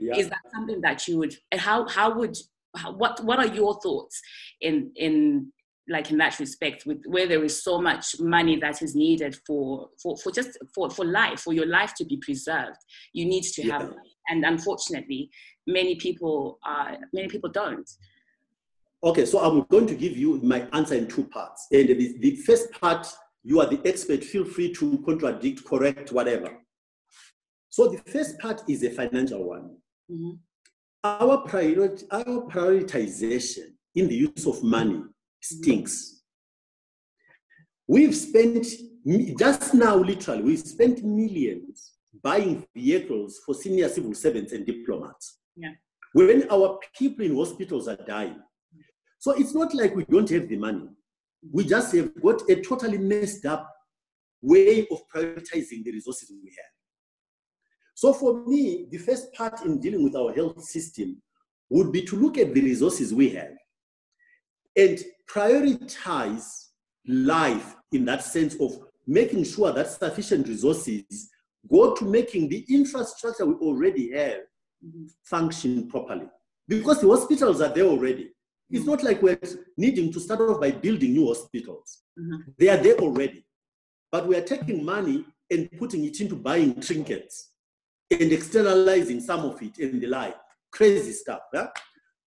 Yeah. 0.00 0.16
is 0.16 0.28
that 0.30 0.38
something 0.54 0.80
that 0.80 1.06
you 1.06 1.18
would 1.18 1.36
how 1.52 1.86
how 1.86 2.16
would 2.16 2.36
how, 2.74 2.92
what 2.92 3.22
what 3.22 3.38
are 3.38 3.54
your 3.54 3.78
thoughts 3.80 4.20
in 4.60 4.90
in 4.96 5.52
like 5.88 6.10
in 6.10 6.18
that 6.18 6.38
respect 6.38 6.86
with 6.86 7.02
where 7.06 7.26
there 7.26 7.44
is 7.44 7.62
so 7.62 7.80
much 7.80 8.18
money 8.18 8.56
that 8.56 8.80
is 8.80 8.94
needed 8.94 9.36
for 9.46 9.90
for, 10.02 10.16
for 10.16 10.32
just 10.32 10.56
for, 10.74 10.88
for 10.88 11.04
life 11.04 11.40
for 11.40 11.52
your 11.52 11.66
life 11.66 11.92
to 11.94 12.04
be 12.04 12.16
preserved? 12.16 12.78
You 13.12 13.26
need 13.26 13.44
to 13.44 13.66
yeah. 13.66 13.78
have 13.78 13.94
and 14.28 14.44
unfortunately 14.44 15.30
many 15.66 15.96
people 15.96 16.58
uh 16.66 16.96
many 17.12 17.28
people 17.28 17.50
don't. 17.50 17.88
Okay 19.02 19.26
so 19.26 19.40
i'm 19.40 19.66
going 19.68 19.86
to 19.86 19.94
give 19.94 20.16
you 20.16 20.40
my 20.42 20.66
answer 20.72 20.94
in 20.94 21.08
two 21.08 21.24
parts. 21.24 21.66
And 21.72 21.88
the, 21.88 22.16
the 22.20 22.36
first 22.36 22.70
part 22.72 23.06
you 23.42 23.60
are 23.60 23.66
the 23.66 23.80
expert, 23.84 24.22
feel 24.22 24.44
free 24.44 24.72
to 24.74 25.02
contradict, 25.04 25.64
correct, 25.64 26.12
whatever. 26.12 26.58
So 27.70 27.88
the 27.88 27.98
first 28.10 28.38
part 28.38 28.62
is 28.68 28.82
a 28.82 28.90
financial 28.90 29.44
one. 29.44 29.76
Mm-hmm. 30.10 30.30
Our, 31.04 31.38
priority, 31.38 32.06
our 32.10 32.46
prioritization 32.50 33.74
in 33.94 34.08
the 34.08 34.14
use 34.14 34.46
of 34.46 34.62
money 34.62 35.02
stinks. 35.40 36.22
We've 37.86 38.14
spent, 38.14 38.66
just 39.38 39.74
now 39.74 39.96
literally, 39.96 40.42
we've 40.42 40.60
spent 40.60 41.02
millions 41.02 41.92
buying 42.22 42.66
vehicles 42.74 43.40
for 43.46 43.54
senior 43.54 43.88
civil 43.88 44.14
servants 44.14 44.52
and 44.52 44.66
diplomats. 44.66 45.38
Yeah. 45.56 45.70
When 46.12 46.50
our 46.50 46.78
people 46.98 47.24
in 47.24 47.36
hospitals 47.36 47.88
are 47.88 47.96
dying. 47.96 48.40
So 49.18 49.32
it's 49.32 49.54
not 49.54 49.74
like 49.74 49.94
we 49.94 50.04
don't 50.04 50.28
have 50.30 50.48
the 50.48 50.56
money. 50.56 50.88
We 51.48 51.64
just 51.64 51.94
have 51.94 52.20
got 52.20 52.48
a 52.50 52.56
totally 52.56 52.98
messed 52.98 53.46
up 53.46 53.70
way 54.42 54.86
of 54.90 55.00
prioritizing 55.14 55.84
the 55.84 55.92
resources 55.92 56.32
we 56.42 56.50
have. 56.50 56.72
So 57.94 58.12
for 58.12 58.46
me, 58.46 58.86
the 58.90 58.98
first 58.98 59.32
part 59.34 59.64
in 59.64 59.80
dealing 59.80 60.02
with 60.02 60.16
our 60.16 60.32
health 60.32 60.62
system 60.64 61.20
would 61.68 61.92
be 61.92 62.02
to 62.02 62.16
look 62.16 62.38
at 62.38 62.54
the 62.54 62.60
resources 62.60 63.12
we 63.12 63.30
have 63.30 63.52
and 64.76 64.98
prioritize 65.30 66.68
life 67.06 67.76
in 67.92 68.04
that 68.04 68.22
sense 68.24 68.54
of 68.60 68.78
making 69.06 69.44
sure 69.44 69.72
that 69.72 69.90
sufficient 69.90 70.48
resources 70.48 71.30
go 71.70 71.94
to 71.94 72.04
making 72.04 72.48
the 72.48 72.64
infrastructure 72.68 73.44
we 73.44 73.54
already 73.54 74.12
have 74.12 74.40
mm-hmm. 74.84 75.04
function 75.24 75.88
properly. 75.88 76.28
Because 76.68 77.00
the 77.00 77.08
hospitals 77.08 77.60
are 77.60 77.68
there 77.68 77.84
already. 77.84 78.30
It's 78.70 78.86
not 78.86 79.02
like 79.02 79.20
we're 79.20 79.38
needing 79.76 80.12
to 80.12 80.20
start 80.20 80.40
off 80.40 80.60
by 80.60 80.70
building 80.70 81.12
new 81.12 81.26
hospitals. 81.26 82.02
Mm-hmm. 82.18 82.50
They 82.58 82.68
are 82.68 82.76
there 82.76 82.96
already. 82.96 83.44
But 84.12 84.26
we 84.26 84.36
are 84.36 84.42
taking 84.42 84.84
money 84.84 85.24
and 85.50 85.70
putting 85.78 86.04
it 86.04 86.20
into 86.20 86.36
buying 86.36 86.80
trinkets 86.80 87.50
and 88.10 88.32
externalizing 88.32 89.20
some 89.20 89.40
of 89.40 89.60
it 89.62 89.78
and 89.78 90.00
the 90.00 90.06
like. 90.06 90.36
Crazy 90.72 91.12
stuff. 91.12 91.40
Yeah? 91.52 91.66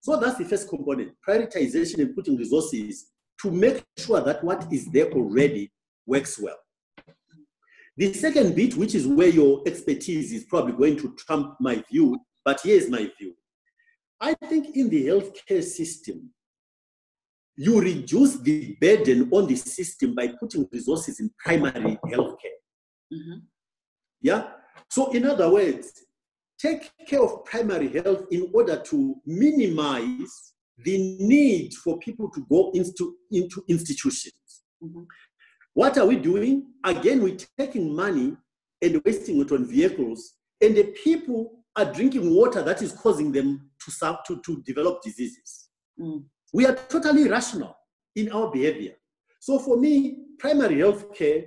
So 0.01 0.17
that's 0.17 0.37
the 0.37 0.45
first 0.45 0.67
component 0.67 1.13
prioritization 1.27 1.99
and 1.99 2.15
putting 2.15 2.35
resources 2.35 3.11
to 3.41 3.51
make 3.51 3.83
sure 3.97 4.19
that 4.21 4.43
what 4.43 4.71
is 4.71 4.85
there 4.87 5.11
already 5.11 5.71
works 6.05 6.37
well. 6.39 6.57
The 7.95 8.11
second 8.13 8.55
bit, 8.55 8.75
which 8.75 8.95
is 8.95 9.07
where 9.07 9.27
your 9.27 9.61
expertise 9.65 10.33
is 10.33 10.45
probably 10.45 10.73
going 10.73 10.97
to 10.97 11.15
trump 11.15 11.55
my 11.59 11.83
view, 11.89 12.19
but 12.43 12.59
here's 12.61 12.89
my 12.89 13.09
view. 13.17 13.35
I 14.24 14.34
think 14.36 14.78
in 14.78 14.89
the 14.89 15.07
healthcare 15.07 15.61
system, 15.61 16.30
you 17.57 17.82
reduce 17.82 18.38
the 18.38 18.78
burden 18.80 19.28
on 19.32 19.47
the 19.47 19.55
system 19.57 20.15
by 20.15 20.30
putting 20.39 20.65
resources 20.71 21.19
in 21.19 21.30
primary 21.38 21.99
healthcare. 22.05 22.59
Mm-hmm. 23.11 23.39
Yeah? 24.21 24.47
So, 24.89 25.11
in 25.11 25.26
other 25.26 25.51
words, 25.51 25.91
take 26.57 26.89
care 27.05 27.21
of 27.21 27.43
primary 27.43 27.89
health 27.89 28.24
in 28.32 28.49
order 28.53 28.78
to 28.78 29.15
minimize 29.26 30.53
the 30.78 31.17
need 31.19 31.74
for 31.74 31.99
people 31.99 32.32
to 32.32 32.45
go 32.49 32.71
into, 32.74 33.17
into 33.30 33.61
institutions. 33.67 34.63
Mm-hmm. 34.82 35.03
What 35.74 35.97
are 35.97 36.05
we 36.05 36.15
doing? 36.15 36.67
Again, 36.86 37.21
we're 37.21 37.38
taking 37.59 37.93
money 37.93 38.38
and 38.82 39.01
wasting 39.03 39.41
it 39.41 39.51
on 39.51 39.65
vehicles, 39.65 40.36
and 40.61 40.78
the 40.78 40.95
people 41.03 41.62
are 41.76 41.91
drinking 41.91 42.34
water 42.36 42.61
that 42.61 42.82
is 42.82 42.91
causing 42.91 43.32
them 43.32 43.69
to, 43.80 44.17
to, 44.28 44.41
to 44.41 44.61
develop 44.63 45.01
diseases. 45.01 45.69
Mm. 45.99 46.24
We 46.53 46.65
are 46.65 46.76
totally 46.76 47.28
rational 47.28 47.76
in 48.15 48.32
our 48.32 48.51
behavior. 48.51 48.93
So 49.39 49.59
for 49.59 49.78
me, 49.78 50.17
primary 50.39 50.80
health 50.80 51.13
care, 51.13 51.45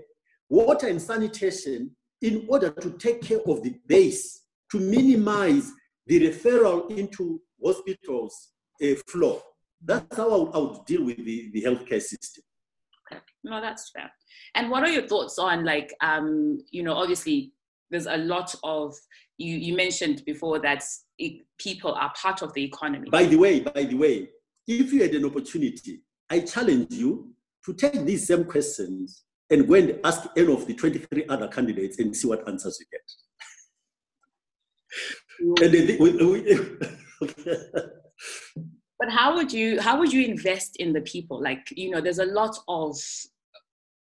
water 0.48 0.88
and 0.88 1.00
sanitation, 1.00 1.94
in 2.22 2.44
order 2.48 2.70
to 2.70 2.90
take 2.92 3.22
care 3.22 3.40
of 3.46 3.62
the 3.62 3.74
base, 3.86 4.42
to 4.72 4.80
minimize 4.80 5.72
the 6.06 6.28
referral 6.28 6.90
into 6.90 7.40
hospitals 7.64 8.52
uh, 8.82 8.94
flow. 9.06 9.40
That's 9.84 10.16
how 10.16 10.30
I 10.30 10.36
would, 10.36 10.54
I 10.54 10.58
would 10.58 10.86
deal 10.86 11.04
with 11.04 11.18
the, 11.18 11.50
the 11.52 11.62
healthcare 11.62 12.02
system. 12.02 12.42
Okay. 13.10 13.20
No, 13.44 13.60
that's 13.60 13.90
fair. 13.90 14.10
And 14.54 14.70
what 14.70 14.82
are 14.82 14.88
your 14.88 15.06
thoughts 15.06 15.38
on 15.38 15.64
like, 15.64 15.94
um, 16.00 16.58
you 16.70 16.82
know, 16.82 16.94
obviously 16.94 17.52
there's 17.90 18.06
a 18.06 18.16
lot 18.16 18.54
of 18.62 18.94
you, 19.38 19.56
you 19.56 19.76
mentioned 19.76 20.22
before 20.24 20.58
that 20.60 20.82
it, 21.18 21.44
people 21.58 21.92
are 21.92 22.12
part 22.20 22.42
of 22.42 22.52
the 22.54 22.64
economy. 22.64 23.08
By 23.10 23.24
the 23.24 23.36
way, 23.36 23.60
by 23.60 23.84
the 23.84 23.94
way, 23.94 24.28
if 24.66 24.92
you 24.92 25.02
had 25.02 25.14
an 25.14 25.24
opportunity, 25.24 26.02
I 26.28 26.40
challenge 26.40 26.92
you 26.92 27.32
to 27.64 27.74
take 27.74 28.04
these 28.04 28.26
same 28.26 28.44
questions 28.44 29.22
and 29.50 29.68
go 29.68 29.74
and 29.74 29.98
ask 30.04 30.28
any 30.36 30.52
of 30.52 30.66
the 30.66 30.74
23 30.74 31.26
other 31.28 31.48
candidates 31.48 31.98
and 31.98 32.16
see 32.16 32.28
what 32.28 32.48
answers 32.48 32.80
you 32.80 32.86
get. 32.90 33.02
and 35.64 35.74
they, 35.74 35.96
we, 35.96 36.12
we, 36.12 36.58
okay. 37.22 37.56
But 38.98 39.10
how 39.10 39.34
would 39.34 39.52
you 39.52 39.80
how 39.80 39.98
would 39.98 40.12
you 40.12 40.24
invest 40.24 40.76
in 40.76 40.92
the 40.92 41.02
people? 41.02 41.42
Like 41.42 41.68
you 41.70 41.90
know, 41.90 42.00
there's 42.00 42.18
a 42.18 42.24
lot 42.24 42.56
of 42.66 42.98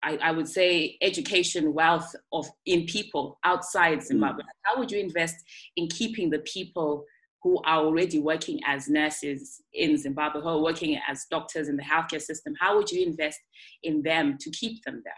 I, 0.04 0.18
I, 0.18 0.32
would 0.32 0.48
say 0.48 0.98
education 1.02 1.74
wealth 1.74 2.16
of 2.34 2.48
in 2.66 2.86
people 2.86 3.40
outside 3.44 4.00
mm. 4.00 4.04
Zimbabwe. 4.04 4.44
How 4.64 4.80
would 4.80 4.92
you 4.92 5.00
invest 5.00 5.36
in 5.76 5.88
keeping 5.88 6.30
the 6.30 6.40
people 6.40 7.06
who 7.44 7.62
are 7.66 7.80
already 7.80 8.20
working 8.20 8.60
as 8.66 8.88
nurses 8.88 9.62
in 9.74 9.98
Zimbabwe, 9.98 10.42
who 10.42 10.48
are 10.48 10.62
working 10.62 11.00
as 11.08 11.26
doctors 11.30 11.68
in 11.70 11.78
the 11.78 11.84
healthcare 11.84 12.22
system? 12.22 12.54
How 12.60 12.78
would 12.78 12.92
you 12.92 13.06
invest 13.06 13.40
in 13.84 14.02
them 14.02 14.38
to 14.40 14.50
keep 14.52 14.84
them 14.84 15.02
there? 15.04 15.14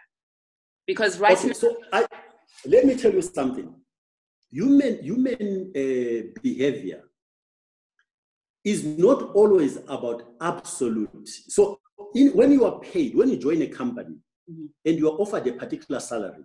Because 0.85 1.19
right 1.19 1.37
okay, 1.37 1.47
now, 1.47 1.53
so 1.53 1.77
I, 1.91 2.05
let 2.65 2.85
me 2.85 2.95
tell 2.95 3.13
you 3.13 3.21
something. 3.21 3.73
Human 4.51 5.01
human 5.01 5.71
uh, 5.75 6.39
behavior 6.41 7.03
is 8.63 8.83
not 8.83 9.33
always 9.33 9.77
about 9.87 10.23
absolute. 10.39 11.27
So 11.47 11.79
in, 12.15 12.29
when 12.29 12.51
you 12.51 12.65
are 12.65 12.79
paid, 12.79 13.15
when 13.15 13.29
you 13.29 13.37
join 13.37 13.61
a 13.61 13.67
company 13.67 14.15
mm-hmm. 14.49 14.65
and 14.85 14.97
you 14.97 15.09
are 15.09 15.17
offered 15.17 15.47
a 15.47 15.53
particular 15.53 15.99
salary, 15.99 16.43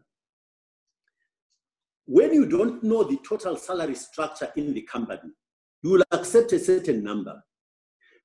when 2.06 2.32
you 2.32 2.46
don't 2.46 2.82
know 2.82 3.04
the 3.04 3.18
total 3.28 3.56
salary 3.56 3.94
structure 3.94 4.50
in 4.56 4.72
the 4.72 4.82
company, 4.82 5.30
you 5.82 5.90
will 5.90 6.04
accept 6.10 6.52
a 6.52 6.58
certain 6.58 7.04
number. 7.04 7.42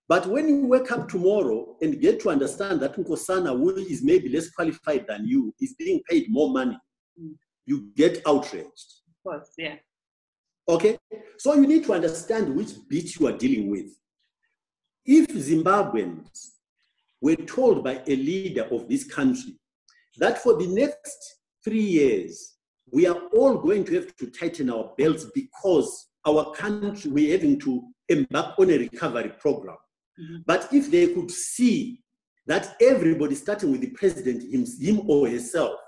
But 0.08 0.26
when 0.28 0.48
you 0.48 0.68
wake 0.68 0.92
up 0.92 1.10
tomorrow 1.10 1.76
and 1.82 2.00
get 2.00 2.22
to 2.22 2.30
understand 2.30 2.82
that 2.82 2.96
Nkosana, 2.96 3.58
who 3.58 3.76
is 3.76 4.02
maybe 4.02 4.30
less 4.30 4.50
qualified 4.50 5.06
than 5.08 5.28
you, 5.28 5.54
is 5.60 5.76
being 5.76 6.02
paid 6.10 6.30
more 6.30 6.50
money, 6.50 6.78
mm. 7.22 7.34
you 7.66 7.90
get 7.96 8.22
outraged. 8.26 8.68
Of 9.08 9.24
course, 9.24 9.50
yeah. 9.58 9.76
Okay? 10.68 10.98
So 11.38 11.54
you 11.54 11.68
need 11.68 11.84
to 11.86 11.94
understand 11.94 12.56
which 12.56 12.72
beat 12.90 13.20
you 13.20 13.28
are 13.28 13.38
dealing 13.38 13.70
with. 13.70 13.88
If 15.06 15.28
Zimbabweans 15.28 16.52
were 17.22 17.36
told 17.36 17.84
by 17.84 18.02
a 18.08 18.16
leader 18.16 18.64
of 18.72 18.88
this 18.88 19.04
country 19.04 19.58
that 20.18 20.42
for 20.42 20.58
the 20.58 20.68
next 20.68 21.40
three 21.64 21.82
years, 21.82 22.56
we 22.92 23.08
are 23.08 23.20
all 23.34 23.58
going 23.58 23.84
to 23.86 23.96
have 23.96 24.16
to 24.18 24.28
tighten 24.28 24.70
our 24.70 24.92
belts 24.98 25.26
because 25.34 26.10
our 26.26 26.52
country, 26.54 27.12
we're 27.12 27.32
having 27.32 27.60
to 27.60 27.84
embark 28.10 28.58
on 28.60 28.70
a 28.70 28.78
recovery 28.78 29.34
program. 29.40 29.78
Mm-hmm. 30.20 30.38
But 30.46 30.70
if 30.72 30.92
they 30.92 31.08
could 31.08 31.32
see 31.32 32.04
that 32.46 32.76
everybody, 32.82 33.36
starting 33.36 33.72
with 33.72 33.82
the 33.82 33.90
president, 33.92 34.44
him, 34.44 34.66
him 34.80 35.10
or 35.10 35.28
herself, 35.28 35.80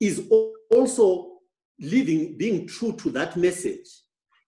is 0.00 0.30
also 0.70 1.38
living, 1.80 2.36
being 2.36 2.66
true 2.66 2.92
to 2.92 3.10
that 3.10 3.36
message, 3.36 3.88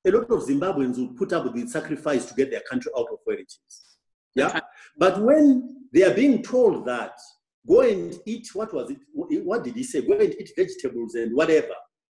a 0.07 0.11
lot 0.11 0.31
of 0.31 0.43
Zimbabweans 0.43 0.99
will 0.99 1.15
put 1.15 1.33
up 1.33 1.45
with 1.45 1.55
the 1.55 1.69
sacrifice 1.69 2.27
to 2.27 2.35
get 2.35 2.51
their 2.51 2.63
country 2.69 2.91
out 2.97 3.07
of 3.11 3.19
where 3.25 3.39
it 3.39 3.53
is. 3.69 3.81
Yeah. 4.35 4.61
But 4.97 5.21
when 5.21 5.87
they 5.93 6.03
are 6.05 6.15
being 6.15 6.43
told 6.43 6.87
that, 6.87 7.19
go 7.69 7.81
and 7.81 8.19
eat, 8.27 8.49
what 8.55 8.73
was 8.73 8.91
it? 8.91 8.99
What 9.13 9.65
did 9.65 9.75
he 9.75 9.83
say? 9.83 10.03
Go 10.03 10.15
and 10.15 10.35
eat 10.35 10.51
vegetables 10.57 11.15
and 11.15 11.35
whatever. 11.35 11.75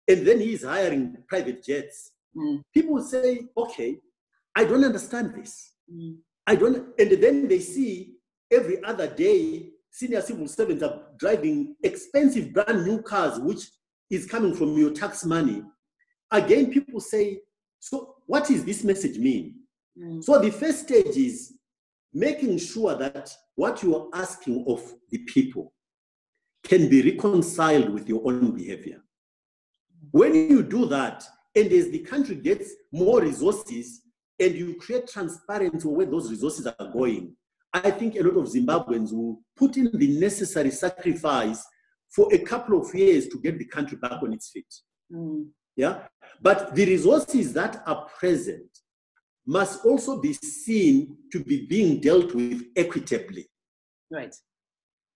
And 0.09 0.27
then 0.27 0.41
he's 0.41 0.65
hiring 0.65 1.17
private 1.29 1.65
jets. 1.65 2.13
Mm. 2.37 2.63
People 2.75 3.03
say, 3.03 3.43
okay, 3.57 3.99
I 4.55 4.65
don't 4.65 4.85
understand 4.85 5.35
this. 5.35 5.73
Mm. 5.93 6.17
I 6.47 6.57
don't, 6.57 6.89
and 6.99 7.11
then 7.23 7.49
they 7.49 7.61
see 7.61 8.15
every 8.51 8.83
other 8.85 9.07
day 9.07 9.71
senior 9.91 10.21
civil 10.21 10.49
servants 10.49 10.83
are 10.83 11.03
driving 11.19 11.77
expensive 11.83 12.53
brand 12.53 12.87
new 12.87 13.03
cars, 13.03 13.39
which 13.39 13.63
is 14.09 14.27
coming 14.27 14.55
from 14.55 14.77
your 14.77 14.91
tax 14.91 15.25
money. 15.25 15.63
Again, 16.31 16.73
people 16.73 17.01
say, 17.01 17.41
so 17.79 18.17
what 18.27 18.47
does 18.47 18.65
this 18.65 18.85
message 18.85 19.19
mean? 19.19 19.55
Mm. 19.99 20.23
So 20.23 20.39
the 20.39 20.51
first 20.51 20.81
stage 20.81 21.17
is 21.17 21.55
making 22.13 22.59
sure 22.59 22.95
that 22.97 23.35
what 23.55 23.83
you 23.83 23.97
are 23.97 24.09
asking 24.15 24.65
of 24.67 24.83
the 25.11 25.19
people 25.19 25.73
can 26.65 26.89
be 26.89 27.03
reconciled 27.03 27.91
with 27.91 28.09
your 28.09 28.23
own 28.27 28.55
behavior. 28.55 29.03
When 30.11 30.35
you 30.35 30.63
do 30.63 30.87
that, 30.87 31.25
and 31.55 31.71
as 31.73 31.91
the 31.91 32.01
country 32.01 32.37
gets 32.37 32.71
more 32.93 33.21
resources 33.21 34.03
and 34.39 34.55
you 34.55 34.75
create 34.75 35.09
transparency 35.09 35.87
where 35.87 36.07
those 36.07 36.31
resources 36.31 36.67
are 36.67 36.93
going, 36.93 37.35
I 37.73 37.91
think 37.91 38.17
a 38.17 38.23
lot 38.23 38.37
of 38.37 38.49
Zimbabweans 38.49 39.13
will 39.13 39.41
put 39.57 39.77
in 39.77 39.91
the 39.93 40.19
necessary 40.19 40.71
sacrifice 40.71 41.65
for 42.11 42.33
a 42.33 42.39
couple 42.39 42.81
of 42.81 42.93
years 42.95 43.29
to 43.29 43.39
get 43.41 43.59
the 43.59 43.65
country 43.65 43.97
back 43.97 44.23
on 44.23 44.33
its 44.33 44.51
feet. 44.51 44.75
Mm. 45.13 45.49
Yeah. 45.77 46.03
But 46.43 46.75
the 46.75 46.85
resources 46.85 47.53
that 47.53 47.83
are 47.87 48.07
present 48.19 48.70
must 49.47 49.85
also 49.85 50.21
be 50.21 50.33
seen 50.35 51.17
to 51.33 51.43
be 51.43 51.67
being 51.67 52.01
dealt 52.01 52.35
with 52.35 52.63
equitably. 52.77 53.47
Right. 54.11 54.35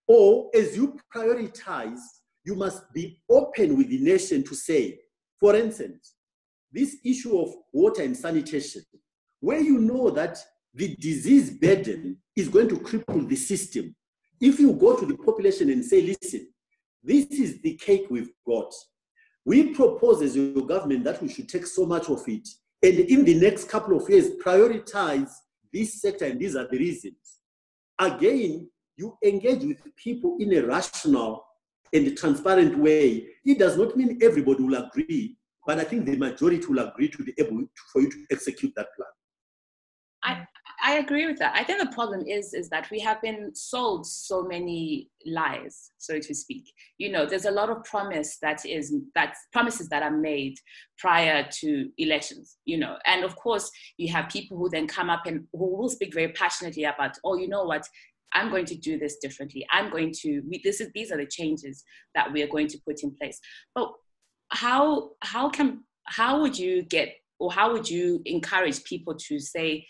Or 0.07 0.49
as 0.53 0.75
you 0.75 0.97
prioritize, 1.13 1.99
you 2.43 2.55
must 2.55 2.91
be 2.93 3.21
open 3.29 3.77
with 3.77 3.89
the 3.89 3.99
nation 3.99 4.43
to 4.43 4.55
say, 4.55 4.99
for 5.39 5.55
instance, 5.55 6.15
this 6.71 6.97
issue 7.03 7.37
of 7.39 7.53
water 7.73 8.03
and 8.03 8.15
sanitation, 8.15 8.83
where 9.39 9.59
you 9.59 9.79
know 9.79 10.09
that 10.11 10.37
the 10.73 10.95
disease 10.97 11.51
burden 11.51 12.17
is 12.35 12.49
going 12.49 12.67
to 12.69 12.75
cripple 12.75 13.27
the 13.27 13.35
system. 13.35 13.95
If 14.41 14.59
you 14.59 14.73
go 14.73 14.95
to 14.97 15.05
the 15.05 15.17
population 15.17 15.69
and 15.69 15.83
say, 15.83 16.01
listen, 16.01 16.47
this 17.01 17.25
is 17.27 17.61
the 17.61 17.75
cake 17.75 18.07
we've 18.09 18.33
got. 18.45 18.73
We 19.45 19.73
propose 19.73 20.21
as 20.21 20.35
your 20.35 20.65
government 20.65 21.03
that 21.05 21.21
we 21.21 21.29
should 21.29 21.47
take 21.47 21.65
so 21.65 21.85
much 21.85 22.09
of 22.09 22.27
it, 22.27 22.47
and 22.83 22.99
in 22.99 23.25
the 23.25 23.39
next 23.39 23.69
couple 23.69 23.97
of 23.97 24.09
years, 24.09 24.31
prioritize 24.43 25.31
this 25.73 26.01
sector, 26.01 26.25
and 26.25 26.39
these 26.39 26.55
are 26.55 26.67
the 26.69 26.77
reasons. 26.77 27.39
Again, 27.99 28.69
you 28.97 29.17
engage 29.23 29.63
with 29.63 29.77
people 29.95 30.37
in 30.39 30.53
a 30.53 30.65
rational 30.65 31.45
and 31.93 32.17
transparent 32.17 32.77
way. 32.77 33.27
It 33.43 33.59
does 33.59 33.77
not 33.77 33.95
mean 33.95 34.19
everybody 34.21 34.63
will 34.63 34.83
agree, 34.83 35.37
but 35.65 35.79
I 35.79 35.83
think 35.83 36.05
the 36.05 36.15
majority 36.17 36.65
will 36.65 36.87
agree 36.87 37.09
to 37.09 37.23
be 37.23 37.33
able 37.37 37.59
to, 37.61 37.69
for 37.91 38.01
you 38.01 38.09
to 38.11 38.25
execute 38.31 38.73
that 38.75 38.87
plan. 38.95 39.09
I, 40.23 40.47
I 40.87 40.99
agree 40.99 41.25
with 41.25 41.39
that. 41.39 41.55
I 41.55 41.63
think 41.63 41.79
the 41.79 41.95
problem 41.95 42.27
is 42.27 42.53
is 42.53 42.69
that 42.69 42.91
we 42.91 42.99
have 42.99 43.19
been 43.19 43.55
sold 43.55 44.05
so 44.05 44.43
many 44.43 45.09
lies, 45.25 45.89
so 45.97 46.19
to 46.19 46.35
speak. 46.35 46.71
You 46.99 47.11
know, 47.11 47.25
there's 47.25 47.45
a 47.45 47.51
lot 47.51 47.71
of 47.71 47.83
promise 47.85 48.37
that 48.43 48.63
is 48.67 48.93
that 49.15 49.35
promises 49.51 49.89
that 49.89 50.03
are 50.03 50.15
made 50.15 50.59
prior 50.99 51.47
to 51.61 51.89
elections. 51.97 52.57
You 52.65 52.77
know, 52.77 52.97
and 53.07 53.23
of 53.23 53.35
course 53.35 53.71
you 53.97 54.13
have 54.13 54.29
people 54.29 54.57
who 54.59 54.69
then 54.69 54.85
come 54.85 55.09
up 55.09 55.25
and 55.25 55.47
who 55.53 55.75
will 55.75 55.89
speak 55.89 56.13
very 56.13 56.31
passionately 56.33 56.83
about, 56.83 57.17
oh, 57.23 57.35
you 57.35 57.47
know 57.47 57.63
what, 57.63 57.87
I'm 58.33 58.51
going 58.51 58.65
to 58.65 58.75
do 58.75 58.99
this 58.99 59.17
differently. 59.17 59.65
I'm 59.71 59.89
going 59.89 60.13
to. 60.21 60.41
We, 60.47 60.61
this 60.63 60.81
is 60.81 60.91
these 60.93 61.11
are 61.11 61.17
the 61.17 61.25
changes 61.25 61.83
that 62.13 62.31
we 62.31 62.43
are 62.43 62.47
going 62.55 62.67
to 62.67 62.77
put 62.87 63.01
in 63.01 63.09
place. 63.15 63.39
But 63.73 63.91
how 64.49 65.13
how 65.21 65.49
can 65.49 65.83
how 66.03 66.41
would 66.41 66.59
you 66.59 66.83
get 66.83 67.15
or 67.39 67.51
how 67.51 67.73
would 67.73 67.89
you 67.89 68.21
encourage 68.25 68.83
people 68.83 69.15
to 69.15 69.39
say 69.39 69.87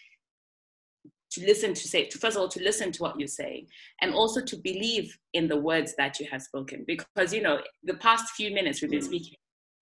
to 1.35 1.45
listen 1.45 1.73
to 1.73 1.87
say 1.87 2.05
to 2.05 2.17
first 2.17 2.35
of 2.35 2.41
all 2.41 2.47
to 2.47 2.63
listen 2.63 2.91
to 2.91 3.03
what 3.03 3.19
you're 3.19 3.27
saying 3.27 3.67
and 4.01 4.13
also 4.13 4.41
to 4.41 4.55
believe 4.57 5.17
in 5.33 5.47
the 5.47 5.57
words 5.57 5.93
that 5.97 6.19
you 6.19 6.27
have 6.31 6.41
spoken 6.41 6.83
because 6.87 7.33
you 7.33 7.41
know 7.41 7.59
the 7.83 7.95
past 7.95 8.33
few 8.35 8.51
minutes 8.53 8.81
we've 8.81 8.91
been 8.91 8.99
mm. 9.01 9.03
speaking 9.03 9.37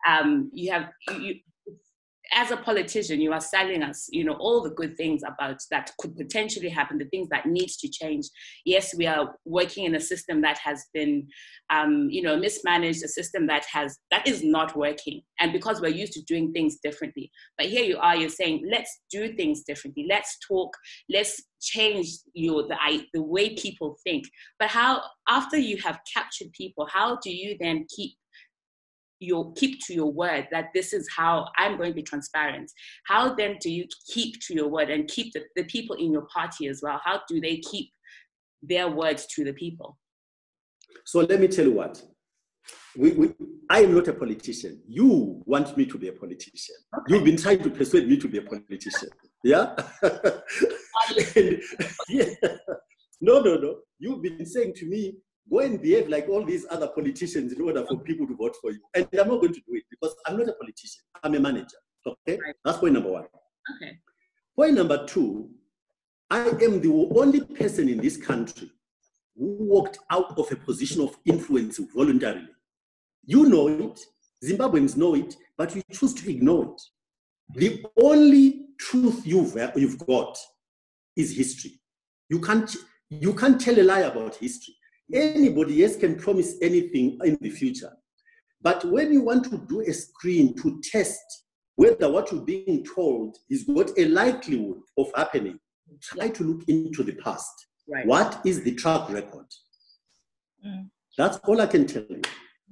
um, 0.07 0.49
you 0.53 0.71
have 0.71 0.89
you, 1.19 1.35
as 2.31 2.51
a 2.51 2.57
politician, 2.57 3.19
you 3.19 3.33
are 3.33 3.41
selling 3.41 3.83
us, 3.83 4.07
you 4.11 4.23
know, 4.23 4.33
all 4.33 4.61
the 4.61 4.69
good 4.69 4.95
things 4.95 5.21
about 5.27 5.57
that 5.71 5.91
could 5.99 6.15
potentially 6.15 6.69
happen, 6.69 6.97
the 6.97 7.05
things 7.05 7.27
that 7.29 7.45
needs 7.45 7.77
to 7.77 7.89
change. 7.89 8.25
Yes, 8.65 8.95
we 8.95 9.05
are 9.07 9.35
working 9.45 9.85
in 9.85 9.95
a 9.95 9.99
system 9.99 10.41
that 10.41 10.57
has 10.59 10.85
been, 10.93 11.27
um, 11.69 12.07
you 12.09 12.21
know, 12.21 12.37
mismanaged, 12.37 13.03
a 13.03 13.07
system 13.07 13.47
that 13.47 13.65
has 13.71 13.97
that 14.11 14.27
is 14.27 14.43
not 14.43 14.75
working, 14.75 15.21
and 15.39 15.51
because 15.51 15.81
we're 15.81 15.89
used 15.89 16.13
to 16.13 16.21
doing 16.23 16.53
things 16.53 16.77
differently. 16.81 17.29
But 17.57 17.67
here 17.67 17.83
you 17.83 17.97
are, 17.97 18.15
you're 18.15 18.29
saying, 18.29 18.67
let's 18.71 19.01
do 19.11 19.33
things 19.33 19.63
differently. 19.63 20.05
Let's 20.09 20.37
talk. 20.47 20.75
Let's 21.09 21.41
change 21.61 22.07
your 22.33 22.67
the 22.67 22.77
the 23.13 23.21
way 23.21 23.55
people 23.55 23.97
think. 24.03 24.25
But 24.59 24.69
how 24.69 25.01
after 25.27 25.57
you 25.57 25.77
have 25.77 25.99
captured 26.13 26.51
people, 26.53 26.87
how 26.91 27.17
do 27.23 27.31
you 27.31 27.57
then 27.59 27.85
keep 27.93 28.13
you 29.23 29.53
keep 29.55 29.79
to 29.85 29.93
your 29.93 30.11
word 30.11 30.47
that 30.51 30.67
this 30.73 30.93
is 30.93 31.07
how 31.15 31.47
I'm 31.57 31.77
going 31.77 31.91
to 31.91 31.95
be 31.95 32.03
transparent. 32.03 32.71
How 33.05 33.33
then 33.33 33.57
do 33.61 33.71
you 33.71 33.85
keep 34.11 34.39
to 34.41 34.53
your 34.53 34.67
word 34.67 34.89
and 34.89 35.07
keep 35.07 35.33
the, 35.33 35.41
the 35.55 35.63
people 35.65 35.95
in 35.95 36.11
your 36.11 36.27
party 36.33 36.67
as 36.67 36.81
well? 36.83 36.99
How 37.03 37.21
do 37.27 37.39
they 37.39 37.57
keep 37.57 37.89
their 38.61 38.89
words 38.89 39.25
to 39.35 39.43
the 39.43 39.53
people? 39.53 39.97
So 41.05 41.19
let 41.19 41.39
me 41.39 41.47
tell 41.47 41.65
you 41.65 41.73
what. 41.73 42.01
We, 42.95 43.11
we, 43.11 43.33
I 43.69 43.81
am 43.81 43.95
not 43.95 44.07
a 44.07 44.13
politician. 44.13 44.81
You 44.87 45.41
want 45.45 45.75
me 45.75 45.85
to 45.87 45.97
be 45.97 46.09
a 46.09 46.13
politician. 46.13 46.75
Okay. 46.95 47.15
You've 47.15 47.23
been 47.23 47.37
trying 47.37 47.63
to 47.63 47.69
persuade 47.69 48.07
me 48.07 48.17
to 48.17 48.27
be 48.27 48.37
a 48.37 48.43
politician. 48.43 49.09
Yeah? 49.43 49.75
yeah? 52.09 52.25
No, 53.19 53.39
no, 53.39 53.55
no. 53.55 53.77
You've 53.99 54.21
been 54.21 54.45
saying 54.45 54.73
to 54.75 54.85
me, 54.85 55.15
go 55.51 55.59
and 55.59 55.81
behave 55.81 56.09
like 56.09 56.27
all 56.29 56.43
these 56.43 56.65
other 56.69 56.87
politicians 56.87 57.53
in 57.53 57.61
order 57.61 57.85
for 57.85 57.97
people 57.99 58.27
to 58.27 58.35
vote 58.35 58.55
for 58.61 58.71
you. 58.71 58.79
And 58.93 59.07
I'm 59.13 59.27
not 59.27 59.41
going 59.41 59.53
to 59.53 59.59
do 59.59 59.75
it 59.75 59.83
because 59.89 60.15
I'm 60.25 60.37
not 60.37 60.49
a 60.49 60.53
politician. 60.53 61.03
I'm 61.23 61.35
a 61.35 61.39
manager. 61.39 61.77
Okay? 62.05 62.39
Right. 62.43 62.55
That's 62.63 62.77
point 62.77 62.93
number 62.93 63.11
one. 63.11 63.25
Okay. 63.75 63.97
Point 64.55 64.75
number 64.75 65.05
two, 65.05 65.49
I 66.29 66.47
am 66.47 66.81
the 66.81 67.09
only 67.15 67.41
person 67.41 67.89
in 67.89 67.99
this 67.99 68.17
country 68.17 68.71
who 69.37 69.57
walked 69.59 69.99
out 70.09 70.37
of 70.37 70.51
a 70.51 70.55
position 70.55 71.01
of 71.01 71.17
influence 71.25 71.79
voluntarily. 71.93 72.49
You 73.25 73.49
know 73.49 73.67
it, 73.67 73.99
Zimbabweans 74.43 74.97
know 74.97 75.15
it, 75.15 75.35
but 75.57 75.75
you 75.75 75.81
choose 75.91 76.13
to 76.15 76.29
ignore 76.29 76.65
it. 76.65 76.81
The 77.55 77.85
only 78.01 78.67
truth 78.79 79.25
you've, 79.25 79.57
you've 79.75 79.99
got 80.05 80.37
is 81.15 81.35
history. 81.35 81.79
You 82.29 82.39
can't, 82.39 82.75
you 83.09 83.33
can't 83.33 83.59
tell 83.59 83.79
a 83.79 83.83
lie 83.83 83.99
about 84.01 84.35
history. 84.35 84.75
Anybody 85.11 85.83
else 85.83 85.95
can 85.95 86.15
promise 86.15 86.55
anything 86.61 87.19
in 87.23 87.37
the 87.41 87.49
future. 87.49 87.91
But 88.61 88.85
when 88.85 89.11
you 89.11 89.21
want 89.21 89.45
to 89.45 89.57
do 89.57 89.81
a 89.81 89.93
screen 89.93 90.55
to 90.57 90.79
test 90.83 91.43
whether 91.75 92.11
what 92.11 92.31
you're 92.31 92.41
being 92.41 92.85
told 92.85 93.35
is 93.49 93.63
got 93.63 93.91
a 93.97 94.05
likelihood 94.05 94.77
of 94.97 95.07
happening, 95.15 95.59
try 96.01 96.29
to 96.29 96.43
look 96.43 96.67
into 96.67 97.03
the 97.03 97.13
past. 97.15 97.51
Right. 97.89 98.05
What 98.05 98.41
is 98.45 98.63
the 98.63 98.75
track 98.75 99.09
record? 99.09 99.47
Mm. 100.65 100.89
That's 101.17 101.37
all 101.45 101.59
I 101.59 101.65
can 101.65 101.85
tell 101.85 102.05
you. 102.09 102.21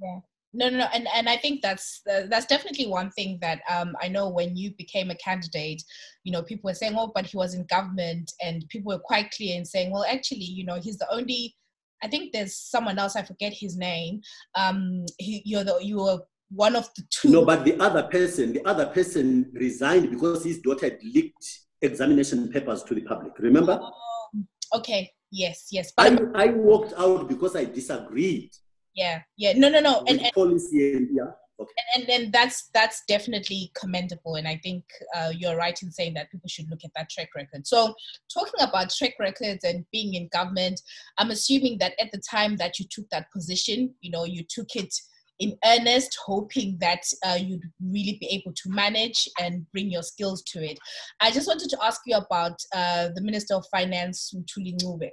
Yeah. 0.00 0.20
No, 0.54 0.68
no, 0.68 0.78
no, 0.78 0.88
and 0.92 1.08
and 1.14 1.30
I 1.30 1.38
think 1.38 1.62
that's 1.62 2.02
uh, 2.10 2.22
that's 2.28 2.44
definitely 2.44 2.86
one 2.86 3.10
thing 3.12 3.38
that 3.40 3.62
um, 3.70 3.96
I 4.02 4.08
know 4.08 4.28
when 4.28 4.54
you 4.54 4.72
became 4.76 5.10
a 5.10 5.14
candidate, 5.14 5.82
you 6.24 6.32
know, 6.32 6.42
people 6.42 6.68
were 6.68 6.74
saying, 6.74 6.94
"Oh, 6.94 7.10
but 7.14 7.24
he 7.24 7.38
was 7.38 7.54
in 7.54 7.64
government," 7.64 8.30
and 8.42 8.68
people 8.68 8.92
were 8.92 8.98
quite 8.98 9.30
clear 9.30 9.56
in 9.56 9.64
saying, 9.64 9.92
"Well, 9.92 10.04
actually, 10.04 10.44
you 10.44 10.66
know, 10.66 10.78
he's 10.78 10.98
the 10.98 11.10
only." 11.10 11.56
I 12.02 12.08
think 12.08 12.32
there's 12.32 12.56
someone 12.56 12.98
else. 12.98 13.16
I 13.16 13.22
forget 13.22 13.52
his 13.52 13.76
name. 13.76 14.20
Um, 14.54 15.04
he, 15.18 15.42
you're 15.44 15.64
the 15.64 15.78
you 15.80 15.98
were 15.98 16.18
one 16.50 16.76
of 16.76 16.88
the 16.96 17.02
two. 17.10 17.30
No, 17.30 17.44
but 17.44 17.64
the 17.64 17.78
other 17.80 18.04
person, 18.04 18.52
the 18.52 18.66
other 18.66 18.86
person 18.86 19.50
resigned 19.54 20.10
because 20.10 20.44
his 20.44 20.60
daughter 20.60 20.86
had 20.86 20.98
leaked 21.02 21.60
examination 21.80 22.50
papers 22.50 22.82
to 22.84 22.94
the 22.94 23.02
public. 23.02 23.38
Remember? 23.38 23.80
Oh, 23.80 24.44
okay. 24.78 25.10
Yes. 25.30 25.68
Yes. 25.70 25.92
But 25.96 26.20
I, 26.36 26.44
I 26.44 26.46
walked 26.48 26.92
out 26.98 27.28
because 27.28 27.56
I 27.56 27.64
disagreed. 27.64 28.50
Yeah. 28.94 29.22
Yeah. 29.36 29.54
No. 29.56 29.70
No. 29.70 29.80
No. 29.80 30.04
And, 30.06 30.20
and 30.20 30.32
policy 30.34 30.94
and 30.94 31.08
yeah. 31.10 31.30
Okay. 31.60 31.70
And, 31.94 32.06
then 32.08 32.30
that's 32.32 32.70
that's 32.74 33.02
definitely 33.06 33.70
commendable, 33.78 34.34
and 34.34 34.48
I 34.48 34.58
think 34.62 34.84
uh, 35.14 35.30
you're 35.36 35.56
right 35.56 35.78
in 35.82 35.92
saying 35.92 36.14
that 36.14 36.30
people 36.30 36.48
should 36.48 36.68
look 36.70 36.80
at 36.84 36.90
that 36.96 37.10
track 37.10 37.28
record. 37.36 37.66
So, 37.66 37.94
talking 38.32 38.60
about 38.60 38.90
track 38.90 39.14
records 39.20 39.62
and 39.62 39.84
being 39.92 40.14
in 40.14 40.28
government, 40.32 40.80
I'm 41.18 41.30
assuming 41.30 41.78
that 41.78 41.92
at 42.00 42.10
the 42.10 42.20
time 42.28 42.56
that 42.56 42.78
you 42.78 42.86
took 42.90 43.08
that 43.10 43.30
position, 43.30 43.94
you 44.00 44.10
know, 44.10 44.24
you 44.24 44.44
took 44.48 44.74
it 44.74 44.92
in 45.38 45.56
earnest, 45.64 46.16
hoping 46.24 46.78
that 46.80 47.02
uh, 47.26 47.38
you'd 47.40 47.64
really 47.80 48.16
be 48.20 48.26
able 48.28 48.52
to 48.54 48.70
manage 48.70 49.28
and 49.40 49.66
bring 49.72 49.90
your 49.90 50.02
skills 50.02 50.42
to 50.44 50.64
it. 50.64 50.78
I 51.20 51.30
just 51.30 51.48
wanted 51.48 51.68
to 51.70 51.78
ask 51.82 52.00
you 52.06 52.16
about 52.16 52.58
uh, 52.74 53.08
the 53.14 53.22
Minister 53.22 53.54
of 53.54 53.66
Finance, 53.70 54.32
Mthuli 54.36 54.76
Ncube. 54.78 55.10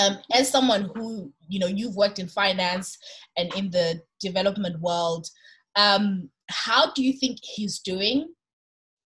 Um, 0.00 0.18
as 0.32 0.50
someone 0.50 0.90
who, 0.94 1.32
you 1.48 1.58
know, 1.58 1.66
you've 1.66 1.96
worked 1.96 2.18
in 2.18 2.28
finance 2.28 2.98
and 3.36 3.52
in 3.54 3.70
the 3.70 4.02
development 4.20 4.80
world, 4.80 5.26
um, 5.76 6.30
how 6.50 6.92
do 6.92 7.02
you 7.02 7.12
think 7.14 7.38
he's 7.42 7.78
doing? 7.78 8.28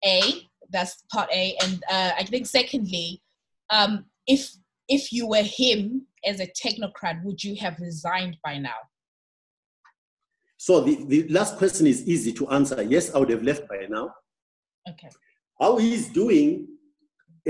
A, 0.06 0.22
that's 0.70 1.04
part 1.12 1.30
A. 1.34 1.56
And 1.64 1.84
uh, 1.90 2.12
I 2.18 2.24
think 2.24 2.46
secondly, 2.46 3.22
um, 3.70 4.06
if 4.28 4.52
if 4.88 5.14
you 5.14 5.28
were 5.28 5.44
him 5.44 6.08
as 6.26 6.40
a 6.40 6.48
technocrat, 6.48 7.24
would 7.24 7.44
you 7.44 7.56
have 7.58 7.80
resigned 7.80 8.38
by 8.44 8.58
now? 8.58 8.78
So 10.58 10.82
the, 10.82 11.06
the 11.06 11.28
last 11.30 11.58
question 11.58 11.88
is 11.88 12.08
easy 12.08 12.34
to 12.34 12.50
answer. 12.50 12.82
Yes, 12.82 13.14
I 13.14 13.20
would 13.20 13.30
have 13.30 13.44
left 13.44 13.68
by 13.70 13.86
now. 13.90 14.14
Okay. 14.90 15.10
How 15.60 15.78
he's 15.78 16.10
doing, 16.10 16.68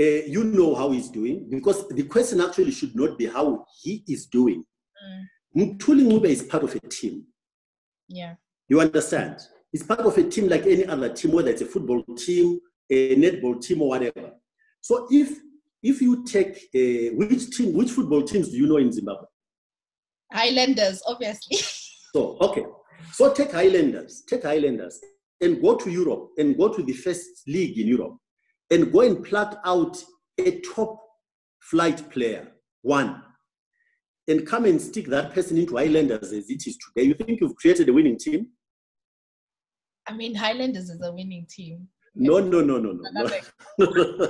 uh, 0.00 0.22
you 0.26 0.44
know 0.44 0.74
how 0.74 0.90
he's 0.90 1.10
doing, 1.10 1.46
because 1.50 1.86
the 1.88 2.04
question 2.04 2.40
actually 2.40 2.70
should 2.70 2.96
not 2.96 3.18
be 3.18 3.26
how 3.26 3.66
he 3.82 4.02
is 4.08 4.26
doing. 4.26 4.64
Mm. 5.56 5.78
Ncube 5.78 6.24
is 6.24 6.42
part 6.42 6.62
of 6.62 6.74
a 6.74 6.80
team. 6.88 7.24
Yeah. 8.08 8.34
You 8.68 8.80
understand? 8.80 9.40
He's 9.70 9.82
part 9.82 10.00
of 10.00 10.16
a 10.16 10.22
team 10.22 10.48
like 10.48 10.66
any 10.66 10.86
other 10.86 11.12
team, 11.12 11.32
whether 11.32 11.50
it's 11.50 11.62
a 11.62 11.66
football 11.66 12.02
team, 12.16 12.60
a 12.88 13.16
netball 13.16 13.60
team, 13.60 13.82
or 13.82 13.90
whatever. 13.90 14.32
So 14.80 15.06
if 15.10 15.38
if 15.82 16.00
you 16.00 16.24
take 16.24 16.56
uh, 16.74 17.14
which 17.16 17.56
team, 17.56 17.74
which 17.74 17.90
football 17.90 18.22
teams 18.22 18.48
do 18.48 18.56
you 18.56 18.66
know 18.66 18.78
in 18.78 18.92
Zimbabwe? 18.92 19.26
Highlanders, 20.32 21.02
obviously. 21.06 21.56
so 22.12 22.38
okay, 22.40 22.64
so 23.12 23.32
take 23.32 23.52
Highlanders, 23.52 24.22
take 24.26 24.44
Highlanders, 24.44 24.98
and 25.40 25.60
go 25.60 25.76
to 25.76 25.90
Europe 25.90 26.30
and 26.38 26.56
go 26.56 26.72
to 26.72 26.82
the 26.82 26.92
first 26.92 27.42
league 27.46 27.78
in 27.78 27.86
Europe 27.86 28.16
and 28.70 28.92
go 28.92 29.00
and 29.00 29.24
pluck 29.24 29.60
out 29.64 30.02
a 30.38 30.60
top 30.60 31.00
flight 31.60 32.08
player, 32.10 32.48
one, 32.82 33.22
and 34.28 34.46
come 34.46 34.64
and 34.64 34.80
stick 34.80 35.06
that 35.06 35.34
person 35.34 35.58
into 35.58 35.76
Highlanders 35.76 36.32
as 36.32 36.48
it 36.48 36.66
is 36.66 36.78
today. 36.78 37.06
You 37.06 37.14
think 37.14 37.40
you've 37.40 37.56
created 37.56 37.88
a 37.88 37.92
winning 37.92 38.18
team? 38.18 38.48
I 40.06 40.12
mean, 40.12 40.34
Highlanders 40.34 40.88
is 40.88 41.02
a 41.02 41.12
winning 41.12 41.46
team. 41.48 41.88
No, 42.14 42.38
no, 42.38 42.60
no, 42.60 42.78
no, 42.78 42.92
no. 42.92 43.10
no. 43.12 43.26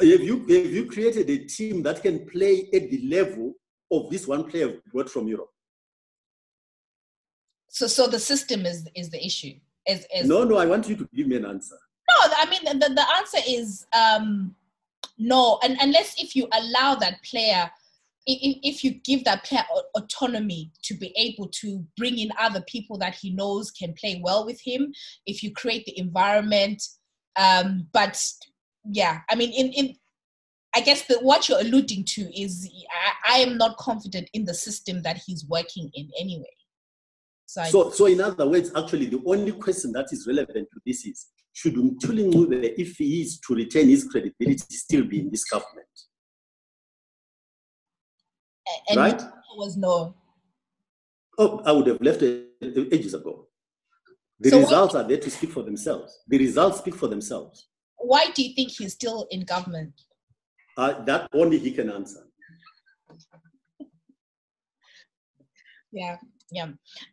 have 0.00 0.20
you 0.20 0.38
have 0.40 0.50
you 0.50 0.86
created 0.86 1.28
a 1.30 1.38
team 1.44 1.82
that 1.82 2.02
can 2.02 2.26
play 2.26 2.68
at 2.74 2.90
the 2.90 3.08
level 3.08 3.54
of 3.90 4.10
this 4.10 4.26
one 4.26 4.44
player 4.44 4.74
brought 4.92 5.08
from 5.08 5.26
Europe? 5.26 5.50
So, 7.68 7.86
so 7.86 8.06
the 8.06 8.18
system 8.18 8.66
is 8.66 8.88
is 8.94 9.10
the 9.10 9.24
issue. 9.24 9.54
Is, 9.86 10.06
is 10.14 10.28
no, 10.28 10.44
no. 10.44 10.56
I 10.56 10.66
want 10.66 10.88
you 10.88 10.96
to 10.96 11.08
give 11.14 11.26
me 11.26 11.36
an 11.36 11.46
answer. 11.46 11.78
No, 12.08 12.32
I 12.36 12.46
mean 12.48 12.78
the, 12.78 12.88
the 12.88 13.04
answer 13.16 13.38
is 13.46 13.86
um, 13.92 14.54
no, 15.18 15.58
and 15.62 15.76
unless 15.80 16.20
if 16.22 16.34
you 16.34 16.48
allow 16.52 16.94
that 16.96 17.22
player, 17.22 17.70
if, 18.26 18.84
you 18.84 18.92
give 19.04 19.24
that 19.24 19.44
player 19.44 19.64
autonomy 19.96 20.70
to 20.82 20.94
be 20.94 21.12
able 21.16 21.48
to 21.48 21.84
bring 21.96 22.18
in 22.18 22.30
other 22.38 22.62
people 22.62 22.98
that 22.98 23.14
he 23.14 23.30
knows 23.30 23.70
can 23.70 23.94
play 23.94 24.20
well 24.22 24.44
with 24.46 24.60
him, 24.60 24.92
if 25.26 25.42
you 25.42 25.52
create 25.52 25.84
the 25.86 25.98
environment, 25.98 26.82
um, 27.36 27.86
but 27.92 28.22
yeah, 28.84 29.20
I 29.30 29.34
mean 29.34 29.52
in 29.52 29.72
in 29.72 29.96
I 30.74 30.80
guess 30.80 31.02
that 31.06 31.22
what 31.22 31.48
you're 31.48 31.60
alluding 31.60 32.04
to 32.04 32.40
is 32.40 32.70
I, 33.26 33.36
I, 33.36 33.38
am 33.38 33.56
not 33.56 33.78
confident 33.78 34.28
in 34.34 34.44
the 34.44 34.54
system 34.54 35.02
that 35.02 35.16
he's 35.26 35.46
working 35.46 35.90
in 35.94 36.10
anyway. 36.20 36.44
So, 37.48 37.64
so, 37.64 37.90
so, 37.90 38.06
in 38.06 38.20
other 38.20 38.46
words, 38.46 38.70
actually, 38.76 39.06
the 39.06 39.22
only 39.24 39.52
question 39.52 39.90
that 39.92 40.12
is 40.12 40.26
relevant 40.26 40.68
to 40.70 40.80
this 40.84 41.06
is 41.06 41.28
should 41.54 41.76
Mthuli 41.76 42.30
Ncube, 42.30 42.74
if 42.76 42.96
he 42.98 43.22
is 43.22 43.40
to 43.40 43.54
retain 43.54 43.88
his 43.88 44.04
credibility, 44.04 44.66
still 44.68 45.04
be 45.04 45.20
in 45.20 45.30
this 45.30 45.44
government? 45.44 45.86
And 48.90 48.98
right? 48.98 49.22
was 49.56 49.78
no. 49.78 50.14
Oh, 51.38 51.62
I 51.64 51.72
would 51.72 51.86
have 51.86 52.02
left 52.02 52.20
it 52.20 52.48
ages 52.92 53.14
ago. 53.14 53.48
The 54.40 54.50
so 54.50 54.60
results 54.60 54.94
are 54.94 55.04
there 55.04 55.16
to 55.16 55.30
speak 55.30 55.50
for 55.50 55.62
themselves. 55.62 56.20
The 56.28 56.36
results 56.36 56.78
speak 56.78 56.96
for 56.96 57.08
themselves. 57.08 57.68
Why 57.96 58.26
do 58.34 58.42
you 58.42 58.54
think 58.54 58.72
he's 58.72 58.92
still 58.92 59.26
in 59.30 59.44
government? 59.44 59.94
Uh, 60.76 61.02
that 61.04 61.30
only 61.32 61.58
he 61.58 61.70
can 61.70 61.88
answer. 61.90 62.24
yeah 65.90 66.18
yeah. 66.50 66.68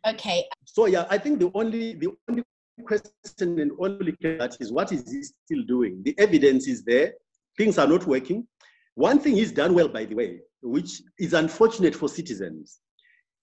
Okay. 0.06 0.44
So 0.64 0.86
yeah 0.86 1.06
i 1.10 1.18
think 1.18 1.38
the 1.38 1.50
only 1.54 1.94
the 1.94 2.08
only 2.28 2.44
question 2.84 3.60
and 3.60 3.72
only 3.78 4.14
that 4.20 4.56
is 4.60 4.72
what 4.72 4.92
is 4.92 5.10
he 5.10 5.22
still 5.22 5.64
doing? 5.66 6.02
The 6.04 6.14
evidence 6.18 6.68
is 6.68 6.84
there. 6.84 7.14
Things 7.56 7.78
are 7.78 7.86
not 7.86 8.06
working. 8.06 8.46
One 8.94 9.18
thing 9.18 9.34
he's 9.34 9.52
done 9.52 9.74
well 9.74 9.88
by 9.88 10.04
the 10.04 10.14
way 10.14 10.40
which 10.62 11.02
is 11.18 11.32
unfortunate 11.32 11.94
for 11.94 12.08
citizens. 12.08 12.80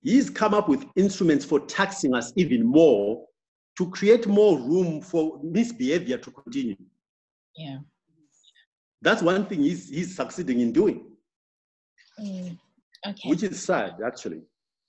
He's 0.02 0.30
come 0.30 0.54
up 0.54 0.68
with 0.68 0.86
instruments 0.96 1.46
for 1.46 1.62
taxing 1.62 2.14
us 2.14 2.34
even 2.36 2.66
more 2.66 3.26
to 3.78 3.90
create 3.90 4.28
more 4.28 4.60
room 4.60 5.02
for 5.02 5.40
misbehavior 5.42 6.18
to 6.18 6.32
continue. 6.32 6.76
Yeah. 7.56 7.78
That's 9.02 9.22
one 9.22 9.46
thing 9.46 9.62
he's, 9.62 9.90
he's 9.90 10.16
succeeding 10.16 10.60
in 10.60 10.74
doing. 10.74 11.06
Mm, 12.20 12.58
okay. 13.08 13.30
Which 13.30 13.44
is 13.44 13.64
sad 13.64 13.96
actually. 14.06 14.42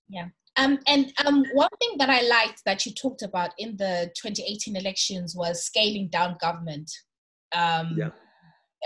Yeah 0.09 0.29
um, 0.57 0.79
and 0.87 1.13
um, 1.25 1.45
one 1.53 1.69
thing 1.81 1.97
that 1.99 2.11
I 2.11 2.23
liked 2.23 2.63
that 2.65 2.87
you 2.87 2.93
talked 2.93 3.23
about 3.23 3.51
in 3.59 3.77
the 3.77 4.11
2018 4.17 4.77
elections 4.77 5.35
was 5.35 5.65
scaling 5.65 6.09
down 6.09 6.37
government. 6.41 6.91
Um, 7.53 7.95
yeah. 7.97 8.11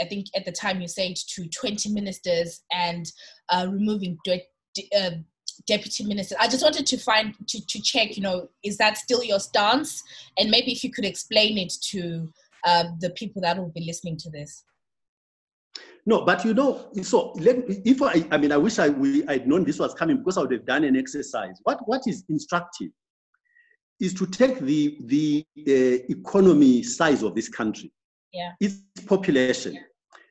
I 0.00 0.04
think 0.04 0.26
at 0.34 0.44
the 0.44 0.52
time 0.52 0.80
you 0.80 0.88
said 0.88 1.16
to 1.16 1.48
20 1.48 1.90
ministers 1.90 2.62
and 2.72 3.10
uh, 3.48 3.66
removing 3.68 4.18
de- 4.24 4.46
de- 4.74 4.88
uh, 4.96 5.10
deputy 5.66 6.04
ministers. 6.04 6.38
I 6.40 6.48
just 6.48 6.62
wanted 6.62 6.86
to 6.86 6.98
find 6.98 7.34
to, 7.48 7.66
to 7.66 7.82
check, 7.82 8.16
you 8.16 8.22
know, 8.22 8.48
is 8.62 8.76
that 8.78 8.96
still 8.96 9.22
your 9.24 9.40
stance? 9.40 10.02
And 10.38 10.50
maybe 10.50 10.72
if 10.72 10.84
you 10.84 10.90
could 10.90 11.04
explain 11.04 11.58
it 11.58 11.72
to 11.90 12.32
uh, 12.64 12.84
the 13.00 13.10
people 13.10 13.42
that 13.42 13.58
will 13.58 13.72
be 13.74 13.84
listening 13.84 14.16
to 14.18 14.30
this. 14.30 14.64
No, 16.08 16.24
but 16.24 16.42
you 16.42 16.54
know, 16.54 16.88
so 17.02 17.32
let, 17.32 17.56
if 17.68 18.00
I, 18.00 18.26
I 18.30 18.38
mean, 18.38 18.50
I 18.50 18.56
wish 18.56 18.78
I 18.78 18.88
we, 18.88 19.28
I'd 19.28 19.46
known 19.46 19.64
this 19.64 19.78
was 19.78 19.92
coming 19.92 20.16
because 20.16 20.38
I 20.38 20.40
would 20.40 20.52
have 20.52 20.64
done 20.64 20.84
an 20.84 20.96
exercise. 20.96 21.60
What 21.64 21.86
what 21.86 22.00
is 22.06 22.24
instructive 22.30 22.92
is 24.00 24.14
to 24.14 24.26
take 24.26 24.58
the 24.58 24.96
the 25.04 25.44
uh, 25.58 26.06
economy 26.08 26.82
size 26.82 27.22
of 27.22 27.34
this 27.34 27.50
country, 27.50 27.92
yeah, 28.32 28.52
its 28.58 28.80
population, 29.06 29.78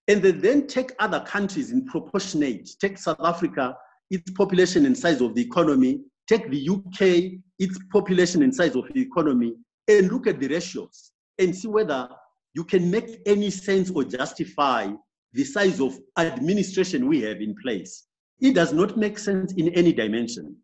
and 0.07 0.23
then 0.23 0.65
take 0.65 0.93
other 0.97 1.19
countries 1.19 1.71
in 1.71 1.85
proportionate. 1.85 2.67
Take 2.81 2.97
South 2.97 3.21
Africa 3.23 3.77
its 4.09 4.31
population 4.31 4.87
and 4.87 4.97
size 4.97 5.21
of 5.21 5.35
the 5.35 5.41
economy, 5.41 5.99
take 6.27 6.49
the 6.49 6.69
UK, 6.69 7.39
its 7.59 7.77
population 7.91 8.41
and 8.41 8.55
size 8.55 8.75
of 8.75 8.85
the 8.95 9.01
economy, 9.01 9.53
and 9.87 10.11
look 10.11 10.25
at 10.25 10.39
the 10.39 10.47
ratios 10.47 11.11
and 11.37 11.55
see 11.55 11.67
whether 11.67 12.09
you 12.55 12.63
can 12.63 12.89
make 12.89 13.21
any 13.27 13.51
sense 13.51 13.91
or 13.91 14.03
justify 14.03 14.91
the 15.37 15.43
size 15.43 15.79
of 15.79 15.99
administration 16.17 17.07
we 17.07 17.21
have 17.21 17.41
in 17.41 17.55
place. 17.61 18.07
It 18.41 18.55
does 18.55 18.73
not 18.73 18.97
make 18.97 19.19
sense 19.19 19.53
in 19.53 19.69
any 19.75 19.93
dimension. 19.93 20.57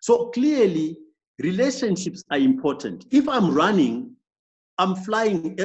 So 0.00 0.26
clearly, 0.30 0.98
relationships 1.40 2.24
are 2.32 2.38
important. 2.38 3.06
If 3.12 3.28
I'm 3.28 3.54
running, 3.54 4.16
I'm 4.78 4.96
flying, 4.96 5.56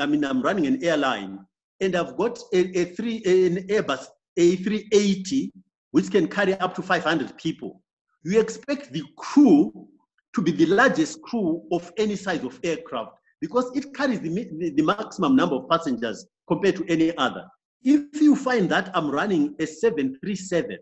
I 0.00 0.04
mean, 0.06 0.24
I'm 0.24 0.42
running 0.42 0.66
an 0.66 0.82
airline, 0.84 1.38
and 1.80 1.94
I've 1.94 2.16
got 2.16 2.40
a, 2.52 2.58
a 2.76 2.84
three, 2.86 3.22
an 3.24 3.68
Airbus 3.68 4.04
A380, 4.36 5.52
which 5.92 6.10
can 6.10 6.26
carry 6.26 6.54
up 6.54 6.74
to 6.74 6.82
500 6.82 7.38
people. 7.38 7.82
You 8.24 8.40
expect 8.40 8.92
the 8.92 9.04
crew 9.16 9.86
to 10.34 10.42
be 10.42 10.50
the 10.50 10.66
largest 10.66 11.22
crew 11.22 11.62
of 11.70 11.92
any 11.96 12.16
size 12.16 12.42
of 12.42 12.58
aircraft 12.64 13.12
because 13.40 13.70
it 13.76 13.94
carries 13.94 14.20
the, 14.20 14.30
the, 14.58 14.70
the 14.70 14.82
maximum 14.82 15.36
number 15.36 15.54
of 15.54 15.68
passengers 15.68 16.26
compared 16.48 16.74
to 16.76 16.84
any 16.88 17.16
other. 17.16 17.44
If 17.82 18.20
you 18.20 18.34
find 18.36 18.68
that 18.70 18.90
I'm 18.94 19.10
running 19.10 19.54
a 19.60 19.66
737 19.66 20.78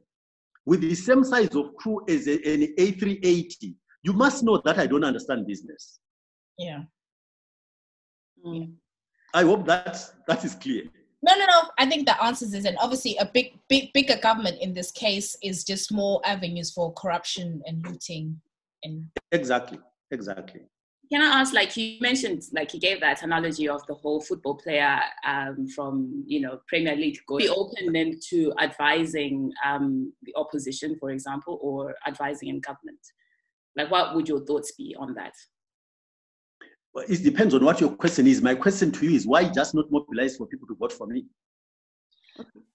with 0.66 0.80
the 0.80 0.94
same 0.94 1.24
size 1.24 1.54
of 1.54 1.74
crew 1.76 2.02
as 2.08 2.26
a, 2.26 2.34
an 2.34 2.74
A380, 2.78 3.74
you 4.02 4.12
must 4.12 4.42
know 4.42 4.60
that 4.64 4.78
I 4.78 4.86
don't 4.86 5.04
understand 5.04 5.46
business. 5.46 5.98
Yeah. 6.58 6.82
Mm. 8.46 8.74
I 9.34 9.42
hope 9.42 9.66
that 9.66 9.98
that 10.28 10.44
is 10.44 10.54
clear. 10.54 10.84
No, 11.22 11.34
no, 11.36 11.46
no. 11.46 11.70
I 11.78 11.86
think 11.86 12.06
the 12.06 12.22
answers 12.22 12.52
is, 12.52 12.66
and 12.66 12.76
obviously 12.80 13.16
a 13.16 13.24
big, 13.24 13.58
big, 13.68 13.92
bigger 13.94 14.16
government 14.16 14.58
in 14.60 14.74
this 14.74 14.90
case 14.90 15.36
is 15.42 15.64
just 15.64 15.90
more 15.90 16.20
avenues 16.24 16.70
for 16.70 16.92
corruption 16.92 17.62
and 17.66 17.84
looting. 17.86 18.40
And 18.82 19.06
exactly, 19.32 19.78
exactly. 20.10 20.60
Can 21.10 21.20
I 21.20 21.40
ask, 21.40 21.52
like 21.52 21.76
you 21.76 21.98
mentioned, 22.00 22.42
like 22.52 22.72
you 22.72 22.80
gave 22.80 23.00
that 23.00 23.22
analogy 23.22 23.68
of 23.68 23.84
the 23.86 23.94
whole 23.94 24.20
football 24.20 24.56
player 24.56 24.98
um, 25.26 25.66
from, 25.68 26.24
you 26.26 26.40
know, 26.40 26.60
Premier 26.66 26.96
League, 26.96 27.18
go 27.26 27.38
be 27.38 27.48
open 27.48 27.92
then 27.92 28.18
to 28.30 28.52
advising 28.60 29.52
um, 29.64 30.12
the 30.22 30.34
opposition, 30.36 30.96
for 30.98 31.10
example, 31.10 31.58
or 31.62 31.94
advising 32.06 32.48
in 32.48 32.60
government. 32.60 32.98
Like, 33.76 33.90
what 33.90 34.14
would 34.14 34.28
your 34.28 34.40
thoughts 34.44 34.72
be 34.72 34.96
on 34.98 35.14
that? 35.14 35.34
Well, 36.94 37.04
it 37.08 37.22
depends 37.22 37.54
on 37.54 37.64
what 37.64 37.80
your 37.80 37.90
question 37.90 38.26
is. 38.26 38.40
My 38.40 38.54
question 38.54 38.92
to 38.92 39.04
you 39.04 39.16
is 39.16 39.26
why 39.26 39.48
just 39.48 39.74
not 39.74 39.90
mobilize 39.90 40.36
for 40.36 40.46
people 40.46 40.68
to 40.68 40.76
vote 40.76 40.92
for 40.92 41.06
me? 41.06 41.26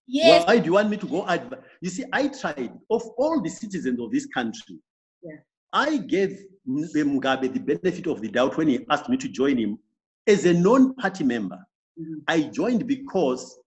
yes, 0.07 0.45
Why 0.45 0.59
do 0.59 0.65
you 0.65 0.73
want 0.73 0.89
me 0.89 0.97
to 0.97 1.07
go? 1.07 1.25
Adv- 1.27 1.63
you 1.81 1.89
see, 1.89 2.03
I 2.11 2.27
tried, 2.27 2.73
of 2.89 3.01
all 3.17 3.41
the 3.41 3.49
citizens 3.49 3.99
of 3.99 4.11
this 4.11 4.25
country, 4.27 4.77
Yeah. 5.23 5.37
I 5.71 5.97
gave 5.97 6.43
Mugabe 6.69 7.51
the 7.51 7.59
benefit 7.59 8.07
of 8.07 8.21
the 8.21 8.29
doubt 8.29 8.57
when 8.57 8.67
he 8.67 8.85
asked 8.89 9.09
me 9.09 9.17
to 9.17 9.27
join 9.27 9.57
him 9.57 9.79
as 10.27 10.45
a 10.45 10.53
non 10.53 10.93
party 10.95 11.23
member. 11.23 11.59
Mhm. 11.99 12.21
I 12.27 12.43
joined 12.43 12.87
because 12.87 13.59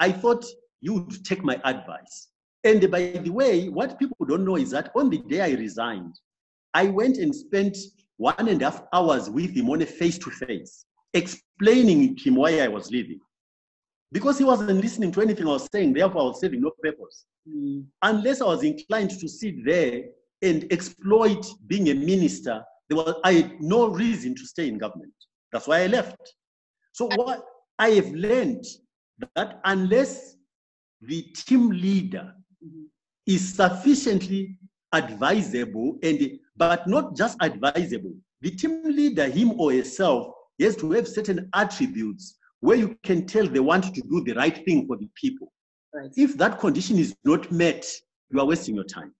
I 0.00 0.12
thought 0.12 0.44
you 0.80 0.94
would 0.94 1.24
take 1.24 1.44
my 1.44 1.60
advice. 1.64 2.28
And 2.64 2.90
by 2.90 3.12
the 3.12 3.30
way, 3.30 3.68
what 3.68 3.98
people 3.98 4.26
don't 4.26 4.44
know 4.44 4.56
is 4.56 4.70
that 4.70 4.90
on 4.96 5.10
the 5.10 5.18
day 5.18 5.40
I 5.40 5.50
resigned, 5.50 6.18
I 6.74 6.86
went 6.86 7.16
and 7.18 7.34
spent 7.34 7.76
one 8.16 8.48
and 8.48 8.60
a 8.60 8.70
half 8.70 8.82
hours 8.92 9.30
with 9.30 9.50
him 9.56 9.70
on 9.70 9.82
a 9.82 9.86
face 9.86 10.18
to 10.18 10.30
face, 10.30 10.84
explaining 11.14 12.16
to 12.16 12.24
him 12.24 12.34
why 12.34 12.60
I 12.60 12.68
was 12.68 12.90
leaving. 12.90 13.20
Because 14.10 14.38
he 14.38 14.44
wasn't 14.44 14.80
listening 14.80 15.12
to 15.12 15.20
anything 15.20 15.46
I 15.46 15.52
was 15.52 15.68
saying, 15.72 15.92
therefore 15.92 16.22
I 16.22 16.24
was 16.24 16.40
serving 16.40 16.60
no 16.60 16.72
purpose. 16.82 17.26
Mm. 17.48 17.84
Unless 18.02 18.40
I 18.40 18.46
was 18.46 18.64
inclined 18.64 19.10
to 19.10 19.28
sit 19.28 19.64
there 19.64 20.04
and 20.42 20.70
exploit 20.72 21.44
being 21.66 21.88
a 21.90 21.94
minister, 21.94 22.62
there 22.88 22.96
was 22.96 23.14
I 23.24 23.32
had 23.32 23.60
no 23.60 23.88
reason 23.88 24.34
to 24.34 24.46
stay 24.46 24.68
in 24.68 24.78
government. 24.78 25.12
That's 25.52 25.66
why 25.66 25.82
I 25.82 25.86
left. 25.86 26.16
So 26.92 27.06
what 27.14 27.44
I 27.78 27.90
have 27.90 28.10
learned 28.12 28.64
that 29.34 29.60
unless 29.64 30.36
the 31.00 31.22
team 31.22 31.70
leader 31.70 32.34
Mhm. 32.64 32.86
is 33.26 33.54
sufficiently 33.54 34.58
advisable 34.92 35.98
and 36.02 36.38
but 36.56 36.86
not 36.88 37.16
just 37.16 37.36
advisable, 37.40 38.14
the 38.40 38.50
team 38.50 38.82
leader, 38.84 39.26
him 39.28 39.60
or 39.60 39.72
herself, 39.72 40.34
has 40.60 40.74
to 40.76 40.90
have 40.92 41.06
certain 41.06 41.48
attributes 41.54 42.36
where 42.60 42.76
you 42.76 42.96
can 43.04 43.26
tell 43.26 43.46
they 43.46 43.60
want 43.60 43.94
to 43.94 44.00
do 44.02 44.24
the 44.24 44.32
right 44.34 44.64
thing 44.64 44.86
for 44.86 44.96
the 44.96 45.08
people. 45.14 45.52
Right. 45.94 46.10
If 46.16 46.36
that 46.38 46.58
condition 46.58 46.98
is 46.98 47.14
not 47.24 47.52
met, 47.52 47.86
you 48.30 48.40
are 48.40 48.46
wasting 48.46 48.74
your 48.74 48.84
time. 48.84 49.14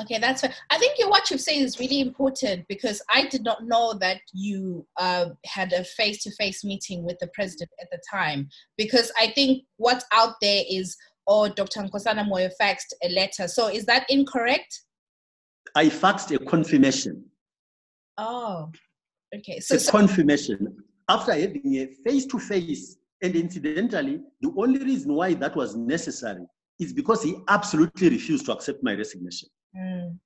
Okay, 0.00 0.18
that's 0.18 0.42
fair. 0.42 0.54
I 0.70 0.78
think 0.78 0.94
what 1.10 1.30
you've 1.30 1.40
said 1.40 1.56
is 1.56 1.80
really 1.80 2.00
important 2.00 2.66
because 2.68 3.02
I 3.10 3.26
did 3.26 3.42
not 3.42 3.64
know 3.64 3.94
that 3.94 4.20
you 4.32 4.86
uh, 4.96 5.30
had 5.44 5.72
a 5.72 5.82
face 5.82 6.22
to 6.22 6.30
face 6.32 6.64
meeting 6.64 7.04
with 7.04 7.18
the 7.18 7.28
president 7.34 7.70
at 7.80 7.88
the 7.90 8.00
time. 8.08 8.48
Because 8.76 9.10
I 9.18 9.32
think 9.32 9.64
what's 9.76 10.04
out 10.12 10.34
there 10.40 10.62
is, 10.70 10.96
oh, 11.26 11.48
Dr. 11.48 11.80
Nkosana 11.80 12.28
Moyo 12.28 12.50
faxed 12.60 12.92
a 13.02 13.08
letter. 13.08 13.48
So 13.48 13.68
is 13.68 13.86
that 13.86 14.06
incorrect? 14.08 14.82
I 15.74 15.86
faxed 15.86 16.34
a 16.34 16.38
confirmation. 16.44 17.24
Oh, 18.16 18.70
okay. 19.34 19.58
So, 19.60 19.76
a 19.76 19.78
so 19.78 19.90
confirmation 19.90 20.76
after 21.08 21.32
having 21.32 21.76
a 21.76 21.86
face 22.04 22.26
to 22.26 22.38
face. 22.38 22.96
And 23.20 23.34
incidentally, 23.34 24.20
the 24.40 24.52
only 24.56 24.78
reason 24.78 25.12
why 25.12 25.34
that 25.34 25.56
was 25.56 25.74
necessary 25.74 26.46
is 26.78 26.92
because 26.92 27.20
he 27.24 27.36
absolutely 27.48 28.10
refused 28.10 28.46
to 28.46 28.52
accept 28.52 28.78
my 28.84 28.94
resignation. 28.94 29.48
Mm. 29.76 30.18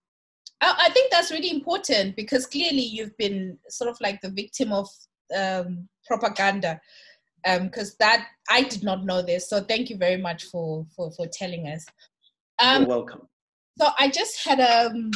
I, 0.61 0.75
I 0.87 0.91
think 0.91 1.11
that's 1.11 1.31
really 1.31 1.51
important 1.51 2.17
because 2.17 2.47
clearly 2.47 2.83
you've 2.83 3.17
been 3.17 3.59
sort 3.69 3.91
of 3.91 4.01
like 4.01 4.21
the 4.21 4.31
victim 4.31 4.73
of 4.73 4.89
um, 5.37 5.89
propaganda. 6.07 6.81
Because 7.45 7.97
that 7.97 8.29
I 8.49 8.63
did 8.63 8.85
not 8.85 9.05
know 9.05 9.21
this, 9.21 9.51
so 9.51 9.61
thank 9.61 9.91
you 9.91 9.97
very 9.97 10.17
much 10.17 10.45
for 10.45 10.87
for 10.95 11.11
for 11.11 11.27
telling 11.27 11.67
us. 11.67 11.85
Um, 12.63 12.83
You're 12.83 12.89
welcome. 12.89 13.23
so 13.81 13.89
I 13.99 14.09
just 14.11 14.47
had 14.47 14.61
um 14.61 15.11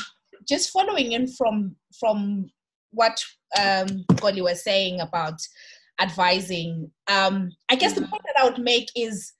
just 0.48 0.70
following 0.70 1.12
in 1.12 1.28
from 1.28 1.76
from 2.00 2.50
what 2.90 3.24
um 3.56 4.04
Xolie 4.14 4.42
was 4.42 4.64
saying 4.64 5.00
about 5.00 5.40
advising. 6.00 6.90
Um, 7.08 7.52
I 7.68 7.76
guess 7.76 7.92
the 7.92 8.00
point 8.00 8.22
that 8.24 8.42
I 8.42 8.44
would 8.44 8.58
make 8.58 8.90
is 8.96 9.32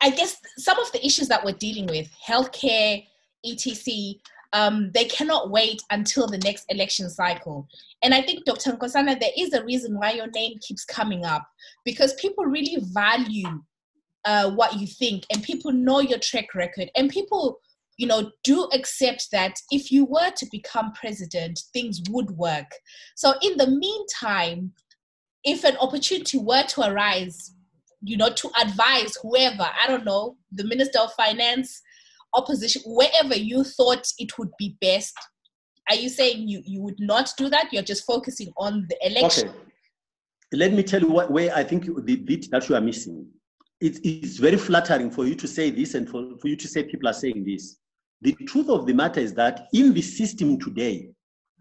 I 0.00 0.10
guess 0.10 0.36
some 0.56 0.78
of 0.78 0.90
the 0.92 1.04
issues 1.04 1.28
that 1.28 1.44
we're 1.44 1.52
dealing 1.52 1.86
with, 1.86 2.08
healthcare, 2.26 3.04
etc., 3.44 4.14
um, 4.54 4.90
they 4.94 5.04
cannot 5.04 5.50
wait 5.50 5.82
until 5.90 6.26
the 6.26 6.38
next 6.38 6.64
election 6.70 7.10
cycle. 7.10 7.68
And 8.02 8.14
I 8.14 8.22
think, 8.22 8.44
Dr. 8.44 8.72
Nkosana, 8.72 9.20
there 9.20 9.30
is 9.36 9.52
a 9.52 9.64
reason 9.64 9.98
why 9.98 10.12
your 10.12 10.30
name 10.30 10.58
keeps 10.66 10.84
coming 10.84 11.24
up 11.24 11.46
because 11.84 12.14
people 12.14 12.44
really 12.46 12.78
value 12.92 13.62
uh, 14.24 14.50
what 14.50 14.78
you 14.78 14.86
think 14.86 15.24
and 15.32 15.42
people 15.42 15.72
know 15.72 16.00
your 16.00 16.18
track 16.18 16.54
record 16.54 16.90
and 16.96 17.10
people 17.10 17.60
you 17.96 18.06
know 18.06 18.30
do 18.44 18.64
accept 18.74 19.28
that 19.32 19.54
if 19.70 19.90
you 19.90 20.04
were 20.04 20.30
to 20.36 20.46
become 20.52 20.92
president 20.92 21.60
things 21.72 22.02
would 22.10 22.30
work 22.32 22.70
so 23.16 23.34
in 23.42 23.56
the 23.56 23.66
meantime 23.66 24.72
if 25.44 25.64
an 25.64 25.76
opportunity 25.78 26.36
were 26.36 26.62
to 26.64 26.82
arise 26.82 27.54
you 28.02 28.16
know 28.16 28.30
to 28.30 28.50
advise 28.60 29.16
whoever 29.22 29.68
i 29.82 29.86
don't 29.86 30.04
know 30.04 30.36
the 30.52 30.64
minister 30.64 30.98
of 31.00 31.12
finance 31.14 31.82
opposition 32.34 32.82
wherever 32.86 33.36
you 33.36 33.64
thought 33.64 34.06
it 34.18 34.36
would 34.38 34.50
be 34.58 34.76
best 34.80 35.16
are 35.88 35.96
you 35.96 36.08
saying 36.08 36.46
you 36.46 36.62
you 36.64 36.80
would 36.82 36.98
not 37.00 37.32
do 37.36 37.48
that 37.48 37.72
you're 37.72 37.82
just 37.82 38.04
focusing 38.04 38.52
on 38.56 38.86
the 38.88 39.06
election 39.06 39.48
Okay. 39.48 39.58
Let 40.52 40.72
me 40.72 40.82
tell 40.82 41.00
you 41.00 41.10
what, 41.10 41.30
where 41.30 41.54
I 41.54 41.62
think 41.62 41.84
the 42.06 42.16
bit 42.16 42.50
that 42.50 42.68
you 42.68 42.74
are 42.74 42.80
missing. 42.80 43.26
It 43.80 44.04
is 44.04 44.38
very 44.38 44.56
flattering 44.56 45.10
for 45.10 45.26
you 45.26 45.34
to 45.34 45.46
say 45.46 45.70
this 45.70 45.94
and 45.94 46.08
for, 46.08 46.38
for 46.40 46.48
you 46.48 46.56
to 46.56 46.66
say 46.66 46.84
people 46.84 47.08
are 47.08 47.14
saying 47.14 47.44
this. 47.44 47.76
The 48.22 48.32
truth 48.46 48.68
of 48.68 48.86
the 48.86 48.94
matter 48.94 49.20
is 49.20 49.34
that 49.34 49.68
in 49.72 49.92
the 49.92 50.02
system 50.02 50.58
today, 50.58 51.10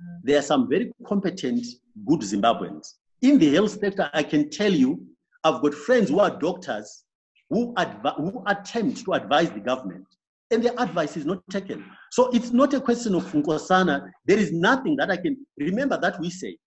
mm. 0.02 0.20
there 0.24 0.40
are 0.40 0.44
some 0.44 0.70
very 0.70 0.92
competent, 1.06 1.66
good 2.08 2.22
Zimbabweans. 2.22 2.94
In 3.22 3.38
the 3.38 3.54
health 3.54 3.78
sector, 3.80 4.10
I 4.14 4.24
can 4.24 4.50
tell 4.50 4.72
you, 4.72 5.06
I've 5.44 5.62
got 5.62 5.74
friends 5.74 6.10
who 6.10 6.20
are 6.20 6.38
doctors 6.38 7.04
who, 7.50 7.74
advi- 7.76 8.16
who 8.18 8.44
attempt 8.48 9.06
to 9.06 9.14
advise 9.14 9.50
the 9.52 9.60
government, 9.60 10.06
and 10.52 10.64
their 10.64 10.74
advice 10.78 11.18
is 11.18 11.26
not 11.26 11.42
taken. 11.50 11.86
So 12.12 12.30
it's 12.32 12.52
not 12.52 12.74
a 12.74 12.82
question 12.82 13.16
of 13.16 13.24
Nkosana. 13.32 14.10
There 14.26 14.38
is 14.38 14.52
nothing 14.52 14.96
that 14.98 15.12
I 15.12 15.18
can 15.18 15.38
remember 15.58 15.98
that 16.02 16.20
we 16.20 16.30
say 16.30 16.58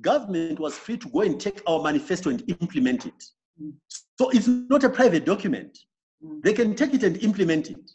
government 0.00 0.58
was 0.58 0.76
free 0.76 0.96
to 0.96 1.08
go 1.10 1.20
and 1.20 1.38
take 1.38 1.62
our 1.66 1.82
manifesto 1.82 2.30
and 2.30 2.42
implement 2.48 3.06
it. 3.06 3.24
So 4.18 4.30
it's 4.30 4.46
not 4.46 4.84
a 4.84 4.88
private 4.88 5.26
document. 5.26 5.78
They 6.42 6.52
can 6.52 6.74
take 6.74 6.94
it 6.94 7.02
and 7.02 7.16
implement 7.22 7.70
it. 7.70 7.90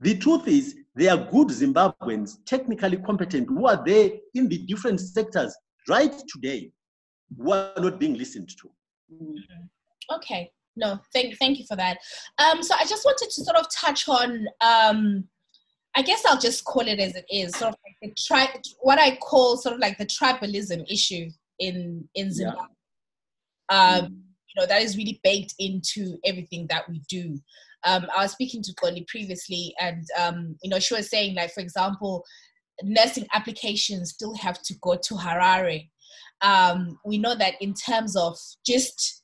The 0.00 0.16
truth 0.16 0.48
is, 0.48 0.76
there 0.94 1.12
are 1.12 1.30
good 1.30 1.48
Zimbabweans, 1.48 2.38
technically 2.46 2.96
competent, 2.96 3.48
who 3.48 3.66
are 3.66 3.82
there 3.84 4.10
in 4.34 4.48
the 4.48 4.58
different 4.58 5.00
sectors 5.00 5.54
right 5.88 6.14
today, 6.32 6.72
who 7.36 7.52
are 7.52 7.72
not 7.76 8.00
being 8.00 8.14
listened 8.14 8.48
to. 8.60 8.70
Okay 10.12 10.50
no, 10.76 10.98
thank 11.12 11.36
thank 11.38 11.58
you 11.58 11.64
for 11.66 11.76
that. 11.76 11.98
Um, 12.38 12.62
so 12.62 12.74
I 12.74 12.84
just 12.84 13.04
wanted 13.04 13.30
to 13.30 13.44
sort 13.44 13.56
of 13.56 13.66
touch 13.70 14.08
on. 14.08 14.46
Um, 14.60 15.24
I 15.96 16.02
guess 16.02 16.22
I'll 16.26 16.38
just 16.38 16.64
call 16.64 16.86
it 16.86 17.00
as 17.00 17.16
it 17.16 17.26
is, 17.30 17.54
sort 17.56 17.74
of 17.74 17.78
like 17.84 17.96
the 18.02 18.14
tri- 18.26 18.60
what 18.80 18.98
I 18.98 19.16
call 19.16 19.56
sort 19.56 19.74
of 19.74 19.80
like 19.80 19.98
the 19.98 20.06
tribalism 20.06 20.90
issue 20.90 21.28
in 21.58 22.08
in 22.14 22.32
Zimbabwe. 22.32 22.62
Yeah. 23.70 23.98
Um, 24.02 24.22
you 24.48 24.60
know 24.60 24.66
that 24.66 24.82
is 24.82 24.96
really 24.96 25.20
baked 25.22 25.54
into 25.58 26.18
everything 26.24 26.66
that 26.70 26.88
we 26.88 27.02
do. 27.08 27.38
Um, 27.84 28.06
I 28.16 28.22
was 28.22 28.32
speaking 28.32 28.62
to 28.62 28.74
Xolie 28.74 29.06
previously, 29.06 29.74
and 29.80 30.04
um, 30.18 30.56
you 30.62 30.70
know 30.70 30.78
she 30.78 30.94
was 30.94 31.10
saying 31.10 31.34
like, 31.34 31.52
for 31.52 31.60
example, 31.60 32.24
nursing 32.82 33.26
applications 33.34 34.10
still 34.10 34.34
have 34.36 34.62
to 34.62 34.74
go 34.80 34.96
to 34.96 35.14
Harare. 35.14 35.88
Um, 36.42 36.98
we 37.04 37.18
know 37.18 37.34
that 37.34 37.54
in 37.60 37.74
terms 37.74 38.16
of 38.16 38.38
just 38.64 39.22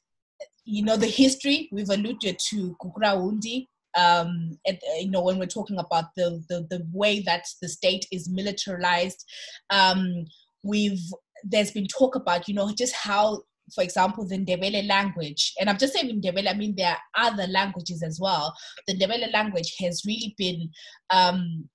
you 0.64 0.82
know 0.82 0.96
the 0.96 1.06
history, 1.06 1.68
we've 1.72 1.90
alluded 1.90 2.38
to 2.50 2.76
Gukurahundi. 2.82 3.66
Um, 3.96 4.58
uh, 4.68 4.74
you 4.98 5.10
know 5.10 5.22
when 5.22 5.38
we're 5.38 5.46
talking 5.46 5.78
about 5.78 6.06
the, 6.16 6.44
the 6.48 6.66
the 6.68 6.86
way 6.92 7.20
that 7.20 7.46
the 7.62 7.68
state 7.68 8.06
is 8.12 8.28
militarized, 8.28 9.24
um, 9.70 10.26
we've 10.62 11.00
there's 11.44 11.70
been 11.70 11.86
talk 11.86 12.14
about 12.14 12.48
you 12.48 12.54
know 12.54 12.72
just 12.76 12.94
how 12.94 13.42
for 13.74 13.82
example, 13.82 14.26
the 14.26 14.38
Ndebele 14.38 14.86
language, 14.86 15.52
and 15.58 15.68
I'm 15.68 15.78
just 15.78 15.92
saying 15.92 16.20
Ndebele, 16.22 16.48
I 16.48 16.54
mean 16.54 16.74
there 16.76 16.96
are 17.16 17.30
other 17.32 17.46
languages 17.48 18.02
as 18.02 18.20
well. 18.20 18.54
The 18.86 18.94
Ndebele 18.94 19.32
language 19.32 19.74
has 19.80 20.02
really 20.06 20.34
been, 20.38 20.70
um, 21.10 21.68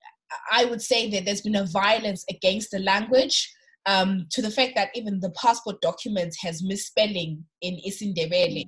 I 0.50 0.64
would 0.64 0.80
say 0.80 1.10
that 1.10 1.24
there's 1.24 1.42
been 1.42 1.56
a 1.56 1.66
violence 1.66 2.24
against 2.30 2.70
the 2.70 2.78
language 2.78 3.52
um, 3.86 4.26
to 4.30 4.42
the 4.42 4.50
fact 4.50 4.72
that 4.76 4.90
even 4.94 5.20
the 5.20 5.30
passport 5.30 5.80
document 5.80 6.34
has 6.40 6.62
misspelling 6.62 7.44
in 7.60 7.78
Isindebele. 7.86 8.64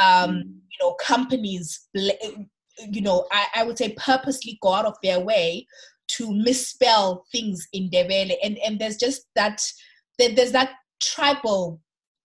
Um, 0.00 0.30
mm. 0.30 0.42
you 0.44 0.78
know, 0.80 0.94
companies, 0.94 1.88
you 1.94 3.00
know, 3.00 3.26
I, 3.30 3.46
I 3.56 3.64
would 3.64 3.78
say 3.78 3.94
purposely 3.96 4.58
go 4.62 4.72
out 4.72 4.86
of 4.86 4.96
their 5.02 5.20
way 5.20 5.66
to 6.06 6.32
misspell 6.32 7.24
things 7.32 7.66
in 7.72 7.88
Ndebele, 7.90 8.34
and 8.42 8.58
and 8.58 8.78
there's 8.78 8.96
just 8.96 9.26
that 9.34 9.62
there's 10.18 10.52
that 10.52 10.72
tribal 11.02 11.80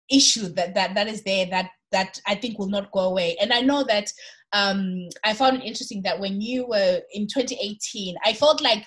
issue 0.10 0.48
that 0.50 0.74
that 0.76 0.96
that 0.96 1.08
is 1.08 1.24
there 1.24 1.46
that 1.48 1.70
that 1.92 2.20
I 2.26 2.36
think 2.36 2.58
will 2.58 2.70
not 2.70 2.92
go 2.92 3.02
away. 3.02 3.38
And 3.42 3.54
I 3.54 3.62
know 3.62 3.84
that 3.84 4.12
um, 4.54 5.08
I 5.24 5.34
found 5.34 5.58
it 5.58 5.66
interesting 5.66 6.02
that 6.04 6.20
when 6.20 6.42
you 6.42 6.68
were 6.68 7.02
in 7.14 7.28
2018, 7.28 8.16
I 8.26 8.34
felt 8.34 8.62
like 8.62 8.86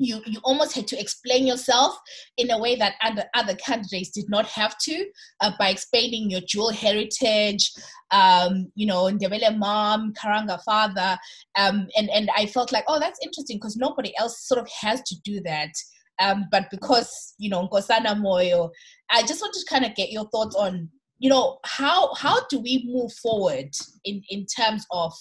you 0.00 0.20
you 0.26 0.40
almost 0.44 0.74
had 0.74 0.88
to 0.88 0.98
explain 0.98 1.46
yourself 1.46 1.96
in 2.38 2.50
a 2.50 2.58
way 2.58 2.74
that 2.74 2.94
other 3.02 3.24
other 3.34 3.54
candidates 3.56 4.10
did 4.10 4.24
not 4.28 4.46
have 4.46 4.76
to 4.78 5.06
uh, 5.40 5.52
by 5.58 5.68
explaining 5.68 6.30
your 6.30 6.40
dual 6.50 6.72
heritage 6.72 7.70
um, 8.10 8.72
you 8.74 8.86
know 8.86 9.04
Ndebele 9.04 9.56
mom 9.58 10.12
Karanga 10.14 10.60
father 10.62 11.18
um, 11.56 11.86
and 11.96 12.08
and 12.10 12.30
I 12.36 12.46
felt 12.46 12.72
like 12.72 12.84
oh 12.88 12.98
that's 12.98 13.20
interesting 13.22 13.58
because 13.58 13.76
nobody 13.76 14.12
else 14.18 14.46
sort 14.48 14.60
of 14.60 14.68
has 14.80 15.02
to 15.02 15.16
do 15.24 15.40
that. 15.42 15.70
Um, 16.18 16.46
but 16.50 16.70
because 16.70 17.34
you 17.38 17.48
know 17.48 17.66
Nkosana 17.66 18.14
Moyo, 18.20 18.70
I 19.10 19.22
just 19.22 19.40
want 19.40 19.54
to 19.54 19.66
kind 19.68 19.86
of 19.86 19.94
get 19.94 20.10
your 20.10 20.28
thoughts 20.28 20.54
on 20.54 20.88
you 21.18 21.30
know 21.30 21.58
how 21.64 22.12
how 22.14 22.46
do 22.48 22.58
we 22.58 22.84
move 22.86 23.12
forward 23.12 23.70
in 24.04 24.22
in 24.28 24.44
terms 24.46 24.84
of 24.90 25.14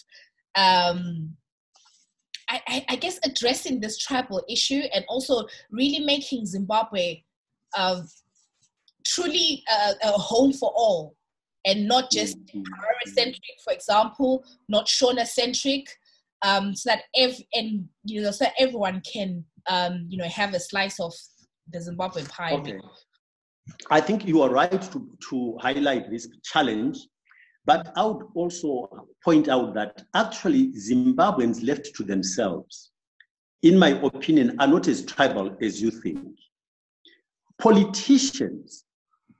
um, 0.55 1.35
I, 2.49 2.85
I, 2.89 2.95
guess 2.95 3.19
addressing 3.23 3.79
this 3.79 3.99
tribal 3.99 4.43
issue 4.49 4.81
and 4.93 5.05
also 5.07 5.45
really 5.69 6.03
making 6.03 6.47
Zimbabwe 6.47 7.21
uh, 7.77 8.01
truly 9.05 9.63
a, 9.71 10.07
a, 10.07 10.11
home 10.13 10.51
for 10.51 10.71
all 10.75 11.15
and 11.65 11.87
not 11.87 12.09
just 12.09 12.43
mm-hmm. 12.45 12.61
centric, 13.13 13.43
for 13.63 13.71
example, 13.71 14.43
not 14.67 14.87
Shona 14.87 15.27
centric, 15.27 15.87
um, 16.41 16.73
so 16.73 16.89
that 16.89 17.03
every 17.15 17.47
and 17.53 17.87
you 18.03 18.21
know 18.21 18.31
so 18.31 18.45
that 18.45 18.53
everyone 18.57 19.01
can 19.01 19.45
um, 19.69 20.05
you 20.09 20.17
know, 20.17 20.27
have 20.27 20.53
a 20.53 20.59
slice 20.59 20.99
of 20.99 21.13
the 21.71 21.81
Zimbabwe 21.81 22.23
pie. 22.25 22.53
Okay. 22.53 22.79
I 23.91 24.01
think 24.01 24.25
you 24.25 24.41
are 24.41 24.49
right 24.49 24.81
to, 24.81 25.07
to 25.29 25.57
highlight 25.61 26.09
this 26.09 26.27
challenge, 26.43 26.97
but 27.69 27.93
I 27.95 28.03
would 28.03 28.25
also 28.33 28.89
point 29.23 29.47
out 29.47 29.75
that 29.75 30.01
actually 30.15 30.71
Zimbabweans 30.71 31.63
left 31.63 31.93
to 31.97 32.03
themselves, 32.03 32.89
in 33.61 33.77
my 33.77 33.89
opinion, 33.89 34.55
are 34.59 34.65
not 34.65 34.87
as 34.87 35.05
tribal 35.05 35.55
as 35.61 35.79
you 35.79 35.91
think. 35.91 36.19
Politicians 37.59 38.85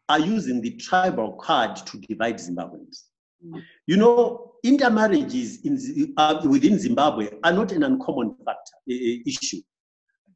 are 0.09 0.19
using 0.19 0.61
the 0.61 0.75
tribal 0.75 1.32
card 1.41 1.77
to 1.88 1.97
divide 2.01 2.36
Zimbabweans. 2.36 3.05
Mm. 3.43 3.63
You 3.88 3.97
know, 3.97 4.51
intermarriages 4.63 5.65
in, 5.65 6.13
uh, 6.17 6.39
within 6.47 6.77
Zimbabwe 6.77 7.32
are 7.43 7.53
not 7.53 7.71
an 7.71 7.82
uncommon 7.82 8.36
factor, 8.45 8.75
uh, 8.91 9.23
issue. 9.25 9.61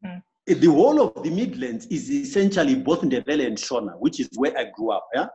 Mm. 0.04 0.24
The 0.48 0.72
whole 0.78 1.00
of 1.00 1.22
the 1.22 1.30
Midlands 1.30 1.86
is 1.98 2.10
essentially 2.10 2.74
both 2.74 3.02
Ndebele 3.02 3.46
and 3.46 3.56
Shona, 3.56 4.00
which 4.00 4.20
is 4.20 4.30
where 4.36 4.58
I 4.58 4.72
grew 4.76 4.89
up. 4.89 5.08
Yeah? 5.14 5.28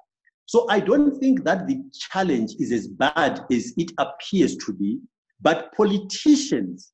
So 0.48 0.64
I 0.70 0.80
don't 0.80 1.20
think 1.20 1.44
that 1.44 1.66
the 1.66 1.78
challenge 1.92 2.54
is 2.58 2.72
as 2.72 2.88
bad 2.88 3.40
as 3.52 3.74
it 3.76 3.92
appears 3.98 4.56
to 4.64 4.72
be, 4.72 4.98
but 5.42 5.74
politicians 5.76 6.92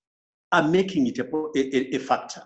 are 0.51 0.67
making 0.67 1.07
it 1.07 1.21
a, 1.21 1.25
a, 1.57 1.95
a 1.95 1.99
factor. 2.01 2.43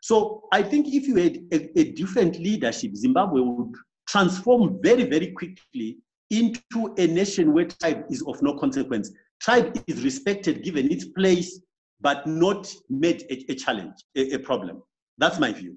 So 0.00 0.42
I 0.52 0.64
think 0.64 0.88
if 0.88 1.06
you 1.06 1.14
had 1.14 1.36
a, 1.52 1.78
a, 1.78 1.92
different 1.92 2.40
leadership, 2.40 2.96
Zimbabwe 2.96 3.40
would 3.40 3.72
transform 4.08 4.80
very, 4.82 5.04
very 5.04 5.30
quickly 5.30 5.98
into 6.30 6.92
a 6.98 7.06
nation 7.06 7.52
where 7.52 7.66
tribe 7.66 8.06
is 8.10 8.24
of 8.26 8.42
no 8.42 8.58
consequence. 8.58 9.12
Tribe 9.40 9.80
is 9.86 10.02
respected, 10.02 10.64
given 10.64 10.90
its 10.90 11.04
place, 11.04 11.60
but 12.00 12.26
not 12.26 12.74
made 12.90 13.22
a, 13.30 13.52
a 13.52 13.54
challenge, 13.54 13.94
a, 14.16 14.32
a, 14.32 14.38
problem. 14.40 14.82
That's 15.18 15.38
my 15.38 15.52
view. 15.52 15.76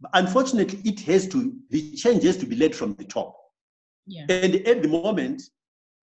But 0.00 0.12
unfortunately, 0.14 0.80
it 0.86 1.00
has 1.00 1.28
to, 1.28 1.52
the 1.68 1.94
change 1.94 2.22
has 2.22 2.38
to 2.38 2.46
be 2.46 2.56
led 2.56 2.74
from 2.74 2.94
the 2.94 3.04
top. 3.04 3.37
Yeah. 4.08 4.24
And 4.30 4.56
at 4.66 4.82
the 4.82 4.88
moment, 4.88 5.42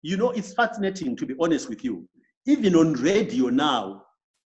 you 0.02 0.16
know, 0.16 0.32
it's 0.32 0.54
fascinating 0.54 1.16
to 1.18 1.26
be 1.26 1.36
honest 1.40 1.70
with 1.70 1.84
you. 1.84 2.08
Even 2.48 2.76
on 2.76 2.94
radio 2.94 3.48
now, 3.50 4.04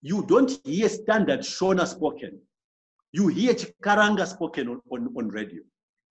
you 0.02 0.26
don't 0.28 0.60
hear 0.66 0.90
standard 0.90 1.40
Shona 1.40 1.88
spoken. 1.88 2.40
You 3.14 3.28
hear 3.28 3.54
Chikaranga 3.54 4.28
spoken 4.28 4.68
on, 4.68 4.82
on, 4.92 5.14
on 5.18 5.30
radio. 5.30 5.62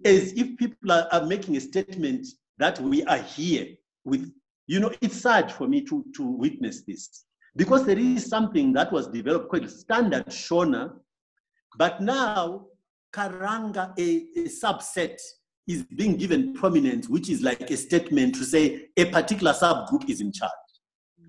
As 0.04 0.32
if 0.32 0.56
people 0.56 0.90
are, 0.90 1.06
are 1.12 1.26
making 1.26 1.56
a 1.56 1.60
statement 1.60 2.26
that 2.58 2.80
we 2.80 3.04
are 3.04 3.18
here 3.18 3.66
with, 4.04 4.32
you 4.66 4.80
know, 4.80 4.92
it's 5.00 5.20
sad 5.20 5.52
for 5.52 5.68
me 5.68 5.82
to, 5.82 6.04
to 6.16 6.22
witness 6.24 6.82
this. 6.82 7.24
Because 7.56 7.84
there 7.84 7.98
is 7.98 8.26
something 8.26 8.72
that 8.72 8.90
was 8.92 9.08
developed 9.08 9.50
called 9.50 9.68
standard 9.70 10.26
Shona, 10.26 10.92
but 11.76 12.00
now 12.00 12.66
Karanga, 13.12 13.92
a, 13.98 14.26
a 14.36 14.44
subset, 14.48 15.18
is 15.68 15.84
being 15.94 16.16
given 16.16 16.54
prominence, 16.54 17.08
which 17.08 17.28
is 17.28 17.42
like 17.42 17.70
a 17.70 17.76
statement 17.76 18.34
to 18.34 18.44
say 18.44 18.88
a 18.96 19.04
particular 19.04 19.52
subgroup 19.52 20.08
is 20.08 20.20
in 20.20 20.32
charge. 20.32 20.50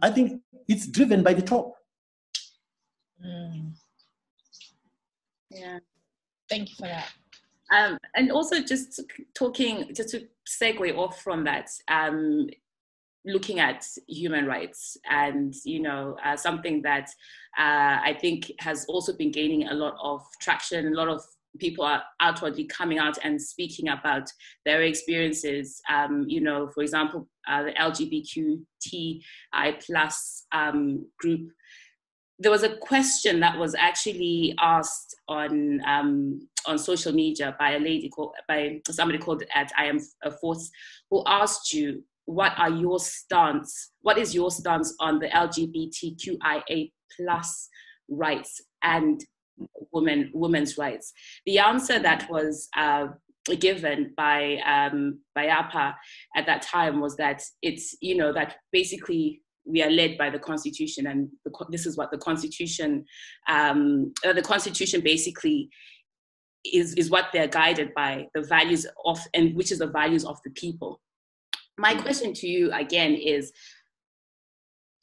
I 0.02 0.10
think 0.10 0.42
it's 0.68 0.88
driven 0.88 1.22
by 1.22 1.34
the 1.34 1.42
top. 1.42 1.74
Mm. 3.24 3.74
Yeah, 5.52 5.80
thank 6.50 6.70
you 6.70 6.76
for 6.76 6.88
that. 6.88 7.12
Um, 7.72 7.98
and 8.16 8.32
also 8.32 8.64
just 8.64 9.02
talking, 9.36 9.94
just 9.94 10.10
to 10.10 10.28
segue 10.48 10.98
off 10.98 11.22
from 11.22 11.44
that, 11.44 11.70
um, 11.90 12.48
looking 13.26 13.60
at 13.60 13.86
human 14.08 14.46
rights 14.46 14.98
and 15.10 15.54
you 15.66 15.82
know 15.82 16.16
uh, 16.24 16.38
something 16.38 16.82
that 16.82 17.10
uh, 17.58 18.00
i 18.02 18.18
think 18.20 18.50
has 18.60 18.86
also 18.86 19.16
been 19.16 19.30
gaining 19.30 19.68
a 19.68 19.74
lot 19.74 19.94
of 20.02 20.26
traction 20.40 20.88
a 20.88 20.96
lot 20.96 21.10
of 21.10 21.22
people 21.58 21.84
are 21.84 22.04
outwardly 22.20 22.66
coming 22.66 23.00
out 23.00 23.18
and 23.24 23.42
speaking 23.42 23.90
about 23.90 24.30
their 24.66 24.84
experiences 24.84 25.82
um, 25.90 26.26
you 26.28 26.42
know 26.42 26.70
for 26.70 26.82
example 26.82 27.28
uh, 27.50 27.64
the 27.64 27.72
lgbtqi 27.72 29.22
plus 29.86 30.46
um, 30.52 31.06
group 31.20 31.50
there 32.42 32.52
was 32.52 32.64
a 32.64 32.78
question 32.78 33.42
that 33.42 33.58
was 33.58 33.76
actually 33.76 34.56
asked 34.62 35.16
on 35.28 35.82
um, 35.86 36.48
on 36.66 36.78
social 36.78 37.12
media 37.12 37.56
by 37.60 37.72
a 37.72 37.80
lady 37.80 38.10
called 38.10 38.34
by 38.48 38.80
somebody 38.90 39.18
called 39.18 39.44
at 39.54 39.72
I 39.78 39.86
am 39.86 40.00
a 40.24 40.32
force 40.32 40.70
who 41.10 41.24
asked 41.26 41.74
you 41.74 42.04
what 42.30 42.54
are 42.58 42.70
your 42.70 43.00
stance? 43.00 43.92
What 44.02 44.20
is 44.20 44.36
your 44.36 44.52
stance 44.52 44.94
on 45.00 45.18
the 45.18 45.30
LGBTQIA 45.30 46.92
plus 47.18 47.70
rights 48.08 48.62
and 48.84 49.20
women 49.92 50.32
women's 50.34 50.78
rights? 50.78 51.14
The 51.46 51.60
answer 51.60 52.00
that 52.00 52.30
was 52.30 52.70
uh, 52.78 53.08
given 53.60 54.14
by 54.16 54.58
um, 54.66 55.20
by 55.36 55.48
APA 55.48 55.96
at 56.36 56.46
that 56.46 56.62
time 56.62 57.02
was 57.02 57.16
that 57.18 57.42
it's 57.62 57.96
you 58.02 58.16
know 58.16 58.34
that 58.34 58.58
basically 58.72 59.42
we 59.66 59.84
are 59.84 59.90
led 59.90 60.18
by 60.18 60.30
the 60.30 60.40
constitution 60.40 61.08
and 61.08 61.30
the, 61.46 61.52
this 61.70 61.86
is 61.86 61.98
what 61.98 62.12
the 62.12 62.18
constitution 62.18 63.06
um, 63.48 64.14
uh, 64.26 64.34
the 64.34 64.42
constitution 64.42 65.02
basically 65.02 65.70
is 66.66 66.94
is 66.96 67.10
what 67.10 67.28
they're 67.32 67.48
guided 67.48 67.94
by 67.96 68.26
the 68.34 68.42
values 68.42 68.86
of 69.06 69.20
and 69.34 69.56
which 69.56 69.72
is 69.72 69.80
the 69.80 69.88
values 69.88 70.26
of 70.26 70.38
the 70.44 70.52
people 70.52 71.00
my 71.78 71.94
question 71.96 72.34
to 72.34 72.48
you 72.48 72.72
again 72.74 73.14
is 73.14 73.52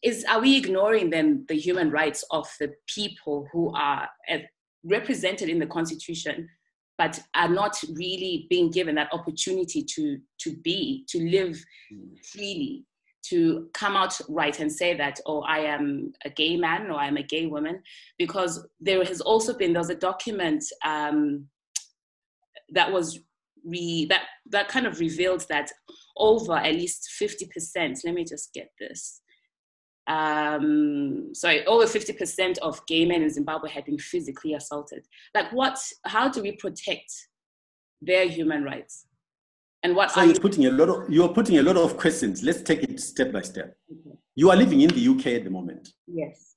is 0.03 0.25
are 0.29 0.41
we 0.41 0.57
ignoring 0.57 1.11
then 1.11 1.45
the 1.49 1.55
human 1.55 1.91
rights 1.91 2.25
of 2.31 2.49
the 2.61 2.73
people 2.87 3.49
who 3.53 3.73
are 3.75 4.09
uh, 4.31 4.39
represented 4.85 5.49
in 5.49 5.59
the 5.59 5.67
constitution 5.67 6.49
but 6.99 7.21
are 7.35 7.49
not 7.49 7.79
really 7.93 8.47
being 8.49 8.71
given 8.71 8.95
that 8.95 9.13
opportunity 9.13 9.83
to 9.83 10.19
to 10.39 10.57
be 10.59 11.05
to 11.09 11.19
live 11.29 11.63
freely 12.33 12.85
to 13.23 13.69
come 13.75 13.97
out 13.97 14.19
right 14.29 14.61
and 14.61 14.71
say 14.71 14.95
that 14.95 15.19
oh 15.27 15.41
i 15.43 15.59
am 15.59 16.13
a 16.25 16.31
gay 16.31 16.57
man 16.57 16.91
or 16.91 16.99
i'm 16.99 17.17
a 17.17 17.23
gay 17.23 17.47
woman 17.47 17.83
because 18.19 18.67
there 18.81 19.03
has 19.05 19.21
also 19.21 19.57
been 19.57 19.73
there 19.73 19.81
was 19.81 19.91
a 19.91 19.97
document 19.97 20.63
um, 20.85 21.47
that 22.71 22.91
was 22.93 23.21
re 23.65 24.07
that 24.09 24.23
that 24.51 24.69
kind 24.69 24.87
of 24.87 25.01
revealed 25.01 25.45
that 25.49 25.71
over 26.17 26.57
at 26.57 26.75
least 26.75 27.11
50% 27.21 27.99
let 28.05 28.15
me 28.15 28.25
just 28.25 28.53
get 28.55 28.71
this 28.79 29.21
um, 30.07 31.31
sorry, 31.35 31.67
over 31.67 31.85
50% 31.85 32.59
of 32.59 32.85
gay 32.87 33.05
men 33.07 33.23
in 33.23 33.31
Zimbabwe 33.31 33.69
had 33.71 33.85
been 33.85 33.99
physically 33.99 34.55
assaulted. 34.55 35.05
Like, 35.35 35.53
what, 35.53 35.79
how 36.05 36.29
do 36.29 36.43
we 36.43 36.53
protect 36.53 37.13
their 38.01 38.29
human 38.29 38.63
rights? 38.63 39.07
And 39.83 39.95
what 39.95 40.11
so 40.11 40.23
you're 40.23 40.35
you- 40.35 40.41
putting 40.41 40.67
a 40.67 40.71
lot 40.71 40.89
of 40.89 41.11
you're 41.11 41.29
putting 41.29 41.59
a 41.59 41.63
lot 41.63 41.77
of 41.77 41.97
questions. 41.97 42.43
Let's 42.43 42.63
take 42.63 42.83
it 42.83 42.99
step 43.01 43.31
by 43.33 43.43
step. 43.43 43.77
Okay. 43.93 44.17
You 44.35 44.51
are 44.51 44.57
living 44.57 44.81
in 44.81 44.91
the 44.91 45.09
UK 45.09 45.27
at 45.39 45.45
the 45.45 45.51
moment. 45.51 45.89
Yes. 46.07 46.55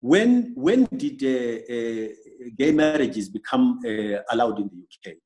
When 0.00 0.52
when 0.54 0.84
did 0.96 1.22
uh, 1.24 1.28
uh, 1.74 2.08
gay 2.56 2.70
marriages 2.72 3.28
become 3.28 3.80
uh, 3.84 4.18
allowed 4.30 4.60
in 4.60 4.70
the 4.72 5.10
UK? 5.10 5.16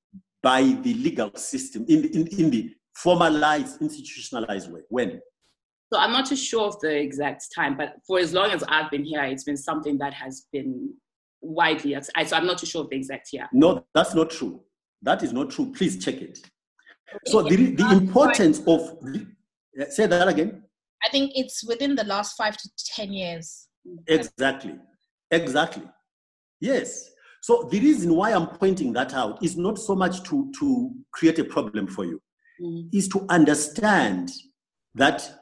By 0.42 0.62
the 0.62 0.94
legal 0.94 1.30
system, 1.34 1.84
in, 1.88 2.04
in, 2.06 2.26
in 2.28 2.50
the 2.50 2.74
formalized, 2.94 3.82
institutionalized 3.82 4.72
way. 4.72 4.80
When? 4.88 5.20
So 5.92 5.98
I'm 5.98 6.12
not 6.12 6.26
too 6.26 6.36
sure 6.36 6.68
of 6.68 6.78
the 6.80 6.96
exact 6.96 7.46
time, 7.52 7.76
but 7.76 7.96
for 8.06 8.20
as 8.20 8.32
long 8.32 8.50
as 8.52 8.62
I've 8.68 8.90
been 8.90 9.04
here, 9.04 9.24
it's 9.24 9.42
been 9.44 9.56
something 9.56 9.98
that 9.98 10.14
has 10.14 10.46
been 10.52 10.94
widely. 11.40 11.96
So 12.00 12.36
I'm 12.36 12.46
not 12.46 12.58
too 12.58 12.66
sure 12.66 12.82
of 12.84 12.90
the 12.90 12.96
exact 12.96 13.32
year. 13.32 13.48
No, 13.52 13.84
that's 13.92 14.14
not 14.14 14.30
true. 14.30 14.62
That 15.02 15.22
is 15.24 15.32
not 15.32 15.50
true. 15.50 15.72
Please 15.72 16.02
check 16.02 16.16
it. 16.16 16.38
So 17.26 17.42
the, 17.42 17.74
the 17.74 17.90
importance 17.90 18.62
of 18.68 18.98
say 19.88 20.06
that 20.06 20.28
again. 20.28 20.62
I 21.04 21.08
think 21.08 21.32
it's 21.34 21.64
within 21.66 21.96
the 21.96 22.04
last 22.04 22.36
five 22.36 22.56
to 22.56 22.70
ten 22.94 23.12
years. 23.12 23.66
Exactly. 24.06 24.76
Exactly. 25.30 25.82
Yes. 26.60 27.10
So 27.42 27.68
the 27.70 27.80
reason 27.80 28.14
why 28.14 28.32
I'm 28.32 28.46
pointing 28.46 28.92
that 28.92 29.14
out 29.14 29.42
is 29.42 29.56
not 29.56 29.78
so 29.78 29.96
much 29.96 30.22
to, 30.24 30.52
to 30.60 30.90
create 31.10 31.38
a 31.38 31.44
problem 31.44 31.86
for 31.86 32.04
you, 32.04 32.20
mm-hmm. 32.62 32.96
is 32.96 33.08
to 33.08 33.24
understand 33.28 34.30
that 34.94 35.39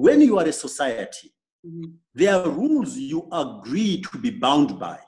when 0.00 0.20
you 0.20 0.38
are 0.38 0.46
a 0.46 0.52
society, 0.52 1.32
mm-hmm. 1.66 1.90
there 2.14 2.34
are 2.34 2.48
rules 2.48 2.96
you 2.96 3.28
agree 3.32 4.02
to 4.10 4.18
be 4.18 4.30
bound 4.30 4.78
by, 4.78 4.98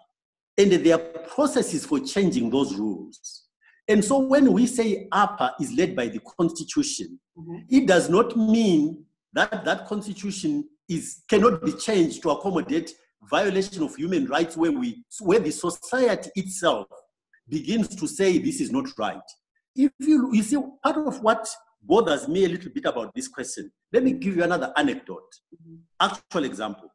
and 0.58 0.72
there 0.72 0.94
are 0.94 1.18
processes 1.34 1.86
for 1.86 1.98
changing 2.00 2.50
those 2.50 2.74
rules. 2.74 3.44
And 3.88 4.04
so 4.04 4.18
when 4.18 4.52
we 4.52 4.66
say 4.66 5.08
APA 5.12 5.54
is 5.60 5.72
led 5.72 5.96
by 5.96 6.08
the 6.08 6.20
constitution, 6.38 7.18
mm-hmm. 7.36 7.56
it 7.68 7.86
does 7.86 8.08
not 8.08 8.36
mean 8.36 9.04
that 9.32 9.64
that 9.64 9.86
constitution 9.86 10.68
is 10.88 11.22
cannot 11.28 11.64
be 11.64 11.72
changed 11.72 12.22
to 12.22 12.30
accommodate 12.30 12.92
violation 13.30 13.82
of 13.82 13.94
human 13.96 14.26
rights 14.26 14.56
where 14.56 14.72
we 14.72 15.02
where 15.20 15.38
the 15.38 15.50
society 15.50 16.30
itself 16.34 16.86
begins 17.48 17.88
to 17.96 18.06
say 18.06 18.38
this 18.38 18.60
is 18.60 18.70
not 18.70 18.86
right. 18.98 19.28
If 19.74 19.92
you 20.00 20.32
you 20.32 20.42
see 20.42 20.58
part 20.82 20.98
of 20.98 21.22
what 21.22 21.48
bothers 21.82 22.28
me 22.28 22.44
a 22.44 22.48
little 22.48 22.70
bit 22.70 22.84
about 22.84 23.14
this 23.14 23.28
question. 23.28 23.70
Let 23.92 24.04
me 24.04 24.12
give 24.12 24.36
you 24.36 24.44
another 24.44 24.72
anecdote, 24.76 25.34
actual 26.00 26.44
example. 26.44 26.88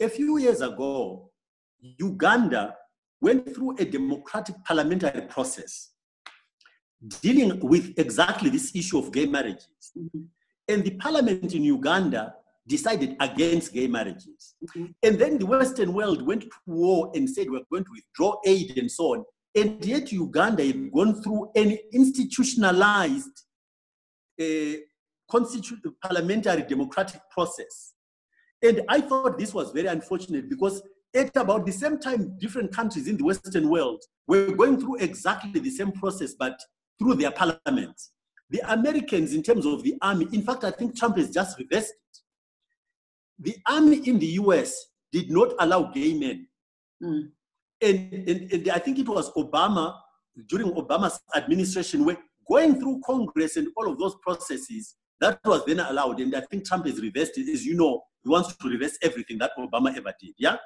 A 0.00 0.08
few 0.08 0.38
years 0.38 0.60
ago, 0.60 1.30
Uganda 1.98 2.76
went 3.20 3.54
through 3.54 3.76
a 3.78 3.84
democratic 3.84 4.56
parliamentary 4.64 5.22
process 5.22 5.92
dealing 7.20 7.60
with 7.60 7.98
exactly 7.98 8.50
this 8.50 8.74
issue 8.74 8.98
of 8.98 9.12
gay 9.12 9.26
marriages. 9.26 9.92
Mm-hmm. 9.96 10.22
And 10.68 10.84
the 10.84 10.90
parliament 10.96 11.54
in 11.54 11.64
Uganda 11.64 12.34
decided 12.66 13.16
against 13.20 13.72
gay 13.72 13.86
marriages. 13.86 14.54
Mm-hmm. 14.64 14.86
And 15.02 15.18
then 15.18 15.38
the 15.38 15.46
Western 15.46 15.92
world 15.92 16.26
went 16.26 16.42
to 16.42 16.50
war 16.66 17.12
and 17.14 17.28
said 17.28 17.50
we're 17.50 17.60
going 17.70 17.84
to 17.84 17.92
withdraw 17.92 18.40
aid 18.44 18.76
and 18.76 18.90
so 18.90 19.14
on. 19.14 19.24
And 19.54 19.82
yet 19.84 20.12
Uganda 20.12 20.66
had 20.66 20.92
gone 20.92 21.22
through 21.22 21.50
an 21.54 21.78
institutionalized 21.92 23.45
a 24.40 24.80
constituted 25.30 25.92
parliamentary 26.00 26.62
democratic 26.62 27.20
process. 27.30 27.94
And 28.62 28.82
I 28.88 29.00
thought 29.00 29.38
this 29.38 29.52
was 29.52 29.70
very 29.72 29.86
unfortunate 29.88 30.48
because 30.48 30.82
at 31.14 31.36
about 31.36 31.66
the 31.66 31.72
same 31.72 31.98
time, 31.98 32.36
different 32.38 32.72
countries 32.72 33.08
in 33.08 33.16
the 33.16 33.24
Western 33.24 33.68
world 33.68 34.02
were 34.26 34.52
going 34.52 34.80
through 34.80 34.96
exactly 34.96 35.60
the 35.60 35.70
same 35.70 35.92
process, 35.92 36.34
but 36.34 36.58
through 36.98 37.14
their 37.14 37.30
parliaments. 37.30 38.12
The 38.50 38.60
Americans, 38.72 39.32
in 39.32 39.42
terms 39.42 39.66
of 39.66 39.82
the 39.82 39.94
army, 40.02 40.28
in 40.32 40.42
fact, 40.42 40.64
I 40.64 40.70
think 40.70 40.96
Trump 40.96 41.16
has 41.16 41.30
just 41.30 41.58
reversed 41.58 41.92
it. 41.92 42.18
The 43.38 43.56
army 43.66 43.98
in 44.08 44.18
the 44.18 44.26
US 44.26 44.86
did 45.12 45.30
not 45.30 45.52
allow 45.58 45.90
gay 45.92 46.14
men. 46.14 46.46
Mm. 47.02 47.30
And, 47.82 48.12
and, 48.12 48.52
and 48.52 48.68
I 48.70 48.78
think 48.78 48.98
it 48.98 49.08
was 49.08 49.32
Obama, 49.32 49.96
during 50.48 50.70
Obama's 50.72 51.20
administration, 51.34 52.04
where 52.04 52.18
going 52.48 52.78
through 52.80 53.00
Congress 53.04 53.56
and 53.56 53.68
all 53.76 53.90
of 53.90 53.98
those 53.98 54.14
processes, 54.22 54.94
that 55.20 55.38
was 55.44 55.64
then 55.64 55.80
allowed. 55.80 56.20
And 56.20 56.34
I 56.34 56.40
think 56.42 56.66
Trump 56.66 56.86
has 56.86 57.00
reversed 57.00 57.38
it. 57.38 57.48
As 57.52 57.64
you 57.64 57.74
know, 57.74 58.02
he 58.22 58.28
wants 58.30 58.54
to 58.56 58.68
reverse 58.68 58.98
everything 59.02 59.38
that 59.38 59.52
Obama 59.58 59.96
ever 59.96 60.12
did. 60.20 60.34
Yeah? 60.38 60.56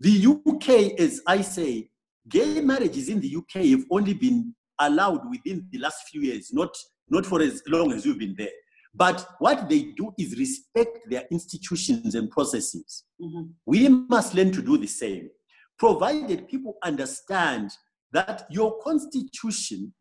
The 0.00 0.26
UK, 0.26 1.00
as 1.00 1.20
I 1.26 1.40
say, 1.40 1.90
gay 2.28 2.60
marriages 2.60 3.08
in 3.08 3.20
the 3.20 3.36
UK 3.36 3.66
have 3.66 3.84
only 3.90 4.14
been 4.14 4.54
allowed 4.78 5.28
within 5.30 5.66
the 5.70 5.78
last 5.78 6.08
few 6.08 6.20
years, 6.20 6.52
not, 6.52 6.76
not 7.08 7.26
for 7.26 7.40
as 7.40 7.62
long 7.66 7.92
as 7.92 8.04
you've 8.04 8.18
been 8.18 8.34
there. 8.36 8.50
But 8.94 9.26
what 9.38 9.68
they 9.68 9.92
do 9.96 10.12
is 10.18 10.38
respect 10.38 10.98
their 11.08 11.24
institutions 11.30 12.14
and 12.14 12.30
processes. 12.30 13.04
Mm-hmm. 13.20 13.50
We 13.66 13.88
must 13.88 14.34
learn 14.34 14.52
to 14.52 14.62
do 14.62 14.76
the 14.78 14.86
same, 14.86 15.30
provided 15.78 16.48
people 16.48 16.76
understand 16.82 17.70
that 18.12 18.46
your 18.50 18.78
constitution 18.82 19.92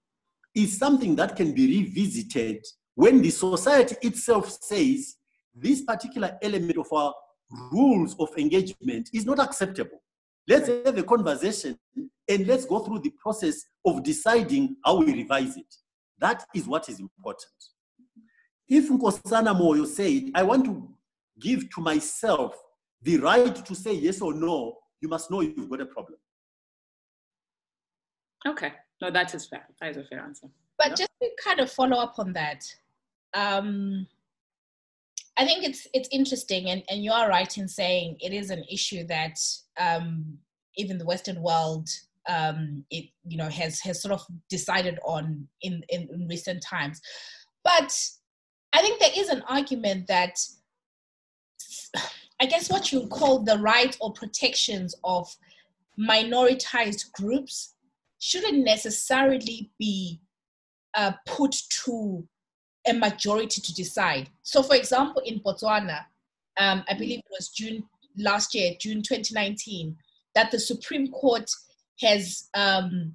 is 0.57 0.75
something 0.77 1.15
that 1.15 1.35
can 1.35 1.53
be 1.53 1.83
revisited 1.83 2.65
when 2.95 3.21
the 3.21 3.29
society 3.29 3.95
itself 4.01 4.49
says 4.49 5.17
this 5.53 5.83
particular 5.83 6.35
element 6.41 6.77
of 6.77 6.91
our 6.91 7.13
rules 7.71 8.15
of 8.19 8.29
engagement 8.37 9.07
is 9.13 9.23
not 9.23 9.39
acceptable. 9.39 10.01
Let's 10.47 10.67
have 10.67 10.97
a 10.97 11.03
conversation 11.03 11.77
and 11.95 12.47
let's 12.47 12.65
go 12.65 12.79
through 12.79 12.99
the 12.99 13.11
process 13.21 13.65
of 13.85 14.03
deciding 14.03 14.77
how 14.83 14.95
we 14.97 15.13
revise 15.13 15.57
it. 15.57 15.75
That 16.17 16.43
is 16.55 16.67
what 16.67 16.89
is 16.89 16.99
important. 16.99 17.51
If 18.67 18.89
Nkosana 18.89 19.55
Moyo 19.55 19.85
said, 19.85 20.31
I 20.33 20.41
want 20.41 20.65
to 20.65 20.89
give 21.39 21.69
to 21.75 21.81
myself 21.81 22.55
the 23.03 23.17
right 23.17 23.55
to 23.63 23.75
say 23.75 23.93
yes 23.93 24.21
or 24.21 24.33
no, 24.33 24.75
you 25.01 25.07
must 25.07 25.29
know 25.29 25.41
you've 25.41 25.69
got 25.69 25.81
a 25.81 25.85
problem. 25.85 26.17
Okay. 28.47 28.73
No, 29.01 29.11
that 29.11 29.33
is 29.33 29.45
fair. 29.45 29.67
That 29.79 29.91
is 29.91 29.97
a 29.97 30.03
fair 30.03 30.19
answer. 30.19 30.47
But 30.77 30.89
yeah. 30.89 30.95
just 30.95 31.11
to 31.21 31.29
kind 31.43 31.59
of 31.59 31.71
follow 31.71 31.97
up 31.97 32.17
on 32.17 32.33
that, 32.33 32.63
um, 33.33 34.07
I 35.37 35.45
think 35.45 35.63
it's 35.63 35.87
it's 35.93 36.09
interesting, 36.11 36.69
and, 36.69 36.83
and 36.89 37.03
you 37.03 37.11
are 37.11 37.29
right 37.29 37.57
in 37.57 37.67
saying 37.67 38.17
it 38.19 38.33
is 38.33 38.49
an 38.49 38.63
issue 38.71 39.05
that 39.07 39.37
um, 39.79 40.37
even 40.75 40.97
the 40.97 41.05
Western 41.05 41.41
world, 41.41 41.89
um, 42.27 42.83
it 42.89 43.05
you 43.27 43.37
know 43.37 43.49
has 43.49 43.79
has 43.81 44.01
sort 44.01 44.13
of 44.13 44.25
decided 44.49 44.99
on 45.05 45.47
in, 45.61 45.83
in, 45.89 46.09
in 46.11 46.27
recent 46.27 46.63
times. 46.63 47.01
But 47.63 47.95
I 48.73 48.81
think 48.81 48.99
there 48.99 49.11
is 49.15 49.29
an 49.29 49.43
argument 49.47 50.07
that 50.07 50.39
I 52.39 52.45
guess 52.45 52.69
what 52.69 52.91
you 52.91 53.07
call 53.07 53.43
the 53.43 53.57
right 53.57 53.95
or 53.99 54.13
protections 54.13 54.95
of 55.03 55.27
minoritized 55.99 57.11
groups 57.13 57.73
shouldn't 58.19 58.63
necessarily 58.63 59.71
be 59.77 60.19
uh, 60.95 61.11
put 61.25 61.55
to 61.85 62.27
a 62.87 62.93
majority 62.93 63.61
to 63.61 63.73
decide. 63.73 64.29
So, 64.41 64.63
for 64.63 64.75
example, 64.75 65.21
in 65.25 65.39
Botswana, 65.39 66.05
um, 66.57 66.83
I 66.89 66.93
believe 66.93 67.19
it 67.19 67.25
was 67.31 67.49
June 67.49 67.83
last 68.17 68.55
year, 68.55 68.73
June 68.79 69.01
2019, 69.01 69.95
that 70.35 70.51
the 70.51 70.59
Supreme 70.59 71.11
Court 71.11 71.49
has, 72.01 72.49
um, 72.53 73.13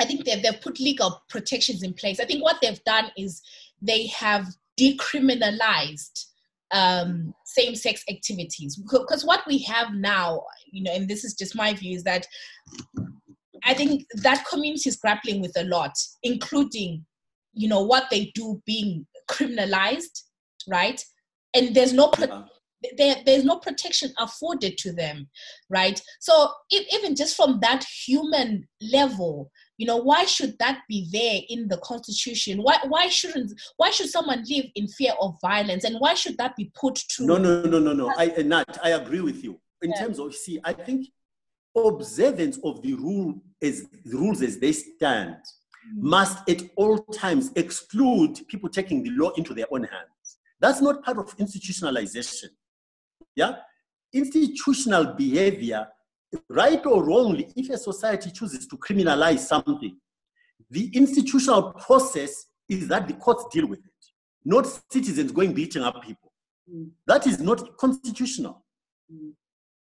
I 0.00 0.04
think 0.04 0.24
they've, 0.24 0.42
they've 0.42 0.60
put 0.60 0.80
legal 0.80 1.22
protections 1.28 1.82
in 1.82 1.92
place. 1.94 2.20
I 2.20 2.24
think 2.24 2.42
what 2.42 2.56
they've 2.62 2.82
done 2.84 3.10
is 3.16 3.42
they 3.80 4.06
have 4.06 4.46
decriminalized 4.78 6.26
um, 6.72 7.34
same-sex 7.44 8.02
activities 8.08 8.76
because 8.76 9.24
what 9.24 9.42
we 9.46 9.58
have 9.58 9.92
now, 9.92 10.42
you 10.70 10.82
know, 10.82 10.92
and 10.92 11.08
this 11.08 11.24
is 11.24 11.34
just 11.34 11.54
my 11.54 11.74
view, 11.74 11.94
is 11.94 12.04
that 12.04 12.26
I 13.64 13.74
think 13.74 14.06
that 14.14 14.46
community 14.46 14.88
is 14.88 14.96
grappling 14.96 15.40
with 15.40 15.52
a 15.56 15.64
lot, 15.64 15.92
including, 16.22 17.04
you 17.54 17.68
know, 17.68 17.82
what 17.82 18.10
they 18.10 18.32
do 18.34 18.62
being 18.66 19.06
criminalized, 19.30 20.22
right? 20.68 21.04
And 21.54 21.74
there's 21.74 21.92
no 21.92 22.08
pro- 22.08 22.26
uh-huh. 22.26 22.44
there, 22.96 23.16
there's 23.24 23.44
no 23.44 23.58
protection 23.58 24.12
afforded 24.18 24.78
to 24.78 24.92
them, 24.92 25.28
right? 25.68 26.00
So 26.20 26.50
if, 26.70 26.92
even 26.94 27.14
just 27.14 27.36
from 27.36 27.60
that 27.60 27.84
human 27.84 28.66
level, 28.80 29.50
you 29.78 29.86
know, 29.86 29.96
why 29.96 30.24
should 30.24 30.56
that 30.58 30.80
be 30.88 31.08
there 31.12 31.40
in 31.48 31.68
the 31.68 31.78
constitution? 31.78 32.62
Why 32.62 32.78
why 32.86 33.08
shouldn't 33.08 33.52
why 33.76 33.90
should 33.90 34.08
someone 34.08 34.44
live 34.48 34.66
in 34.74 34.86
fear 34.88 35.12
of 35.20 35.36
violence, 35.40 35.84
and 35.84 35.96
why 35.98 36.14
should 36.14 36.38
that 36.38 36.56
be 36.56 36.70
put 36.74 36.94
to? 36.94 37.26
No, 37.26 37.36
no, 37.36 37.62
no, 37.62 37.78
no, 37.78 37.92
no. 37.92 38.12
I 38.16 38.26
Nat, 38.42 38.78
I 38.82 38.90
agree 38.90 39.20
with 39.20 39.42
you 39.42 39.60
in 39.82 39.90
yeah. 39.90 40.00
terms 40.00 40.18
of 40.18 40.34
see. 40.34 40.60
I 40.64 40.72
think 40.72 41.08
observance 41.76 42.58
of 42.64 42.82
the 42.82 42.94
rule 42.94 43.40
as 43.62 43.86
the 44.04 44.16
rules 44.16 44.42
as 44.42 44.58
they 44.58 44.72
stand 44.72 45.36
mm. 45.36 46.02
must 46.02 46.48
at 46.48 46.62
all 46.76 46.98
times 46.98 47.50
exclude 47.56 48.40
people 48.48 48.68
taking 48.68 49.02
the 49.02 49.10
law 49.10 49.30
into 49.30 49.54
their 49.54 49.66
own 49.70 49.84
hands. 49.84 50.38
That's 50.60 50.80
not 50.80 51.02
part 51.02 51.18
of 51.18 51.36
institutionalization. 51.38 52.50
Yeah? 53.34 53.56
Institutional 54.12 55.14
behavior, 55.14 55.88
right 56.48 56.84
or 56.86 57.04
wrongly, 57.04 57.50
if 57.56 57.70
a 57.70 57.78
society 57.78 58.30
chooses 58.30 58.66
to 58.66 58.76
criminalize 58.76 59.40
something, 59.40 59.96
the 60.70 60.90
institutional 60.94 61.72
process 61.72 62.46
is 62.68 62.88
that 62.88 63.08
the 63.08 63.14
courts 63.14 63.44
deal 63.52 63.66
with 63.66 63.80
it, 63.80 63.92
not 64.44 64.66
citizens 64.90 65.32
going 65.32 65.52
beating 65.52 65.82
up 65.82 66.02
people. 66.02 66.32
Mm. 66.72 66.90
That 67.06 67.26
is 67.26 67.40
not 67.40 67.76
constitutional. 67.76 68.64
Mm. 69.12 69.32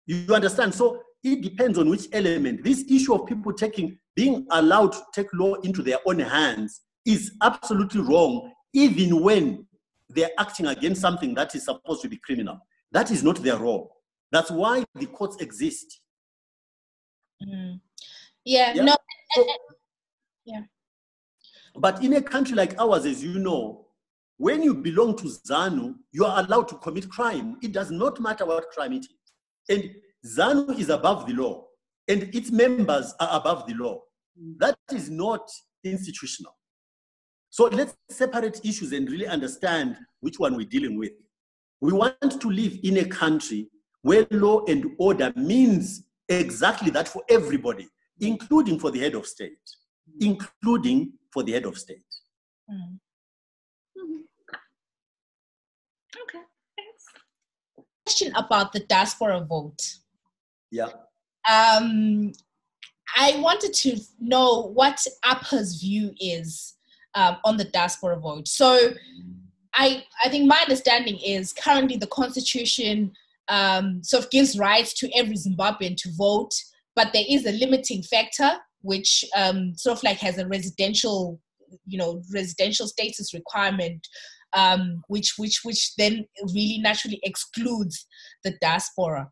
You 0.06 0.34
understand? 0.34 0.74
So 0.74 1.02
it 1.26 1.42
depends 1.42 1.76
on 1.76 1.90
which 1.90 2.06
element. 2.12 2.62
This 2.62 2.84
issue 2.88 3.12
of 3.12 3.26
people 3.26 3.52
taking, 3.52 3.98
being 4.14 4.46
allowed 4.50 4.92
to 4.92 5.02
take 5.12 5.26
law 5.34 5.54
into 5.56 5.82
their 5.82 5.98
own 6.06 6.20
hands 6.20 6.82
is 7.04 7.32
absolutely 7.42 8.00
wrong, 8.00 8.52
even 8.72 9.20
when 9.20 9.66
they're 10.08 10.30
acting 10.38 10.66
against 10.66 11.00
something 11.00 11.34
that 11.34 11.54
is 11.56 11.64
supposed 11.64 12.02
to 12.02 12.08
be 12.08 12.18
criminal. 12.18 12.60
That 12.92 13.10
is 13.10 13.24
not 13.24 13.42
their 13.42 13.56
role. 13.56 13.92
That's 14.30 14.52
why 14.52 14.84
the 14.94 15.06
courts 15.06 15.36
exist. 15.40 16.00
Mm. 17.42 17.80
Yeah, 18.44 18.72
yeah, 18.74 18.84
no. 18.84 18.96
So, 19.34 19.44
yeah. 20.44 20.60
But 21.74 22.04
in 22.04 22.12
a 22.14 22.22
country 22.22 22.54
like 22.54 22.80
ours, 22.80 23.04
as 23.04 23.22
you 23.22 23.40
know, 23.40 23.86
when 24.36 24.62
you 24.62 24.74
belong 24.74 25.16
to 25.16 25.24
ZANU, 25.24 25.94
you 26.12 26.24
are 26.24 26.38
allowed 26.44 26.68
to 26.68 26.76
commit 26.76 27.08
crime. 27.10 27.56
It 27.62 27.72
does 27.72 27.90
not 27.90 28.20
matter 28.20 28.46
what 28.46 28.70
crime 28.70 28.92
it 28.92 29.06
is. 29.06 29.08
And 29.68 29.90
ZANU 30.26 30.78
is 30.78 30.88
above 30.88 31.26
the 31.26 31.34
law, 31.34 31.64
and 32.08 32.34
its 32.34 32.50
members 32.50 33.14
are 33.20 33.28
above 33.40 33.66
the 33.66 33.74
law. 33.74 34.00
Mm. 34.40 34.58
That 34.58 34.76
is 34.92 35.08
not 35.10 35.48
institutional. 35.84 36.56
So 37.50 37.64
let's 37.64 37.94
separate 38.10 38.60
issues 38.64 38.92
and 38.92 39.10
really 39.10 39.26
understand 39.26 39.96
which 40.20 40.38
one 40.38 40.56
we're 40.56 40.66
dealing 40.66 40.98
with. 40.98 41.12
We 41.80 41.92
want 41.92 42.40
to 42.40 42.50
live 42.50 42.78
in 42.82 42.98
a 42.98 43.04
country 43.04 43.68
where 44.02 44.26
law 44.30 44.64
and 44.66 44.92
order 44.98 45.32
means 45.36 46.06
exactly 46.28 46.90
that 46.90 47.08
for 47.08 47.22
everybody, 47.28 47.88
including 48.20 48.78
for 48.78 48.90
the 48.90 49.00
head 49.00 49.14
of 49.14 49.26
state, 49.26 49.58
including 50.20 51.12
for 51.32 51.42
the 51.42 51.52
head 51.52 51.64
of 51.64 51.78
state. 51.78 52.02
Mm. 52.70 52.98
Mm-hmm. 53.98 54.22
Okay, 56.22 56.44
thanks. 56.76 57.04
Question 58.04 58.34
about 58.34 58.72
the 58.72 58.80
diaspora 58.80 59.40
vote. 59.40 59.80
Yeah. 60.76 60.88
Um, 61.50 62.32
I 63.16 63.38
wanted 63.40 63.72
to 63.72 63.98
know 64.20 64.72
what 64.74 65.04
APA's 65.24 65.80
view 65.80 66.12
is 66.20 66.74
um, 67.14 67.36
on 67.44 67.56
the 67.56 67.64
diaspora 67.64 68.18
vote. 68.18 68.48
So, 68.48 68.92
I 69.74 70.04
I 70.24 70.28
think 70.28 70.46
my 70.46 70.58
understanding 70.60 71.18
is 71.24 71.52
currently 71.52 71.96
the 71.96 72.08
constitution 72.08 73.12
um, 73.48 74.02
sort 74.02 74.24
of 74.24 74.30
gives 74.30 74.58
rights 74.58 74.92
to 74.94 75.10
every 75.14 75.36
Zimbabwean 75.36 75.96
to 75.98 76.10
vote, 76.16 76.52
but 76.94 77.12
there 77.12 77.24
is 77.28 77.46
a 77.46 77.52
limiting 77.52 78.02
factor 78.02 78.52
which 78.82 79.24
um, 79.34 79.74
sort 79.76 79.98
of 79.98 80.02
like 80.04 80.18
has 80.18 80.38
a 80.38 80.46
residential, 80.46 81.40
you 81.86 81.98
know, 81.98 82.22
residential 82.32 82.86
status 82.86 83.34
requirement, 83.34 84.06
um, 84.52 85.02
which 85.08 85.34
which 85.36 85.60
which 85.64 85.94
then 85.96 86.26
really 86.54 86.78
naturally 86.78 87.20
excludes 87.22 88.06
the 88.44 88.52
diaspora. 88.60 89.30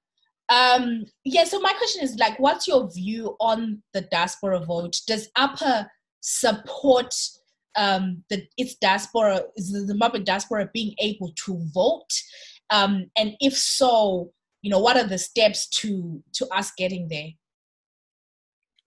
Um, 0.49 1.05
yeah, 1.25 1.45
so 1.45 1.61
my 1.61 1.73
question 1.73 2.03
is 2.03 2.17
like, 2.17 2.39
what's 2.39 2.69
your 2.69 2.91
view 2.93 3.37
on 3.41 3.83
the 3.93 4.03
diaspora 4.03 4.61
vote? 4.61 4.97
Does 5.07 5.29
APA 5.37 5.89
support 6.21 7.15
um, 7.77 8.23
the 8.31 8.47
its 8.57 8.75
diaspora, 8.77 9.43
is 9.57 9.73
the 9.73 9.81
Zimbabwe 9.87 10.21
diaspora 10.21 10.71
being 10.73 10.95
able 11.01 11.33
to 11.47 11.61
vote? 11.73 12.11
Um, 12.71 13.07
and 13.17 13.35
if 13.41 13.57
so, 13.57 14.33
you 14.63 14.71
know, 14.71 14.79
what 14.79 14.97
are 14.97 15.07
the 15.07 15.19
steps 15.19 15.69
to 15.81 16.23
to 16.35 16.47
us 16.49 16.73
getting 16.77 17.09
there? 17.09 17.31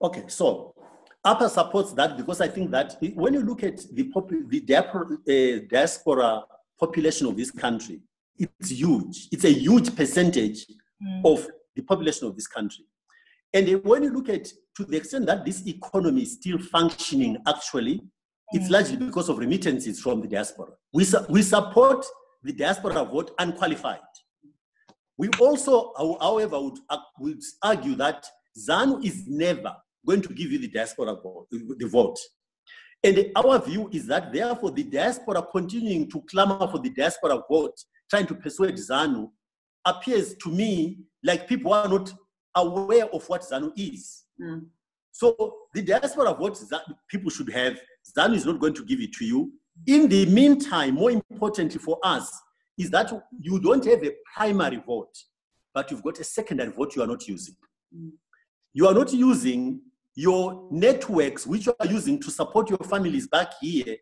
Okay, 0.00 0.24
so 0.28 0.74
APA 1.24 1.48
supports 1.48 1.92
that 1.92 2.16
because 2.16 2.40
I 2.40 2.48
think 2.48 2.70
that 2.70 2.96
when 3.14 3.34
you 3.34 3.42
look 3.42 3.62
at 3.62 3.80
the, 3.92 4.04
pop- 4.04 4.30
the 4.30 4.60
diaspora, 4.60 5.18
uh, 5.28 5.58
diaspora 5.68 6.44
population 6.78 7.26
of 7.26 7.36
this 7.36 7.50
country, 7.50 8.00
it's 8.38 8.70
huge. 8.70 9.28
It's 9.32 9.44
a 9.44 9.52
huge 9.52 9.94
percentage 9.94 10.64
mm. 11.02 11.24
of 11.24 11.46
the 11.76 11.82
population 11.82 12.26
of 12.26 12.34
this 12.34 12.46
country. 12.46 12.84
And 13.52 13.82
when 13.84 14.02
you 14.02 14.12
look 14.12 14.28
at 14.28 14.48
to 14.76 14.84
the 14.84 14.96
extent 14.96 15.26
that 15.26 15.44
this 15.44 15.66
economy 15.66 16.22
is 16.22 16.32
still 16.34 16.58
functioning, 16.58 17.38
actually, 17.46 18.02
it's 18.52 18.68
mm. 18.68 18.72
largely 18.72 18.96
because 18.96 19.28
of 19.28 19.38
remittances 19.38 20.00
from 20.00 20.20
the 20.20 20.28
diaspora. 20.28 20.68
We, 20.92 21.04
su- 21.04 21.26
we 21.28 21.42
support 21.42 22.04
the 22.42 22.52
diaspora 22.52 23.04
vote 23.04 23.32
unqualified. 23.38 24.00
We 25.16 25.28
also, 25.40 25.92
however, 26.20 26.60
would, 26.60 26.78
would 27.18 27.42
argue 27.62 27.96
that 27.96 28.24
ZANU 28.56 29.04
is 29.04 29.24
never 29.26 29.74
going 30.06 30.22
to 30.22 30.32
give 30.32 30.52
you 30.52 30.58
the 30.58 30.68
diaspora 30.68 31.16
vote, 31.16 31.48
the 31.50 31.88
vote. 31.88 32.18
And 33.02 33.26
our 33.36 33.60
view 33.64 33.88
is 33.92 34.06
that, 34.06 34.32
therefore, 34.32 34.70
the 34.70 34.84
diaspora 34.84 35.42
continuing 35.42 36.08
to 36.10 36.22
clamor 36.22 36.66
for 36.68 36.78
the 36.78 36.90
diaspora 36.90 37.42
vote, 37.48 37.74
trying 38.10 38.26
to 38.26 38.34
persuade 38.34 38.76
ZANU, 38.76 39.30
appears 39.84 40.34
to 40.36 40.50
me 40.50 40.98
like 41.22 41.48
people 41.48 41.72
are 41.72 41.88
not 41.88 42.12
aware 42.54 43.06
of 43.06 43.28
what 43.28 43.42
ZANU 43.42 43.72
is. 43.76 44.24
Mm. 44.40 44.66
So 45.12 45.56
the 45.74 45.82
diaspora 45.82 46.34
vote 46.34 46.58
that 46.70 46.82
people 47.08 47.30
should 47.30 47.50
have, 47.52 47.78
ZANU 48.16 48.34
is 48.34 48.46
not 48.46 48.60
going 48.60 48.74
to 48.74 48.84
give 48.84 49.00
it 49.00 49.12
to 49.14 49.24
you. 49.24 49.52
In 49.86 50.08
the 50.08 50.26
meantime, 50.26 50.94
more 50.94 51.10
importantly 51.10 51.78
for 51.78 51.98
us, 52.02 52.32
is 52.76 52.90
that 52.90 53.12
you 53.40 53.60
don't 53.60 53.84
have 53.84 54.04
a 54.04 54.12
primary 54.34 54.82
vote, 54.86 55.16
but 55.74 55.90
you've 55.90 56.02
got 56.02 56.18
a 56.20 56.24
secondary 56.24 56.70
vote 56.70 56.94
you 56.94 57.02
are 57.02 57.08
not 57.08 57.26
using. 57.26 57.56
Mm. 57.94 58.12
You 58.74 58.86
are 58.86 58.94
not 58.94 59.12
using 59.12 59.80
your 60.14 60.68
networks, 60.70 61.46
which 61.46 61.66
you 61.66 61.74
are 61.80 61.86
using 61.86 62.20
to 62.20 62.30
support 62.30 62.70
your 62.70 62.78
families 62.78 63.28
back 63.28 63.52
here, 63.60 63.96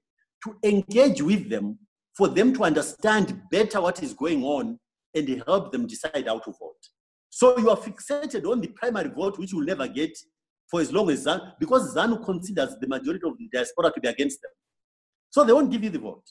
to 0.45 0.57
engage 0.63 1.23
with 1.23 1.49
them, 1.49 1.79
for 2.17 2.29
them 2.29 2.53
to 2.55 2.65
understand 2.65 3.41
better 3.51 3.81
what 3.81 4.03
is 4.03 4.15
going 4.15 4.43
on 4.43 4.79
and 5.17 5.27
they 5.27 5.43
help 5.47 5.73
them 5.73 5.87
decide 5.87 6.25
how 6.27 6.39
to 6.39 6.51
vote. 6.53 6.83
So 7.31 7.59
you 7.59 7.71
are 7.71 7.77
fixated 7.77 8.45
on 8.51 8.61
the 8.61 8.69
primary 8.69 9.09
vote, 9.09 9.39
which 9.39 9.53
you 9.53 9.59
will 9.59 9.67
never 9.67 9.89
get 9.89 10.17
for 10.71 10.81
as 10.81 10.93
long 10.93 11.11
as 11.11 11.25
ZANU, 11.25 11.53
because 11.61 11.95
ZANU 11.95 12.25
considers 12.25 12.77
the 12.81 12.89
majority 12.89 13.27
of 13.27 13.37
the 13.39 13.49
diaspora 13.53 13.93
to 13.93 14.01
be 14.01 14.09
against 14.09 14.41
them. 14.43 14.51
So 15.31 15.45
they 15.45 15.53
won't 15.53 15.71
give 15.71 15.85
you 15.85 15.91
the 15.91 15.99
vote. 15.99 16.25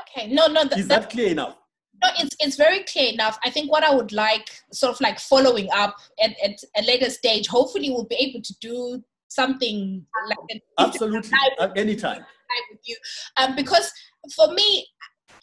Okay, 0.00 0.28
no, 0.32 0.46
no. 0.46 0.62
Th- 0.62 0.80
Is 0.80 0.88
that, 0.88 1.02
that 1.02 1.10
clear 1.10 1.28
enough? 1.28 1.56
No, 2.02 2.10
it's, 2.18 2.36
it's 2.40 2.56
very 2.56 2.84
clear 2.84 3.12
enough. 3.12 3.38
I 3.44 3.50
think 3.50 3.70
what 3.70 3.84
I 3.84 3.94
would 3.94 4.12
like, 4.12 4.48
sort 4.72 4.94
of 4.94 5.00
like 5.00 5.18
following 5.18 5.68
up 5.72 5.96
at, 6.22 6.30
at 6.42 6.58
a 6.76 6.82
later 6.82 7.10
stage, 7.10 7.46
hopefully 7.46 7.90
we'll 7.90 8.04
be 8.04 8.16
able 8.16 8.42
to 8.42 8.54
do 8.60 9.02
something 9.28 10.04
like 10.28 10.38
an 10.50 10.60
Absolutely, 10.78 11.30
at 11.60 11.76
any 11.76 11.96
time. 11.96 12.24
With 12.70 12.80
you. 12.84 12.96
Um, 13.36 13.54
because 13.54 13.92
for 14.34 14.52
me, 14.54 14.86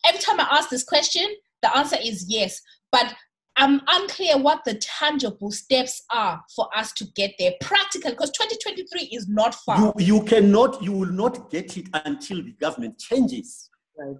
every 0.08 0.22
time 0.22 0.40
I 0.40 0.48
ask 0.52 0.70
this 0.70 0.84
question, 0.84 1.26
the 1.62 1.76
answer 1.76 1.98
is 2.04 2.26
yes. 2.28 2.62
But 2.92 3.14
I'm 3.58 3.82
unclear 3.88 4.38
what 4.38 4.64
the 4.66 4.76
tangible 4.76 5.52
steps 5.52 6.04
are 6.12 6.42
for 6.56 6.68
us 6.76 6.92
to 6.94 7.06
get 7.16 7.34
there. 7.40 7.54
Practical, 7.62 8.12
because 8.12 8.32
2023 8.32 9.10
is 9.14 9.28
not 9.30 9.56
far. 9.56 9.94
You, 9.98 10.18
you 10.18 10.24
cannot, 10.24 10.82
you 10.84 10.92
will 10.92 11.12
not 11.12 11.50
get 11.50 11.78
it 11.78 11.88
until 11.94 12.44
the 12.44 12.52
government 12.60 13.00
changes. 13.00 13.70
Right. 13.98 14.16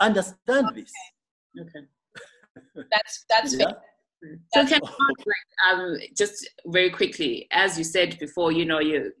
Understand 0.00 0.66
okay. 0.68 0.80
this. 0.80 0.92
Okay. 1.60 1.86
That's 2.90 3.24
that's 3.28 3.56
yeah. 3.56 3.72
So 4.54 4.66
can 4.66 4.80
I, 4.84 5.72
um, 5.72 5.96
just 6.16 6.48
very 6.66 6.90
quickly, 6.90 7.48
as 7.50 7.76
you 7.76 7.84
said 7.84 8.18
before, 8.18 8.52
you 8.52 8.64
know, 8.64 8.78
you 8.78 9.12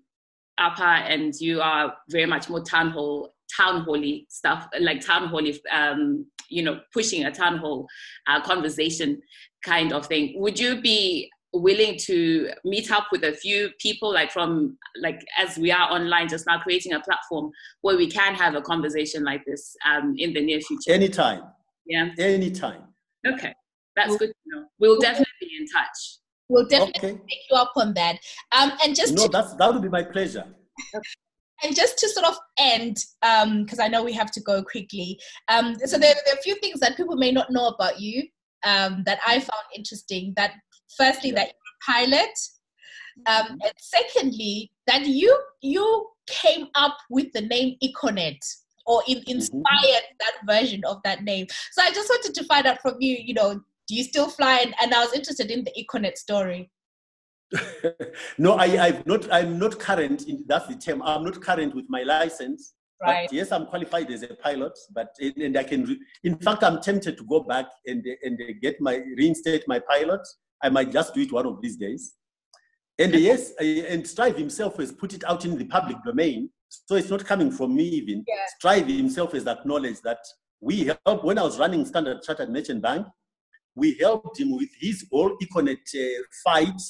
APA 0.58 1.04
and 1.08 1.34
you 1.40 1.60
are 1.60 1.94
very 2.08 2.26
much 2.26 2.48
more 2.48 2.62
town 2.62 2.90
hall, 2.90 3.34
town 3.56 3.84
hally 3.84 4.26
stuff, 4.28 4.68
like 4.80 5.00
town 5.00 5.28
hally 5.28 5.60
um, 5.70 6.26
you 6.48 6.62
know 6.62 6.80
pushing 6.92 7.24
a 7.24 7.30
town 7.30 7.58
hall 7.58 7.86
uh, 8.26 8.40
conversation 8.42 9.20
kind 9.64 9.92
of 9.92 10.06
thing 10.06 10.34
would 10.36 10.58
you 10.58 10.80
be 10.80 11.30
willing 11.54 11.98
to 11.98 12.50
meet 12.64 12.90
up 12.90 13.06
with 13.12 13.24
a 13.24 13.32
few 13.32 13.70
people 13.78 14.12
like 14.12 14.32
from 14.32 14.76
like 15.02 15.20
as 15.38 15.58
we 15.58 15.70
are 15.70 15.92
online 15.92 16.26
just 16.26 16.46
now 16.46 16.58
creating 16.58 16.94
a 16.94 17.00
platform 17.00 17.50
where 17.82 17.96
we 17.96 18.10
can 18.10 18.34
have 18.34 18.54
a 18.54 18.60
conversation 18.62 19.22
like 19.22 19.44
this 19.46 19.76
um, 19.86 20.14
in 20.18 20.32
the 20.32 20.40
near 20.40 20.60
future 20.60 20.92
anytime 20.92 21.42
Yeah. 21.86 22.10
Anytime. 22.18 22.82
Okay. 23.26 23.54
That's 23.96 24.10
we'll, 24.10 24.18
good 24.18 24.28
to 24.28 24.34
know. 24.46 24.64
We'll 24.78 25.00
definitely 25.00 25.26
be 25.40 25.50
in 25.60 25.66
touch. 25.66 26.18
We'll 26.48 26.66
definitely 26.66 27.10
okay. 27.10 27.18
take 27.28 27.38
you 27.50 27.56
up 27.56 27.72
on 27.76 27.94
that. 27.94 28.18
Um, 28.56 28.72
and 28.84 28.94
just 28.94 29.14
no, 29.14 29.24
to, 29.24 29.28
that's 29.28 29.54
that 29.54 29.72
would 29.72 29.82
be 29.82 29.88
my 29.88 30.02
pleasure. 30.02 30.44
And 31.62 31.76
just 31.76 31.98
to 31.98 32.08
sort 32.08 32.26
of 32.26 32.36
end, 32.58 33.04
because 33.20 33.78
um, 33.78 33.84
I 33.84 33.88
know 33.88 34.02
we 34.02 34.12
have 34.12 34.32
to 34.32 34.40
go 34.40 34.62
quickly. 34.62 35.18
Um, 35.48 35.76
so 35.84 35.98
there, 35.98 36.14
there, 36.24 36.34
are 36.34 36.38
a 36.38 36.42
few 36.42 36.56
things 36.56 36.80
that 36.80 36.96
people 36.96 37.16
may 37.16 37.30
not 37.30 37.52
know 37.52 37.68
about 37.68 38.00
you 38.00 38.24
um, 38.64 39.02
that 39.06 39.20
I 39.26 39.38
found 39.38 39.62
interesting. 39.74 40.32
That 40.36 40.52
firstly, 40.96 41.30
yeah. 41.30 41.36
that 41.36 41.52
you're 41.52 42.04
a 42.04 42.06
pilot, 42.06 42.38
um, 43.26 43.44
mm-hmm. 43.44 43.56
and 43.64 43.72
secondly, 43.78 44.72
that 44.86 45.06
you 45.06 45.38
you 45.60 46.08
came 46.26 46.68
up 46.74 46.96
with 47.10 47.32
the 47.32 47.42
name 47.42 47.76
Econet 47.82 48.38
or 48.86 49.02
in, 49.06 49.18
mm-hmm. 49.18 49.30
inspired 49.30 49.68
mm-hmm. 49.68 50.16
that 50.20 50.34
version 50.46 50.82
of 50.84 51.00
that 51.04 51.22
name. 51.22 51.46
So 51.72 51.82
I 51.82 51.90
just 51.92 52.08
wanted 52.08 52.34
to 52.34 52.44
find 52.44 52.66
out 52.66 52.80
from 52.80 52.96
you, 53.00 53.16
you 53.16 53.34
know, 53.34 53.60
do 53.88 53.94
you 53.94 54.04
still 54.04 54.28
fly? 54.28 54.60
And, 54.64 54.74
and 54.80 54.94
I 54.94 55.04
was 55.04 55.12
interested 55.12 55.50
in 55.50 55.64
the 55.64 55.72
Econet 55.78 56.16
story. 56.16 56.70
No, 58.38 58.54
I, 58.54 58.84
I've 58.84 59.06
not. 59.06 59.32
I'm 59.32 59.58
not 59.58 59.78
current. 59.78 60.28
In, 60.28 60.44
that's 60.46 60.68
the 60.68 60.76
term. 60.76 61.02
I'm 61.02 61.24
not 61.24 61.40
current 61.40 61.74
with 61.74 61.86
my 61.88 62.02
license. 62.02 62.74
Right. 63.00 63.26
But 63.28 63.34
yes, 63.34 63.52
I'm 63.52 63.66
qualified 63.66 64.10
as 64.10 64.22
a 64.22 64.34
pilot. 64.34 64.78
But 64.94 65.14
and 65.20 65.56
I 65.56 65.64
can. 65.64 66.00
In 66.24 66.38
fact, 66.38 66.62
I'm 66.62 66.80
tempted 66.80 67.16
to 67.18 67.24
go 67.24 67.40
back 67.40 67.66
and 67.86 68.04
and 68.22 68.38
get 68.60 68.80
my 68.80 69.02
reinstate 69.16 69.64
my 69.66 69.78
pilot. 69.78 70.20
I 70.62 70.68
might 70.68 70.92
just 70.92 71.14
do 71.14 71.20
it 71.20 71.32
one 71.32 71.46
of 71.46 71.60
these 71.60 71.76
days. 71.76 72.14
And 72.98 73.14
yes, 73.14 73.52
and 73.58 74.06
Strive 74.06 74.36
himself 74.36 74.76
has 74.76 74.92
put 74.92 75.14
it 75.14 75.24
out 75.24 75.44
in 75.44 75.58
the 75.58 75.64
public 75.64 75.96
domain. 76.04 76.50
So 76.68 76.94
it's 76.94 77.10
not 77.10 77.24
coming 77.24 77.50
from 77.50 77.74
me 77.74 77.84
even. 77.84 78.24
Yeah. 78.26 78.34
Strive 78.56 78.86
himself 78.86 79.32
has 79.32 79.46
acknowledged 79.46 80.02
that 80.04 80.18
we 80.60 80.84
helped 80.84 81.24
when 81.24 81.38
I 81.38 81.42
was 81.42 81.58
running 81.58 81.84
Standard 81.84 82.22
Chartered 82.22 82.50
Merchant 82.50 82.80
Bank, 82.80 83.06
we 83.74 83.96
helped 83.98 84.38
him 84.38 84.56
with 84.56 84.68
his 84.78 85.04
whole 85.10 85.36
Econet 85.38 85.78
uh, 85.94 86.22
fight. 86.44 86.80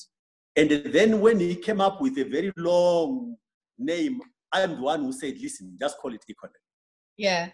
And 0.56 0.70
then 0.70 1.20
when 1.20 1.40
he 1.40 1.54
came 1.54 1.80
up 1.80 2.00
with 2.00 2.18
a 2.18 2.24
very 2.24 2.52
long 2.56 3.36
name, 3.78 4.20
I'm 4.52 4.76
the 4.76 4.82
one 4.82 5.02
who 5.02 5.12
said, 5.12 5.38
listen, 5.40 5.76
just 5.80 5.98
call 5.98 6.12
it 6.12 6.24
Econet. 6.30 6.50
Yeah. 7.16 7.48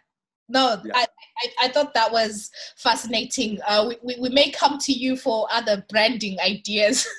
No, 0.49 0.81
yeah. 0.85 0.93
I, 0.95 1.01
I, 1.03 1.67
I, 1.67 1.69
thought 1.69 1.93
that 1.93 2.11
was 2.11 2.51
fascinating. 2.77 3.59
Uh, 3.67 3.85
we, 3.89 3.99
we, 4.03 4.21
we 4.21 4.29
may 4.31 4.51
come 4.51 4.79
to 4.79 4.93
you 4.93 5.15
for 5.15 5.47
other 5.53 5.85
branding 5.91 6.39
ideas. 6.41 7.07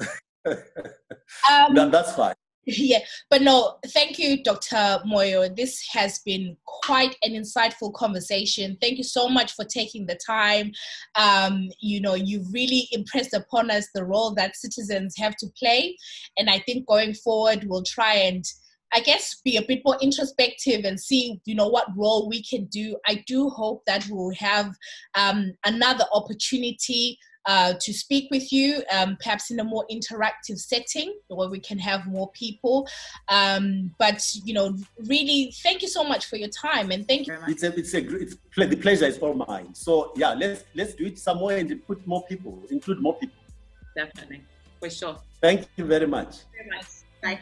um, 0.46 1.74
that, 1.74 1.90
that's 1.92 2.12
fine. 2.12 2.34
Yeah, 2.78 2.98
but 3.30 3.42
no, 3.42 3.78
thank 3.86 4.18
you, 4.18 4.42
Dr. 4.42 5.00
Moyo. 5.06 5.54
This 5.54 5.86
has 5.92 6.18
been 6.18 6.56
quite 6.66 7.14
an 7.22 7.32
insightful 7.32 7.94
conversation. 7.94 8.76
Thank 8.80 8.98
you 8.98 9.04
so 9.04 9.28
much 9.28 9.52
for 9.52 9.64
taking 9.64 10.06
the 10.06 10.18
time. 10.26 10.72
Um, 11.14 11.68
you 11.80 12.00
know, 12.00 12.14
you 12.14 12.44
really 12.50 12.88
impressed 12.90 13.34
upon 13.34 13.70
us 13.70 13.86
the 13.94 14.04
role 14.04 14.34
that 14.34 14.56
citizens 14.56 15.14
have 15.16 15.36
to 15.36 15.46
play. 15.56 15.96
And 16.36 16.50
I 16.50 16.58
think 16.58 16.88
going 16.88 17.14
forward, 17.14 17.66
we'll 17.68 17.84
try 17.84 18.14
and 18.14 18.44
I 18.92 19.00
guess 19.00 19.40
be 19.44 19.56
a 19.56 19.66
bit 19.66 19.82
more 19.84 19.98
introspective 20.00 20.84
and 20.84 20.98
see, 20.98 21.40
you 21.44 21.54
know, 21.54 21.68
what 21.68 21.86
role 21.96 22.28
we 22.28 22.42
can 22.42 22.66
do. 22.66 22.96
I 23.06 23.22
do 23.26 23.48
hope 23.50 23.82
that 23.86 24.06
we'll 24.08 24.34
have 24.36 24.72
um, 25.14 25.52
another 25.64 26.04
opportunity 26.12 27.18
uh, 27.46 27.74
to 27.80 27.92
speak 27.92 28.28
with 28.30 28.52
you, 28.52 28.82
um, 28.92 29.16
perhaps 29.20 29.50
in 29.50 29.60
a 29.60 29.64
more 29.64 29.84
interactive 29.90 30.58
setting 30.58 31.14
where 31.28 31.48
we 31.48 31.60
can 31.60 31.78
have 31.78 32.06
more 32.06 32.30
people. 32.32 32.88
Um, 33.28 33.94
but 33.98 34.34
you 34.44 34.54
know, 34.54 34.76
really, 35.06 35.52
thank 35.62 35.82
you 35.82 35.88
so 35.88 36.04
much 36.04 36.26
for 36.26 36.36
your 36.36 36.48
time 36.48 36.90
and 36.90 37.06
thank 37.06 37.26
you. 37.26 37.36
It's 37.48 37.62
a, 37.62 37.78
it's 37.78 37.94
a, 37.94 38.16
it's 38.16 38.36
the 38.56 38.76
pleasure 38.76 39.06
is 39.06 39.18
all 39.18 39.34
mine. 39.34 39.74
So 39.74 40.12
yeah, 40.16 40.34
let's 40.34 40.64
let's 40.74 40.94
do 40.94 41.06
it 41.06 41.18
somewhere 41.18 41.58
and 41.58 41.86
put 41.86 42.06
more 42.06 42.24
people, 42.24 42.62
include 42.70 43.00
more 43.00 43.14
people. 43.14 43.36
Definitely, 43.94 44.42
for 44.80 44.90
sure. 44.90 45.16
Thank 45.40 45.68
you 45.76 45.84
very 45.84 46.06
much. 46.06 46.36
Very 46.52 46.70
much. 46.70 46.86
Bye. 47.22 47.40